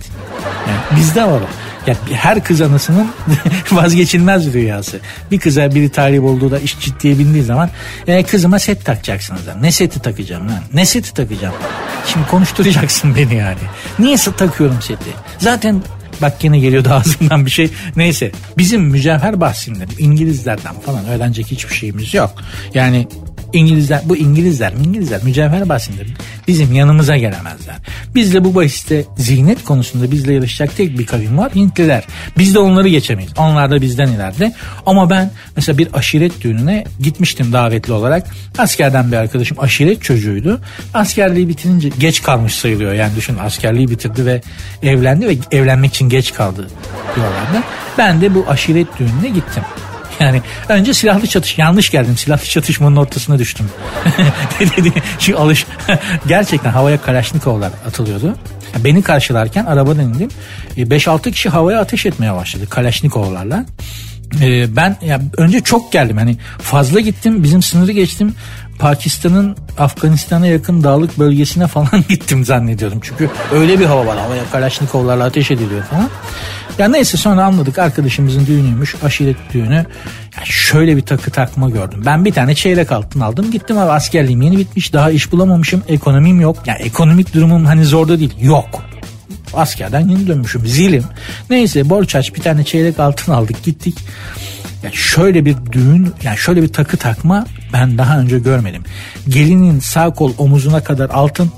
Yani 0.68 1.00
bizde 1.00 1.24
var 1.24 1.40
o. 1.40 1.48
Ya 1.90 1.96
her 2.12 2.44
kız 2.44 2.60
anasının 2.60 3.10
vazgeçilmez 3.72 4.52
rüyası. 4.52 5.00
Bir 5.30 5.38
kıza 5.38 5.74
biri 5.74 5.88
talip 5.88 6.24
olduğu 6.24 6.50
da 6.50 6.58
iş 6.58 6.80
ciddiye 6.80 7.18
bindiği 7.18 7.44
zaman 7.44 7.70
e, 8.06 8.22
kızıma 8.22 8.58
set 8.58 8.84
takacaksınız. 8.84 9.46
Lan. 9.48 9.62
Ne 9.62 9.72
seti 9.72 10.00
takacağım 10.00 10.48
lan? 10.48 10.60
Ne 10.74 10.86
seti 10.86 11.14
takacağım? 11.14 11.54
Şimdi 12.06 12.26
konuşturacaksın 12.26 13.14
beni 13.16 13.34
yani. 13.34 13.58
Niye 13.98 14.16
takıyorum 14.16 14.82
seti? 14.82 15.10
Zaten 15.38 15.82
Bak 16.22 16.44
yine 16.44 16.58
geliyordu 16.58 16.88
ağzımdan 16.92 17.46
bir 17.46 17.50
şey. 17.50 17.70
Neyse 17.96 18.32
bizim 18.58 18.82
mücevher 18.82 19.40
bahsinde 19.40 19.84
İngilizlerden 19.98 20.80
falan 20.80 21.06
öğrenecek 21.06 21.46
hiçbir 21.46 21.74
şeyimiz 21.74 22.14
yok. 22.14 22.34
Yani 22.74 23.08
İngilizler 23.56 24.00
bu 24.04 24.16
İngilizler 24.16 24.72
İngilizler 24.72 25.24
mücevher 25.24 25.68
bahsinde 25.68 26.02
bizim 26.48 26.72
yanımıza 26.72 27.16
gelemezler. 27.16 27.76
Bizle 28.14 28.44
bu 28.44 28.54
bahiste 28.54 29.04
zinet 29.16 29.64
konusunda 29.64 30.10
bizle 30.10 30.34
yarışacak 30.34 30.76
tek 30.76 30.98
bir 30.98 31.06
kavim 31.06 31.38
var 31.38 31.54
Hintliler. 31.54 32.04
Biz 32.38 32.54
de 32.54 32.58
onları 32.58 32.88
geçemeyiz. 32.88 33.32
Onlar 33.38 33.70
da 33.70 33.80
bizden 33.80 34.08
ileride. 34.08 34.54
Ama 34.86 35.10
ben 35.10 35.30
mesela 35.56 35.78
bir 35.78 35.88
aşiret 35.92 36.40
düğününe 36.40 36.84
gitmiştim 37.00 37.52
davetli 37.52 37.92
olarak. 37.92 38.26
Askerden 38.58 39.12
bir 39.12 39.16
arkadaşım 39.16 39.60
aşiret 39.60 40.02
çocuğuydu. 40.02 40.60
Askerliği 40.94 41.48
bitirince 41.48 41.88
geç 41.98 42.22
kalmış 42.22 42.54
sayılıyor. 42.54 42.92
Yani 42.92 43.16
düşün 43.16 43.36
askerliği 43.38 43.90
bitirdi 43.90 44.26
ve 44.26 44.40
evlendi 44.82 45.28
ve 45.28 45.36
evlenmek 45.52 45.90
için 45.94 46.08
geç 46.08 46.34
kaldı 46.34 46.68
diyorlardı. 47.16 47.66
Ben 47.98 48.20
de 48.20 48.34
bu 48.34 48.44
aşiret 48.48 48.86
düğününe 48.98 49.28
gittim. 49.28 49.62
Yani 50.20 50.42
önce 50.68 50.94
silahlı 50.94 51.26
çatış 51.26 51.58
yanlış 51.58 51.90
geldim 51.90 52.16
silahlı 52.16 52.44
çatışmanın 52.44 52.96
ortasına 52.96 53.38
düştüm. 53.38 53.70
Şu 55.18 55.40
alış 55.40 55.66
gerçekten 56.26 56.70
havaya 56.70 57.00
Kalaşnikovlar 57.00 57.72
atılıyordu. 57.86 58.36
Beni 58.84 59.02
karşılarken 59.02 59.64
arabadan 59.64 60.04
indim. 60.04 60.28
5-6 60.76 61.28
e, 61.28 61.32
kişi 61.32 61.48
havaya 61.48 61.80
ateş 61.80 62.06
etmeye 62.06 62.34
başladı 62.34 62.66
Kalaşnikovlarla. 62.70 63.66
Ee, 64.40 64.76
ben 64.76 64.96
ya 65.02 65.20
önce 65.36 65.60
çok 65.60 65.92
geldim 65.92 66.16
hani 66.16 66.36
fazla 66.58 67.00
gittim 67.00 67.42
bizim 67.42 67.62
sınırı 67.62 67.92
geçtim 67.92 68.34
Pakistan'ın 68.78 69.56
Afganistan'a 69.78 70.46
yakın 70.46 70.84
dağlık 70.84 71.18
bölgesine 71.18 71.66
falan 71.66 71.88
gittim 72.08 72.44
zannediyorum. 72.44 72.98
Çünkü 73.02 73.30
öyle 73.52 73.80
bir 73.80 73.84
hava 73.84 74.06
var 74.06 74.18
havaya 74.18 74.42
Kalaşnikovlarla 74.52 75.24
ateş 75.24 75.50
ediliyor 75.50 75.82
falan. 75.82 76.08
Ya 76.78 76.88
neyse 76.88 77.16
sonra 77.16 77.44
anladık 77.44 77.78
arkadaşımızın 77.78 78.46
düğünüymüş 78.46 78.94
aşiret 79.02 79.36
düğünü. 79.54 79.86
Ya 80.36 80.44
şöyle 80.44 80.96
bir 80.96 81.02
takı 81.02 81.30
takma 81.30 81.70
gördüm. 81.70 82.02
Ben 82.06 82.24
bir 82.24 82.32
tane 82.32 82.54
çeyrek 82.54 82.92
altın 82.92 83.20
aldım 83.20 83.50
gittim 83.50 83.78
abi 83.78 83.90
askerliğim 83.90 84.42
yeni 84.42 84.58
bitmiş 84.58 84.92
daha 84.92 85.10
iş 85.10 85.32
bulamamışım 85.32 85.82
ekonomim 85.88 86.40
yok. 86.40 86.66
Ya 86.66 86.74
ekonomik 86.74 87.34
durumum 87.34 87.64
hani 87.64 87.84
zorda 87.84 88.18
değil 88.18 88.34
yok. 88.40 88.82
Askerden 89.54 90.08
yeni 90.08 90.26
dönmüşüm 90.26 90.66
zilim. 90.66 91.04
Neyse 91.50 91.90
borç 91.90 92.14
aç 92.14 92.34
bir 92.34 92.40
tane 92.40 92.64
çeyrek 92.64 93.00
altın 93.00 93.32
aldık 93.32 93.62
gittik. 93.62 93.98
Ya 94.82 94.90
şöyle 94.92 95.44
bir 95.44 95.56
düğün 95.72 96.12
yani 96.22 96.38
şöyle 96.38 96.62
bir 96.62 96.68
takı 96.68 96.96
takma 96.96 97.46
ben 97.72 97.98
daha 97.98 98.18
önce 98.18 98.38
görmedim. 98.38 98.82
Gelinin 99.28 99.80
sağ 99.80 100.10
kol 100.10 100.32
omuzuna 100.38 100.84
kadar 100.84 101.10
altın, 101.10 101.50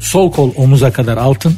sol 0.00 0.32
kol 0.32 0.52
omuza 0.56 0.92
kadar 0.92 1.16
altın. 1.16 1.56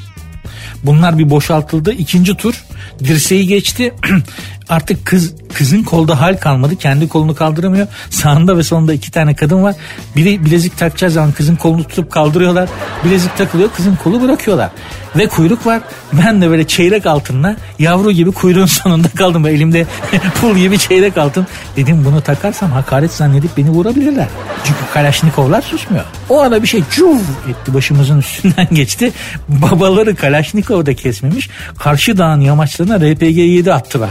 Bunlar 0.85 1.19
bir 1.19 1.31
boşaltıldı. 1.31 1.93
İkinci 1.93 2.35
tur 2.35 2.65
dirseği 2.99 3.47
geçti. 3.47 3.95
Artık 4.69 5.07
kız 5.07 5.33
kızın 5.55 5.83
kolda 5.83 6.21
hal 6.21 6.37
kalmadı. 6.37 6.77
Kendi 6.77 7.09
kolunu 7.09 7.35
kaldıramıyor. 7.35 7.87
Sağında 8.11 8.59
ve 8.59 8.63
solunda 8.63 8.93
iki 8.93 9.11
tane 9.11 9.35
kadın 9.35 9.63
var. 9.63 9.75
Biri 10.17 10.45
bilezik 10.45 10.79
takacağı 10.79 11.11
zaman 11.11 11.33
kızın 11.33 11.57
kolunu 11.57 11.85
tutup 11.85 12.11
kaldırıyorlar. 12.11 12.69
Bilezik 13.05 13.37
takılıyor. 13.37 13.71
Kızın 13.77 13.97
kolu 13.97 14.23
bırakıyorlar. 14.23 14.71
Ve 15.17 15.27
kuyruk 15.27 15.67
var. 15.67 15.81
Ben 16.13 16.43
de 16.43 16.51
böyle 16.51 16.67
çeyrek 16.67 17.07
altınla 17.07 17.57
yavru 17.79 18.13
gibi 18.13 18.33
kuyruğun 18.33 18.67
sonunda 18.83 19.09
kaldım. 19.09 19.47
Elimde 19.47 19.87
pul 20.41 20.57
gibi 20.57 20.79
çeyrek 20.79 21.19
altın. 21.19 21.47
Dedim 21.77 22.05
bunu 22.05 22.21
takarsam 22.21 22.71
hakaret 22.71 23.13
zannedip 23.13 23.57
beni 23.57 23.71
vurabilirler. 23.71 24.27
Çünkü 24.65 24.81
Kalaşnikovlar 24.95 25.63
susmuyor. 25.63 26.05
O 26.29 26.41
ara 26.41 26.63
bir 26.63 26.69
şey 26.69 26.83
cuv 26.91 27.17
etti 27.51 27.75
başımızın 27.75 28.19
üstünden 28.19 28.69
geçti. 28.73 29.13
Babaları 29.49 30.17
Kalaşnikov'da 30.17 30.95
kesmemiş. 30.95 31.51
Karşı 31.79 32.19
dağın 32.19 32.41
yamaçlarına 32.41 32.97
RPG-7 32.97 33.73
attılar. 33.73 34.11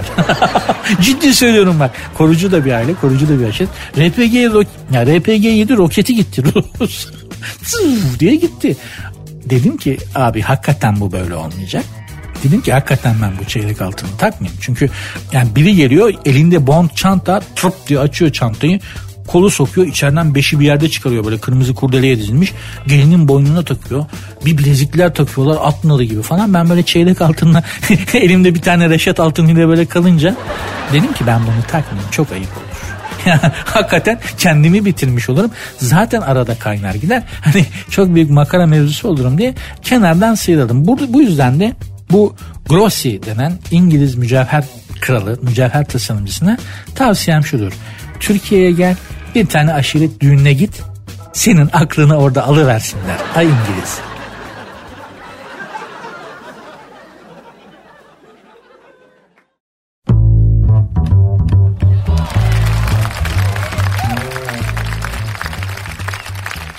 Ciddi 1.02 1.34
söylüyorum 1.34 1.80
bak. 1.80 1.92
Korucu 2.18 2.52
da 2.52 2.66
bir 2.66 2.72
aile, 2.72 2.94
korucu 2.94 3.30
da 3.30 3.40
bir 3.40 3.46
aşet. 3.46 3.70
RPG, 3.98 4.34
ya 4.92 5.04
RPG-7 5.04 5.78
roketi 5.78 6.16
gitti. 6.16 6.44
diye 8.20 8.36
gitti. 8.36 8.78
Dedim 9.46 9.78
ki 9.78 9.98
abi 10.16 10.42
hakikaten 10.42 11.00
bu 11.00 11.12
böyle 11.12 11.36
olmayacak. 11.36 11.86
Dedim 12.44 12.62
ki 12.62 12.74
hakikaten 12.74 13.16
ben 13.22 13.32
bu 13.40 13.46
çeyrek 13.46 13.82
altını 13.82 14.18
takmayayım. 14.18 14.60
Çünkü 14.62 14.90
yani 15.32 15.56
biri 15.56 15.76
geliyor 15.76 16.14
elinde 16.26 16.68
bond 16.68 16.90
çanta 16.96 17.42
trup 17.56 17.88
diye 17.88 18.00
açıyor 18.00 18.32
çantayı 18.32 18.80
kolu 19.32 19.50
sokuyor 19.50 19.88
içeriden 19.88 20.36
beşi 20.36 20.60
bir 20.60 20.66
yerde 20.66 20.90
çıkarıyor 20.90 21.26
böyle 21.26 21.38
kırmızı 21.38 21.76
kurdeleye 21.76 22.18
dizilmiş 22.18 22.54
gelinin 22.88 23.28
boynuna 23.28 23.64
takıyor 23.64 24.06
bir 24.46 24.58
bilezikler 24.58 25.14
takıyorlar 25.14 25.58
at 25.62 25.84
gibi 26.00 26.22
falan 26.22 26.54
ben 26.54 26.70
böyle 26.70 26.84
çeyrek 26.84 27.22
altınla 27.22 27.64
elimde 28.14 28.56
bir 28.56 28.62
tane 28.62 28.90
reşat 28.90 29.20
altınıyla 29.20 29.68
böyle 29.68 29.86
kalınca 29.86 30.36
dedim 30.94 31.14
ki 31.14 31.28
ben 31.28 31.42
bunu 31.42 31.64
takmayayım 31.68 32.12
çok 32.12 32.32
ayıp 32.32 32.50
olur 32.58 32.72
hakikaten 33.66 34.20
kendimi 34.38 34.86
bitirmiş 34.86 35.30
olurum. 35.30 35.52
Zaten 35.78 36.22
arada 36.22 36.56
kaynar 36.56 36.96
gider. 36.96 37.24
Hani 37.42 37.66
çok 37.90 38.16
büyük 38.16 38.30
makara 38.30 38.66
mevzusu 38.66 39.08
olurum 39.08 39.38
diye 39.38 39.54
kenardan 39.82 40.36
sıyrıldım. 40.36 40.88
Bu, 40.88 41.14
bu 41.14 41.22
yüzden 41.22 41.60
de 41.60 41.74
bu 42.12 42.36
Grossi 42.70 43.24
denen 43.24 43.54
İngiliz 43.72 44.16
mücevher 44.16 44.64
kralı, 45.02 45.40
mücevher 45.42 45.86
tasarımcısına 45.86 46.58
tavsiyem 46.96 47.46
şudur. 47.46 47.74
Türkiye'ye 48.20 48.72
gel 48.72 48.96
bir 49.36 49.46
tane 49.46 49.74
aşiret 49.74 50.20
düğününe 50.20 50.54
git 50.54 50.82
senin 51.34 51.70
aklını 51.74 52.18
orada 52.18 52.44
alıversinler. 52.44 53.18
Ay 53.36 53.46
İngiliz. 53.46 54.00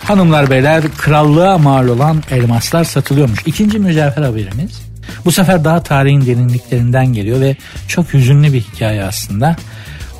Hanımlar 0.04 0.50
beyler 0.50 0.84
krallığa 0.98 1.58
mal 1.58 1.88
olan 1.88 2.22
elmaslar 2.30 2.84
satılıyormuş. 2.84 3.40
İkinci 3.46 3.78
mücevher 3.78 4.22
haberimiz. 4.22 4.82
Bu 5.24 5.32
sefer 5.32 5.64
daha 5.64 5.82
tarihin 5.82 6.26
derinliklerinden 6.26 7.06
geliyor 7.06 7.40
ve 7.40 7.56
çok 7.88 8.14
hüzünlü 8.14 8.52
bir 8.52 8.60
hikaye 8.60 9.04
aslında. 9.04 9.56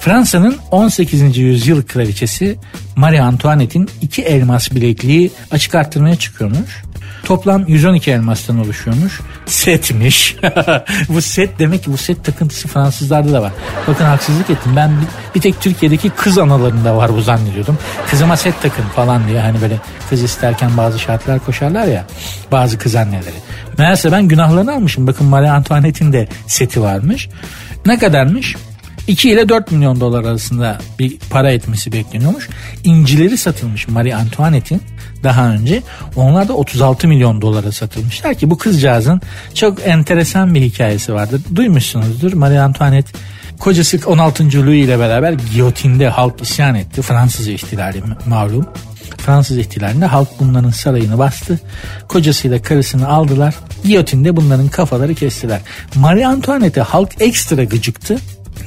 Fransa'nın 0.02 0.56
18. 0.70 1.38
yüzyıl 1.38 1.82
kraliçesi 1.82 2.58
Marie 2.96 3.20
Antoinette'in 3.20 3.90
iki 4.00 4.22
elmas 4.22 4.72
bilekliği 4.72 5.30
açık 5.50 5.74
arttırmaya 5.74 6.16
çıkıyormuş. 6.16 6.82
Toplam 7.24 7.66
112 7.66 8.10
elmastan 8.10 8.58
oluşuyormuş. 8.58 9.20
Setmiş. 9.46 10.36
bu 11.08 11.22
set 11.22 11.58
demek 11.58 11.84
ki 11.84 11.92
bu 11.92 11.96
set 11.96 12.24
takıntısı 12.24 12.68
Fransızlarda 12.68 13.32
da 13.32 13.42
var. 13.42 13.52
Bakın 13.88 14.04
haksızlık 14.04 14.50
ettim. 14.50 14.72
Ben 14.76 14.90
bir, 14.90 15.06
bir 15.34 15.40
tek 15.40 15.60
Türkiye'deki 15.60 16.10
kız 16.10 16.38
analarında 16.38 16.96
var 16.96 17.14
bu 17.16 17.20
zannediyordum. 17.20 17.78
Kızıma 18.10 18.36
set 18.36 18.62
takın 18.62 18.84
falan 18.84 19.28
diye 19.28 19.40
hani 19.40 19.60
böyle 19.60 19.78
kız 20.10 20.22
isterken 20.22 20.76
bazı 20.76 20.98
şartlar 20.98 21.38
koşarlar 21.38 21.86
ya 21.86 22.04
bazı 22.52 22.78
kız 22.78 22.94
anneleri. 22.94 23.36
Meğerse 23.78 24.12
ben 24.12 24.28
günahlarını 24.28 24.74
almışım. 24.74 25.06
Bakın 25.06 25.26
Marie 25.26 25.50
Antoinette'in 25.50 26.12
de 26.12 26.28
seti 26.46 26.82
varmış. 26.82 27.28
Ne 27.86 27.98
kadarmış? 27.98 28.56
2 29.06 29.30
ile 29.30 29.48
4 29.48 29.72
milyon 29.72 30.00
dolar 30.00 30.24
arasında 30.24 30.78
bir 30.98 31.18
para 31.30 31.50
etmesi 31.50 31.92
bekleniyormuş. 31.92 32.48
İncileri 32.84 33.38
satılmış 33.38 33.88
Marie 33.88 34.14
Antoinette'in 34.14 34.82
daha 35.22 35.48
önce. 35.48 35.82
Onlar 36.16 36.48
da 36.48 36.52
36 36.52 37.08
milyon 37.08 37.42
dolara 37.42 37.72
satılmışlar 37.72 38.34
ki 38.34 38.50
bu 38.50 38.58
kızcağızın 38.58 39.20
çok 39.54 39.78
enteresan 39.86 40.54
bir 40.54 40.62
hikayesi 40.62 41.14
vardır. 41.14 41.40
Duymuşsunuzdur 41.54 42.32
Marie 42.32 42.58
Antoinette 42.58 43.18
kocası 43.58 44.00
16. 44.06 44.44
Louis 44.44 44.84
ile 44.84 44.98
beraber 44.98 45.32
giyotinde 45.52 46.08
halk 46.08 46.42
isyan 46.42 46.74
etti. 46.74 47.02
Fransız 47.02 47.48
ihtilali 47.48 48.02
malum. 48.26 48.66
Fransız 49.18 49.58
ihtilalinde 49.58 50.06
halk 50.06 50.28
bunların 50.40 50.70
sarayını 50.70 51.18
bastı. 51.18 51.60
Kocasıyla 52.08 52.62
karısını 52.62 53.08
aldılar. 53.08 53.54
Giyotinde 53.84 54.36
bunların 54.36 54.68
kafaları 54.68 55.14
kestiler. 55.14 55.60
Marie 55.94 56.26
Antoinette'e 56.26 56.82
halk 56.82 57.10
ekstra 57.20 57.64
gıcıktı. 57.64 58.18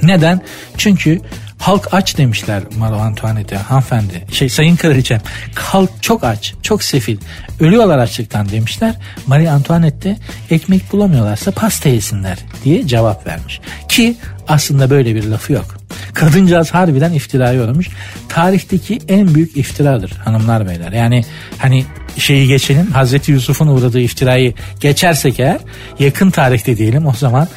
Neden? 0.02 0.40
Çünkü 0.76 1.20
halk 1.58 1.88
aç 1.94 2.18
demişler 2.18 2.62
Marie 2.78 2.96
Antoinette'e 2.96 3.58
hanımefendi. 3.58 4.24
Şey 4.32 4.48
sayın 4.48 4.76
kraliçem 4.76 5.20
halk 5.54 5.90
çok 6.00 6.24
aç 6.24 6.54
çok 6.62 6.82
sefil 6.82 7.18
ölüyorlar 7.60 7.98
açlıktan 7.98 8.48
demişler. 8.48 8.94
Marie 9.26 9.48
Antoinette 9.48 10.10
de 10.10 10.16
ekmek 10.50 10.92
bulamıyorlarsa 10.92 11.50
pasta 11.50 11.88
yesinler 11.88 12.38
diye 12.64 12.86
cevap 12.86 13.26
vermiş. 13.26 13.60
Ki 13.88 14.16
aslında 14.48 14.90
böyle 14.90 15.14
bir 15.14 15.24
lafı 15.24 15.52
yok. 15.52 15.76
Kadıncağız 16.14 16.70
harbiden 16.70 17.12
iftiraya 17.12 17.64
uğramış. 17.64 17.88
Tarihteki 18.28 18.98
en 19.08 19.34
büyük 19.34 19.56
iftiradır 19.56 20.10
hanımlar 20.10 20.68
beyler. 20.68 20.92
Yani 20.92 21.24
hani 21.58 21.84
şeyi 22.18 22.48
geçelim 22.48 22.86
Hazreti 22.90 23.32
Yusuf'un 23.32 23.66
uğradığı 23.66 24.00
iftirayı 24.00 24.54
geçersek 24.80 25.40
eğer 25.40 25.58
yakın 25.98 26.30
tarihte 26.30 26.76
diyelim 26.76 27.06
o 27.06 27.12
zaman 27.12 27.48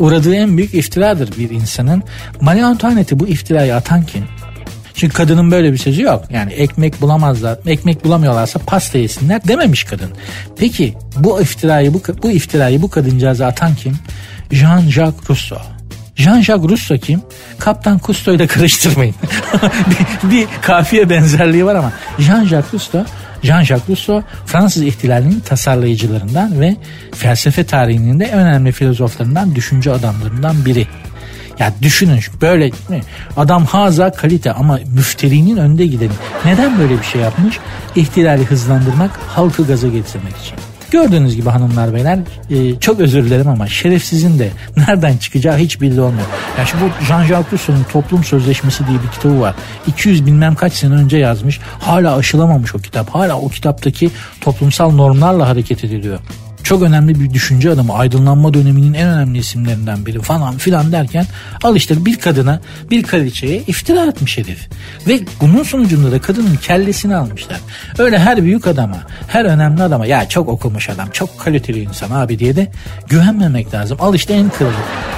uğradığı 0.00 0.34
en 0.34 0.56
büyük 0.56 0.74
iftiradır 0.74 1.38
bir 1.38 1.50
insanın. 1.50 2.02
Marie 2.40 2.62
Antoinette'i 2.62 3.20
bu 3.20 3.28
iftirayı 3.28 3.74
atan 3.74 4.02
kim? 4.02 4.24
Çünkü 4.94 5.14
kadının 5.14 5.50
böyle 5.50 5.72
bir 5.72 5.78
sözü 5.78 6.02
yok. 6.02 6.24
Yani 6.30 6.52
ekmek 6.52 7.00
bulamazlar, 7.00 7.58
ekmek 7.66 8.04
bulamıyorlarsa 8.04 8.58
pasta 8.58 8.98
yesinler 8.98 9.48
dememiş 9.48 9.84
kadın. 9.84 10.10
Peki 10.56 10.94
bu 11.16 11.42
iftirayı 11.42 11.94
bu, 11.94 12.02
bu 12.22 12.30
iftirayı 12.30 12.82
bu 12.82 12.90
kadıncağıza 12.90 13.46
atan 13.46 13.74
kim? 13.74 13.96
Jean-Jacques 14.52 15.30
Rousseau. 15.30 15.62
Jean-Jacques 16.16 16.68
Rousseau 16.68 17.00
kim? 17.00 17.22
Kaptan 17.58 18.00
Cousteau'yu 18.06 18.38
da 18.38 18.46
karıştırmayın. 18.46 19.14
bir, 20.24 20.30
bir 20.30 20.46
kafiye 20.62 21.10
benzerliği 21.10 21.64
var 21.64 21.74
ama 21.74 21.92
Jean-Jacques 22.18 22.72
Rousseau 22.72 23.04
Jean-Jacques 23.42 23.88
Rousseau 23.88 24.22
Fransız 24.46 24.82
ihtilalinin 24.82 25.40
tasarlayıcılarından 25.40 26.60
ve 26.60 26.76
felsefe 27.14 27.64
tarihinin 27.64 28.20
de 28.20 28.30
önemli 28.32 28.72
filozoflarından, 28.72 29.54
düşünce 29.54 29.92
adamlarından 29.92 30.64
biri. 30.64 30.86
Ya 31.58 31.72
düşünün 31.82 32.20
böyle 32.40 32.70
adam 33.36 33.64
haza 33.64 34.12
kalite 34.12 34.52
ama 34.52 34.78
müfterinin 34.94 35.56
önde 35.56 35.86
gideni. 35.86 36.12
Neden 36.44 36.78
böyle 36.78 36.98
bir 36.98 37.04
şey 37.04 37.20
yapmış? 37.20 37.58
İhtilali 37.96 38.44
hızlandırmak, 38.44 39.10
halkı 39.28 39.66
gaza 39.66 39.88
getirmek 39.88 40.36
için. 40.36 40.69
Gördüğünüz 40.90 41.36
gibi 41.36 41.50
hanımlar 41.50 41.94
beyler 41.94 42.18
e, 42.50 42.80
çok 42.80 43.00
özür 43.00 43.24
dilerim 43.24 43.48
ama 43.48 43.66
şerefsizin 43.66 44.38
de 44.38 44.50
nereden 44.76 45.16
çıkacağı 45.16 45.56
hiç 45.56 45.80
belli 45.80 46.00
olmuyor. 46.00 46.26
Ya 46.58 46.66
şu 46.66 46.76
bu 46.80 47.04
Jean-Jacques 47.04 47.52
Rousseau'nun 47.52 47.84
Toplum 47.92 48.24
Sözleşmesi 48.24 48.86
diye 48.86 48.98
bir 49.02 49.08
kitabı 49.08 49.40
var. 49.40 49.54
200 49.86 50.26
bilmem 50.26 50.54
kaç 50.54 50.72
sene 50.72 50.94
önce 50.94 51.16
yazmış. 51.16 51.60
Hala 51.80 52.16
aşılamamış 52.16 52.74
o 52.74 52.78
kitap. 52.78 53.14
Hala 53.14 53.38
o 53.38 53.48
kitaptaki 53.48 54.10
toplumsal 54.40 54.90
normlarla 54.90 55.48
hareket 55.48 55.84
ediliyor 55.84 56.20
çok 56.70 56.82
önemli 56.82 57.20
bir 57.20 57.34
düşünce 57.34 57.70
adamı 57.70 57.94
aydınlanma 57.94 58.54
döneminin 58.54 58.94
en 58.94 59.08
önemli 59.08 59.38
isimlerinden 59.38 60.06
biri 60.06 60.20
falan 60.20 60.58
filan 60.58 60.92
derken 60.92 61.26
al 61.62 61.76
işte 61.76 62.04
bir 62.04 62.16
kadına 62.16 62.60
bir 62.90 63.02
kraliçeye 63.02 63.62
iftira 63.66 64.06
etmiş 64.06 64.38
herif. 64.38 64.68
Ve 65.06 65.20
bunun 65.40 65.62
sonucunda 65.62 66.12
da 66.12 66.20
kadının 66.20 66.56
kellesini 66.56 67.16
almışlar. 67.16 67.60
Öyle 67.98 68.18
her 68.18 68.42
büyük 68.42 68.66
adama 68.66 68.96
her 69.28 69.44
önemli 69.44 69.82
adama 69.82 70.06
ya 70.06 70.28
çok 70.28 70.48
okumuş 70.48 70.88
adam 70.88 71.10
çok 71.12 71.38
kaliteli 71.38 71.82
insan 71.82 72.10
abi 72.10 72.38
diye 72.38 72.56
de 72.56 72.72
güvenmemek 73.08 73.74
lazım. 73.74 73.98
Al 74.00 74.14
işte 74.14 74.34
en 74.34 74.50
kralı 74.50 74.72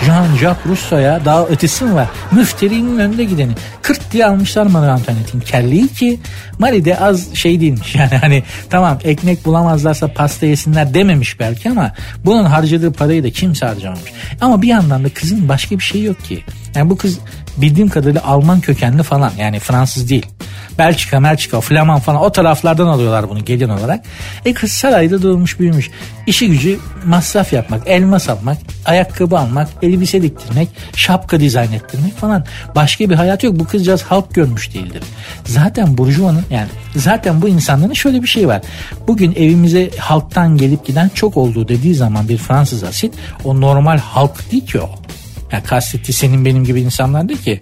Jean-Jacques 0.07 0.69
Rousseau'ya 0.69 1.25
daha 1.25 1.47
ötesi 1.47 1.85
mi 1.85 1.95
var? 1.95 2.09
Müfterinin 2.33 2.99
önünde 2.99 3.25
gideni. 3.25 3.53
Kırt 3.83 4.13
diye 4.13 4.27
almışlar 4.27 4.67
Marie 4.67 4.91
Antoinette'in 4.91 5.41
kelleyi 5.41 5.89
ki 5.89 6.21
Marie 6.59 6.85
de 6.85 6.99
az 6.99 7.35
şey 7.35 7.61
değilmiş. 7.61 7.95
Yani 8.03 8.17
hani 8.17 8.43
tamam 8.71 8.99
ekmek 9.05 9.45
bulamazlarsa 9.45 10.09
pasta 10.09 10.47
yesinler 10.47 10.95
dememiş 10.95 11.41
belki 11.43 11.71
ama 11.71 11.93
bunun 12.25 12.45
harcadığı 12.45 12.93
parayı 12.93 13.25
da 13.25 13.31
kimse 13.31 13.67
harcamamış. 13.67 14.13
Ama 14.41 14.63
bir 14.63 14.69
yandan 14.69 15.05
da 15.05 15.09
kızın 15.09 15.49
başka 15.49 15.79
bir 15.79 15.85
şey 15.85 16.03
yok 16.03 16.25
ki. 16.25 16.45
Yani 16.75 16.91
bu 16.91 16.97
kız 16.97 17.19
bildiğim 17.57 17.89
kadarıyla 17.89 18.25
Alman 18.25 18.61
kökenli 18.61 19.03
falan 19.03 19.33
yani 19.39 19.59
Fransız 19.59 20.11
değil. 20.11 20.27
Belçika, 20.79 21.23
Belçika, 21.23 21.61
Flaman 21.61 22.01
falan 22.01 22.23
o 22.23 22.33
taraflardan 22.33 22.87
alıyorlar 22.87 23.29
bunu 23.29 23.45
gelin 23.45 23.69
olarak. 23.69 24.05
E 24.45 24.53
kız 24.55 24.73
sarayda 24.73 25.23
doğmuş 25.23 25.61
büyümüş. 25.61 25.91
İşi 26.27 26.49
gücü 26.49 26.79
masraf 27.07 27.53
yapmak, 27.53 27.83
elmas 27.87 28.29
almak, 28.29 28.59
ayakkabı 28.85 29.39
almak, 29.39 29.69
elbise 29.83 30.23
diktirmek, 30.23 30.69
şapka 30.97 31.41
dizayn 31.41 31.73
ettirmek 31.73 32.17
falan. 32.17 32.45
Başka 32.75 33.11
bir 33.11 33.15
hayat 33.15 33.45
yok. 33.45 33.59
Bu 33.59 33.65
kızcağız 33.65 34.03
halk 34.03 34.35
görmüş 34.35 34.75
değildir. 34.75 35.03
Zaten 35.45 35.99
Burjuva'nın 35.99 36.45
yani 36.51 36.69
zaten 36.97 37.43
bu 37.43 37.49
insanların 37.49 37.93
şöyle 37.93 38.23
bir 38.23 38.29
şey 38.29 38.49
var. 38.49 38.63
Bugün 39.09 39.33
evimize 39.33 39.91
halktan 39.99 40.57
gelip 40.57 40.87
giden 40.87 41.11
çok 41.15 41.37
olduğu 41.37 41.69
dediği 41.69 41.95
zaman 41.95 42.29
bir 42.29 42.39
Fransız 42.39 42.85
asit 42.85 43.15
o 43.45 43.61
normal 43.61 43.99
halk 43.99 44.53
değil 44.53 44.67
ki 44.67 44.81
o. 44.81 44.91
Yani 45.53 45.65
kastetti 45.65 46.13
senin 46.13 46.45
benim 46.45 46.65
gibi 46.65 46.81
insanlar 46.81 47.29
değil 47.29 47.43
ki. 47.43 47.61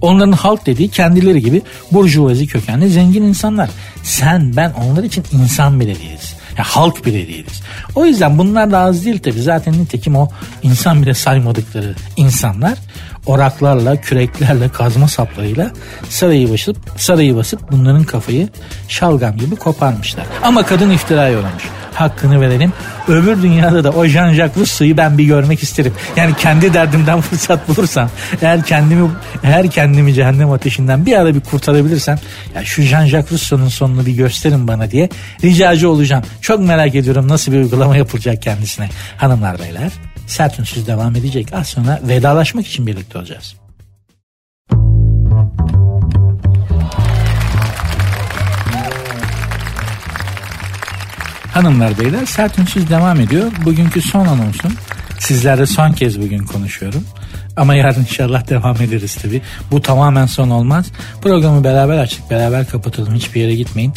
Onların 0.00 0.32
halk 0.32 0.66
dediği 0.66 0.88
kendileri 0.88 1.42
gibi 1.42 1.62
burjuvazi 1.92 2.46
kökenli 2.46 2.88
zengin 2.88 3.22
insanlar. 3.22 3.70
Sen 4.02 4.56
ben 4.56 4.72
onlar 4.72 5.04
için 5.04 5.24
insan 5.32 5.80
bile 5.80 5.94
değiliz. 5.94 6.34
Ya 6.58 6.64
halk 6.64 7.06
bile 7.06 7.28
değiliz. 7.28 7.62
O 7.94 8.06
yüzden 8.06 8.38
bunlar 8.38 8.70
da 8.70 8.78
az 8.78 9.04
değil 9.04 9.18
tabii. 9.18 9.42
Zaten 9.42 9.74
nitekim 9.74 10.16
o 10.16 10.28
insan 10.62 11.02
bile 11.02 11.14
saymadıkları 11.14 11.94
insanlar 12.16 12.78
oraklarla, 13.26 14.00
küreklerle, 14.00 14.68
kazma 14.68 15.08
saplarıyla 15.08 15.70
sarayı 16.08 16.52
basıp, 16.52 16.76
sarayı 16.96 17.36
basıp 17.36 17.72
bunların 17.72 18.04
kafayı 18.04 18.48
şalgam 18.88 19.36
gibi 19.36 19.56
koparmışlar. 19.56 20.26
Ama 20.42 20.66
kadın 20.66 20.90
iftiraya 20.90 21.38
uğramış 21.38 21.64
hakkını 21.94 22.40
verelim. 22.40 22.72
Öbür 23.08 23.42
dünyada 23.42 23.84
da 23.84 23.90
o 23.90 24.06
Jean-Jacques 24.06 24.56
Rousseau'yu 24.56 24.96
ben 24.96 25.18
bir 25.18 25.24
görmek 25.24 25.62
isterim. 25.62 25.92
Yani 26.16 26.36
kendi 26.36 26.74
derdimden 26.74 27.20
fırsat 27.28 27.68
bulursam 27.68 28.10
eğer 28.42 28.64
kendimi 28.64 29.10
eğer 29.42 29.70
kendimi 29.70 30.14
cehennem 30.14 30.50
ateşinden 30.50 31.06
bir 31.06 31.12
ara 31.12 31.34
bir 31.34 31.40
kurtarabilirsem 31.40 32.18
ya 32.54 32.64
şu 32.64 32.82
Jean-Jacques 32.82 33.32
Rousseau'nun 33.32 33.68
sonunu 33.68 34.06
bir 34.06 34.12
gösterin 34.12 34.68
bana 34.68 34.90
diye 34.90 35.08
ricacı 35.44 35.90
olacağım. 35.90 36.24
Çok 36.40 36.60
merak 36.60 36.94
ediyorum 36.94 37.28
nasıl 37.28 37.52
bir 37.52 37.56
uygulama 37.56 37.96
yapılacak 37.96 38.42
kendisine. 38.42 38.88
Hanımlar 39.16 39.58
beyler 39.58 39.92
sert 40.26 40.58
devam 40.86 41.16
edecek. 41.16 41.52
Az 41.52 41.66
sonra 41.66 42.00
vedalaşmak 42.02 42.66
için 42.66 42.86
birlikte 42.86 43.18
olacağız. 43.18 43.57
Hanımlar 51.52 51.98
beyler 51.98 52.26
sert 52.26 52.58
ünsüz 52.58 52.90
devam 52.90 53.20
ediyor. 53.20 53.52
Bugünkü 53.64 54.02
son 54.02 54.26
anonsum. 54.26 54.72
Sizlerle 55.18 55.66
son 55.66 55.92
kez 55.92 56.20
bugün 56.20 56.38
konuşuyorum. 56.38 57.04
Ama 57.56 57.74
yarın 57.74 58.00
inşallah 58.00 58.48
devam 58.48 58.76
ederiz 58.76 59.14
tabi. 59.14 59.42
Bu 59.70 59.82
tamamen 59.82 60.26
son 60.26 60.50
olmaz. 60.50 60.86
Programı 61.22 61.64
beraber 61.64 61.98
açtık, 61.98 62.30
beraber 62.30 62.66
kapatalım. 62.66 63.14
Hiçbir 63.14 63.40
yere 63.40 63.54
gitmeyin. 63.54 63.92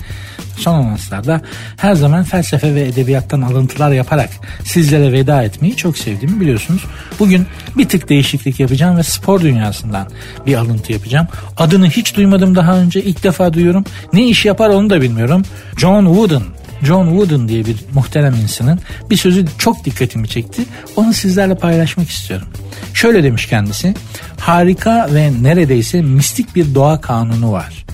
Son 0.57 0.73
anonslarda 0.73 1.41
her 1.77 1.95
zaman 1.95 2.23
felsefe 2.23 2.75
ve 2.75 2.81
edebiyattan 2.81 3.41
alıntılar 3.41 3.91
yaparak 3.91 4.29
sizlere 4.63 5.11
veda 5.11 5.43
etmeyi 5.43 5.75
çok 5.75 5.97
sevdiğimi 5.97 6.41
biliyorsunuz. 6.41 6.85
Bugün 7.19 7.45
bir 7.77 7.89
tık 7.89 8.09
değişiklik 8.09 8.59
yapacağım 8.59 8.97
ve 8.97 9.03
spor 9.03 9.41
dünyasından 9.41 10.07
bir 10.45 10.55
alıntı 10.55 10.93
yapacağım. 10.93 11.27
Adını 11.57 11.89
hiç 11.89 12.15
duymadım 12.15 12.55
daha 12.55 12.77
önce. 12.77 13.03
ilk 13.03 13.23
defa 13.23 13.53
duyuyorum. 13.53 13.85
Ne 14.13 14.27
iş 14.27 14.45
yapar 14.45 14.69
onu 14.69 14.89
da 14.89 15.01
bilmiyorum. 15.01 15.43
John 15.77 16.05
Wooden 16.05 16.43
John 16.83 17.05
Wooden 17.05 17.47
diye 17.47 17.65
bir 17.65 17.75
muhterem 17.93 18.35
insanın 18.35 18.79
bir 19.09 19.17
sözü 19.17 19.45
çok 19.57 19.85
dikkatimi 19.85 20.27
çekti. 20.27 20.65
Onu 20.95 21.13
sizlerle 21.13 21.55
paylaşmak 21.55 22.09
istiyorum. 22.09 22.47
Şöyle 22.93 23.23
demiş 23.23 23.45
kendisi. 23.45 23.93
Harika 24.39 25.09
ve 25.13 25.31
neredeyse 25.41 26.01
mistik 26.01 26.55
bir 26.55 26.75
doğa 26.75 27.01
kanunu 27.01 27.51
var. 27.51 27.85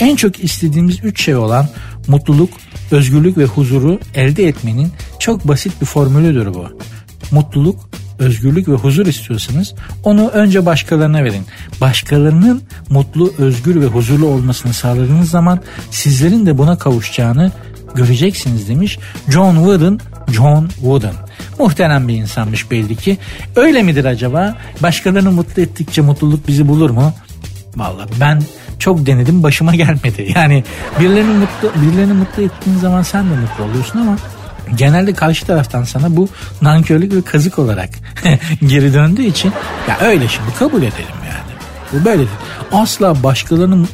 En 0.00 0.16
çok 0.16 0.44
istediğimiz 0.44 1.04
üç 1.04 1.24
şey 1.24 1.36
olan 1.36 1.68
mutluluk, 2.08 2.50
özgürlük 2.90 3.38
ve 3.38 3.44
huzuru 3.44 4.00
elde 4.14 4.48
etmenin 4.48 4.92
çok 5.18 5.48
basit 5.48 5.80
bir 5.80 5.86
formülüdür 5.86 6.54
bu. 6.54 6.78
Mutluluk, 7.30 7.88
özgürlük 8.18 8.68
ve 8.68 8.72
huzur 8.72 9.06
istiyorsanız 9.06 9.74
onu 10.04 10.28
önce 10.28 10.66
başkalarına 10.66 11.24
verin. 11.24 11.46
Başkalarının 11.80 12.62
mutlu, 12.90 13.32
özgür 13.38 13.80
ve 13.80 13.86
huzurlu 13.86 14.26
olmasını 14.26 14.72
sağladığınız 14.72 15.30
zaman 15.30 15.60
sizlerin 15.90 16.46
de 16.46 16.58
buna 16.58 16.78
kavuşacağını 16.78 17.52
göreceksiniz 17.94 18.68
demiş 18.68 18.98
John 19.28 19.54
Wooden. 19.54 20.00
John 20.32 20.68
Wooden. 20.68 21.14
Muhterem 21.58 22.08
bir 22.08 22.14
insanmış 22.14 22.70
belli 22.70 22.96
ki. 22.96 23.18
Öyle 23.56 23.82
midir 23.82 24.04
acaba? 24.04 24.56
Başkalarını 24.82 25.30
mutlu 25.32 25.62
ettikçe 25.62 26.00
mutluluk 26.02 26.48
bizi 26.48 26.68
bulur 26.68 26.90
mu? 26.90 27.12
Vallahi 27.76 28.08
ben 28.20 28.42
çok 28.78 29.06
denedim 29.06 29.42
başıma 29.42 29.74
gelmedi. 29.74 30.32
Yani 30.34 30.64
birilerini 31.00 31.32
mutlu 31.32 31.82
birilerini 31.82 32.12
mutlu 32.12 32.42
ettiğin 32.42 32.78
zaman 32.78 33.02
sen 33.02 33.24
de 33.30 33.34
mutlu 33.36 33.64
oluyorsun 33.64 33.98
ama 33.98 34.16
genelde 34.76 35.14
karşı 35.14 35.46
taraftan 35.46 35.84
sana 35.84 36.16
bu 36.16 36.28
nankörlük 36.62 37.14
ve 37.14 37.22
kazık 37.22 37.58
olarak 37.58 37.90
geri 38.66 38.94
döndüğü 38.94 39.22
için 39.22 39.52
ya 39.88 39.98
öyle 40.00 40.28
şimdi 40.28 40.54
kabul 40.58 40.78
edelim 40.78 41.20
yani. 41.26 41.54
Bu 41.92 42.04
böyledir. 42.04 42.28
Asla 42.72 43.22
başkalarının 43.22 43.88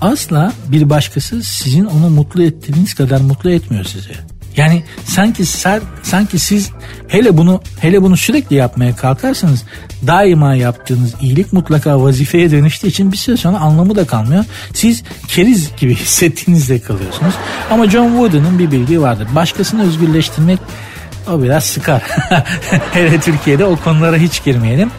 asla 0.00 0.52
bir 0.68 0.90
başkası 0.90 1.42
sizin 1.42 1.84
onu 1.84 2.10
mutlu 2.10 2.42
ettiğiniz 2.42 2.94
kadar 2.94 3.20
mutlu 3.20 3.50
etmiyor 3.50 3.84
sizi. 3.84 4.10
Yani 4.56 4.82
sanki 5.04 5.46
ser, 5.46 5.80
sanki 6.02 6.38
siz 6.38 6.70
hele 7.08 7.36
bunu 7.36 7.62
hele 7.80 8.02
bunu 8.02 8.16
sürekli 8.16 8.56
yapmaya 8.56 8.96
kalkarsanız 8.96 9.64
daima 10.06 10.54
yaptığınız 10.54 11.14
iyilik 11.20 11.52
mutlaka 11.52 12.02
vazifeye 12.02 12.50
dönüştüğü 12.50 12.86
için 12.86 13.12
bir 13.12 13.16
süre 13.16 13.36
sonra 13.36 13.58
anlamı 13.58 13.96
da 13.96 14.06
kalmıyor. 14.06 14.44
Siz 14.74 15.02
keriz 15.28 15.70
gibi 15.76 15.94
hissettiğinizde 15.96 16.80
kalıyorsunuz. 16.80 17.34
Ama 17.70 17.90
John 17.90 18.08
Wooden'ın 18.08 18.58
bir 18.58 18.70
bildiği 18.70 19.00
vardır. 19.00 19.28
Başkasını 19.34 19.86
özgürleştirmek 19.86 20.58
o 21.32 21.42
biraz 21.42 21.64
sıkar. 21.64 22.02
hele 22.92 23.20
Türkiye'de 23.20 23.64
o 23.64 23.76
konulara 23.76 24.16
hiç 24.16 24.44
girmeyelim. 24.44 24.90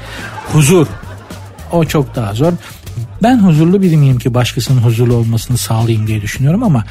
Huzur, 0.54 0.88
o 1.72 1.86
çok 1.86 2.16
daha 2.16 2.34
zor. 2.34 2.54
Ben 3.24 3.38
huzurlu 3.38 3.82
biri 3.82 3.98
miyim 3.98 4.20
ki 4.20 4.34
başkasının 4.34 4.82
huzurlu 4.82 5.16
olmasını 5.16 5.58
sağlayayım 5.58 6.08
diye 6.08 6.22
düşünüyorum 6.22 6.64
ama 6.64 6.84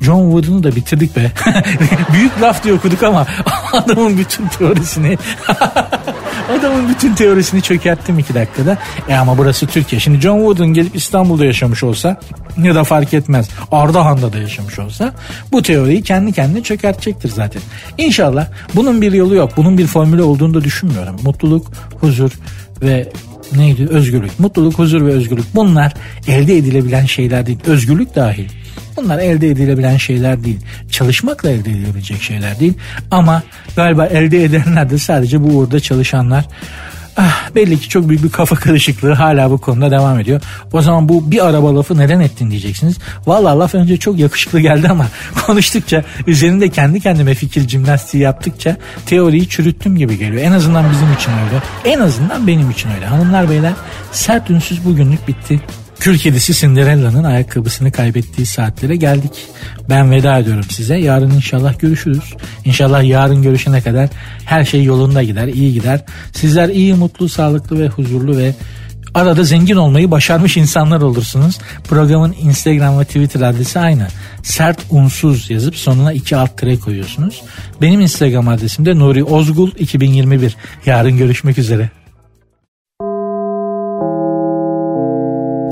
John 0.00 0.30
Wooden'u 0.30 0.62
da 0.62 0.76
bitirdik 0.76 1.16
be. 1.16 1.32
Büyük 2.12 2.42
laf 2.42 2.64
diye 2.64 2.74
okuduk 2.74 3.02
ama 3.02 3.26
adamın 3.72 4.18
bütün 4.18 4.48
teorisini 4.48 5.18
adamın 6.58 6.88
bütün 6.88 7.14
teorisini 7.14 7.62
çökerttim 7.62 8.18
iki 8.18 8.34
dakikada. 8.34 8.78
E 9.08 9.14
ama 9.14 9.38
burası 9.38 9.66
Türkiye. 9.66 10.00
Şimdi 10.00 10.20
John 10.20 10.38
Wooden 10.38 10.66
gelip 10.68 10.96
İstanbul'da 10.96 11.44
yaşamış 11.44 11.82
olsa 11.82 12.20
ya 12.62 12.74
da 12.74 12.84
fark 12.84 13.14
etmez 13.14 13.48
Ardahan'da 13.72 14.32
da 14.32 14.38
yaşamış 14.38 14.78
olsa 14.78 15.12
bu 15.52 15.62
teoriyi 15.62 16.02
kendi 16.02 16.32
kendine 16.32 16.62
çökertecektir 16.62 17.28
zaten. 17.28 17.62
İnşallah 17.98 18.46
bunun 18.74 19.02
bir 19.02 19.12
yolu 19.12 19.34
yok. 19.34 19.52
Bunun 19.56 19.78
bir 19.78 19.86
formülü 19.86 20.22
olduğunu 20.22 20.54
da 20.54 20.64
düşünmüyorum. 20.64 21.16
Mutluluk, 21.24 21.66
huzur 22.00 22.30
ve 22.84 23.08
neydi? 23.56 23.86
Özgürlük. 23.86 24.40
Mutluluk, 24.40 24.78
huzur 24.78 25.06
ve 25.06 25.12
özgürlük. 25.12 25.44
Bunlar 25.54 25.92
elde 26.28 26.56
edilebilen 26.56 27.06
şeyler 27.06 27.46
değil. 27.46 27.58
Özgürlük 27.66 28.14
dahil. 28.14 28.48
Bunlar 28.96 29.18
elde 29.18 29.48
edilebilen 29.48 29.96
şeyler 29.96 30.44
değil. 30.44 30.58
Çalışmakla 30.90 31.50
elde 31.50 31.70
edilebilecek 31.70 32.22
şeyler 32.22 32.60
değil. 32.60 32.74
Ama 33.10 33.42
galiba 33.76 34.06
elde 34.06 34.44
edenler 34.44 34.90
de 34.90 34.98
sadece 34.98 35.42
bu 35.42 35.46
uğurda 35.46 35.80
çalışanlar. 35.80 36.44
Ah, 37.16 37.50
belli 37.54 37.80
ki 37.80 37.88
çok 37.88 38.08
büyük 38.08 38.24
bir 38.24 38.30
kafa 38.30 38.56
karışıklığı 38.64 39.12
hala 39.12 39.50
bu 39.50 39.58
konuda 39.58 39.90
devam 39.90 40.18
ediyor. 40.18 40.40
O 40.72 40.82
zaman 40.82 41.08
bu 41.08 41.30
bir 41.30 41.46
araba 41.46 41.76
lafı 41.76 41.98
neden 41.98 42.20
ettin 42.20 42.50
diyeceksiniz. 42.50 42.98
Valla 43.26 43.58
laf 43.58 43.74
önce 43.74 43.96
çok 43.96 44.18
yakışıklı 44.18 44.60
geldi 44.60 44.88
ama 44.88 45.06
konuştukça 45.46 46.04
üzerinde 46.26 46.68
kendi 46.68 47.00
kendime 47.00 47.34
fikir 47.34 47.68
jimnastiği 47.68 48.22
yaptıkça 48.22 48.76
teoriyi 49.06 49.48
çürüttüm 49.48 49.96
gibi 49.96 50.18
geliyor. 50.18 50.42
En 50.42 50.52
azından 50.52 50.90
bizim 50.90 51.12
için 51.12 51.32
öyle. 51.32 51.62
En 51.84 52.00
azından 52.00 52.46
benim 52.46 52.70
için 52.70 52.90
öyle. 52.90 53.06
Hanımlar 53.06 53.50
beyler 53.50 53.72
sert 54.12 54.50
ünsüz 54.50 54.84
bugünlük 54.84 55.28
bitti. 55.28 55.60
Kül 56.00 56.18
kedisi 56.18 56.54
Cinderella'nın 56.54 57.24
ayakkabısını 57.24 57.92
kaybettiği 57.92 58.46
saatlere 58.46 58.96
geldik. 58.96 59.32
Ben 59.88 60.10
veda 60.10 60.38
ediyorum 60.38 60.64
size. 60.70 60.96
Yarın 60.96 61.30
inşallah 61.30 61.78
görüşürüz. 61.78 62.34
İnşallah 62.64 63.04
yarın 63.04 63.42
görüşene 63.42 63.80
kadar 63.80 64.08
her 64.44 64.64
şey 64.64 64.84
yolunda 64.84 65.22
gider, 65.22 65.48
iyi 65.48 65.72
gider. 65.72 66.04
Sizler 66.32 66.68
iyi, 66.68 66.94
mutlu, 66.94 67.28
sağlıklı 67.28 67.78
ve 67.78 67.88
huzurlu 67.88 68.36
ve 68.36 68.54
arada 69.14 69.44
zengin 69.44 69.76
olmayı 69.76 70.10
başarmış 70.10 70.56
insanlar 70.56 71.00
olursunuz. 71.00 71.58
Programın 71.88 72.34
Instagram 72.40 72.98
ve 72.98 73.04
Twitter 73.04 73.40
adresi 73.40 73.78
aynı. 73.78 74.06
Sert 74.42 74.78
unsuz 74.90 75.50
yazıp 75.50 75.76
sonuna 75.76 76.12
iki 76.12 76.36
alt 76.36 76.58
tire 76.58 76.78
koyuyorsunuz. 76.78 77.42
Benim 77.82 78.00
Instagram 78.00 78.48
adresim 78.48 78.86
de 78.86 78.98
Nuri 78.98 79.24
Ozgul 79.24 79.70
2021. 79.78 80.56
Yarın 80.86 81.16
görüşmek 81.16 81.58
üzere. 81.58 82.03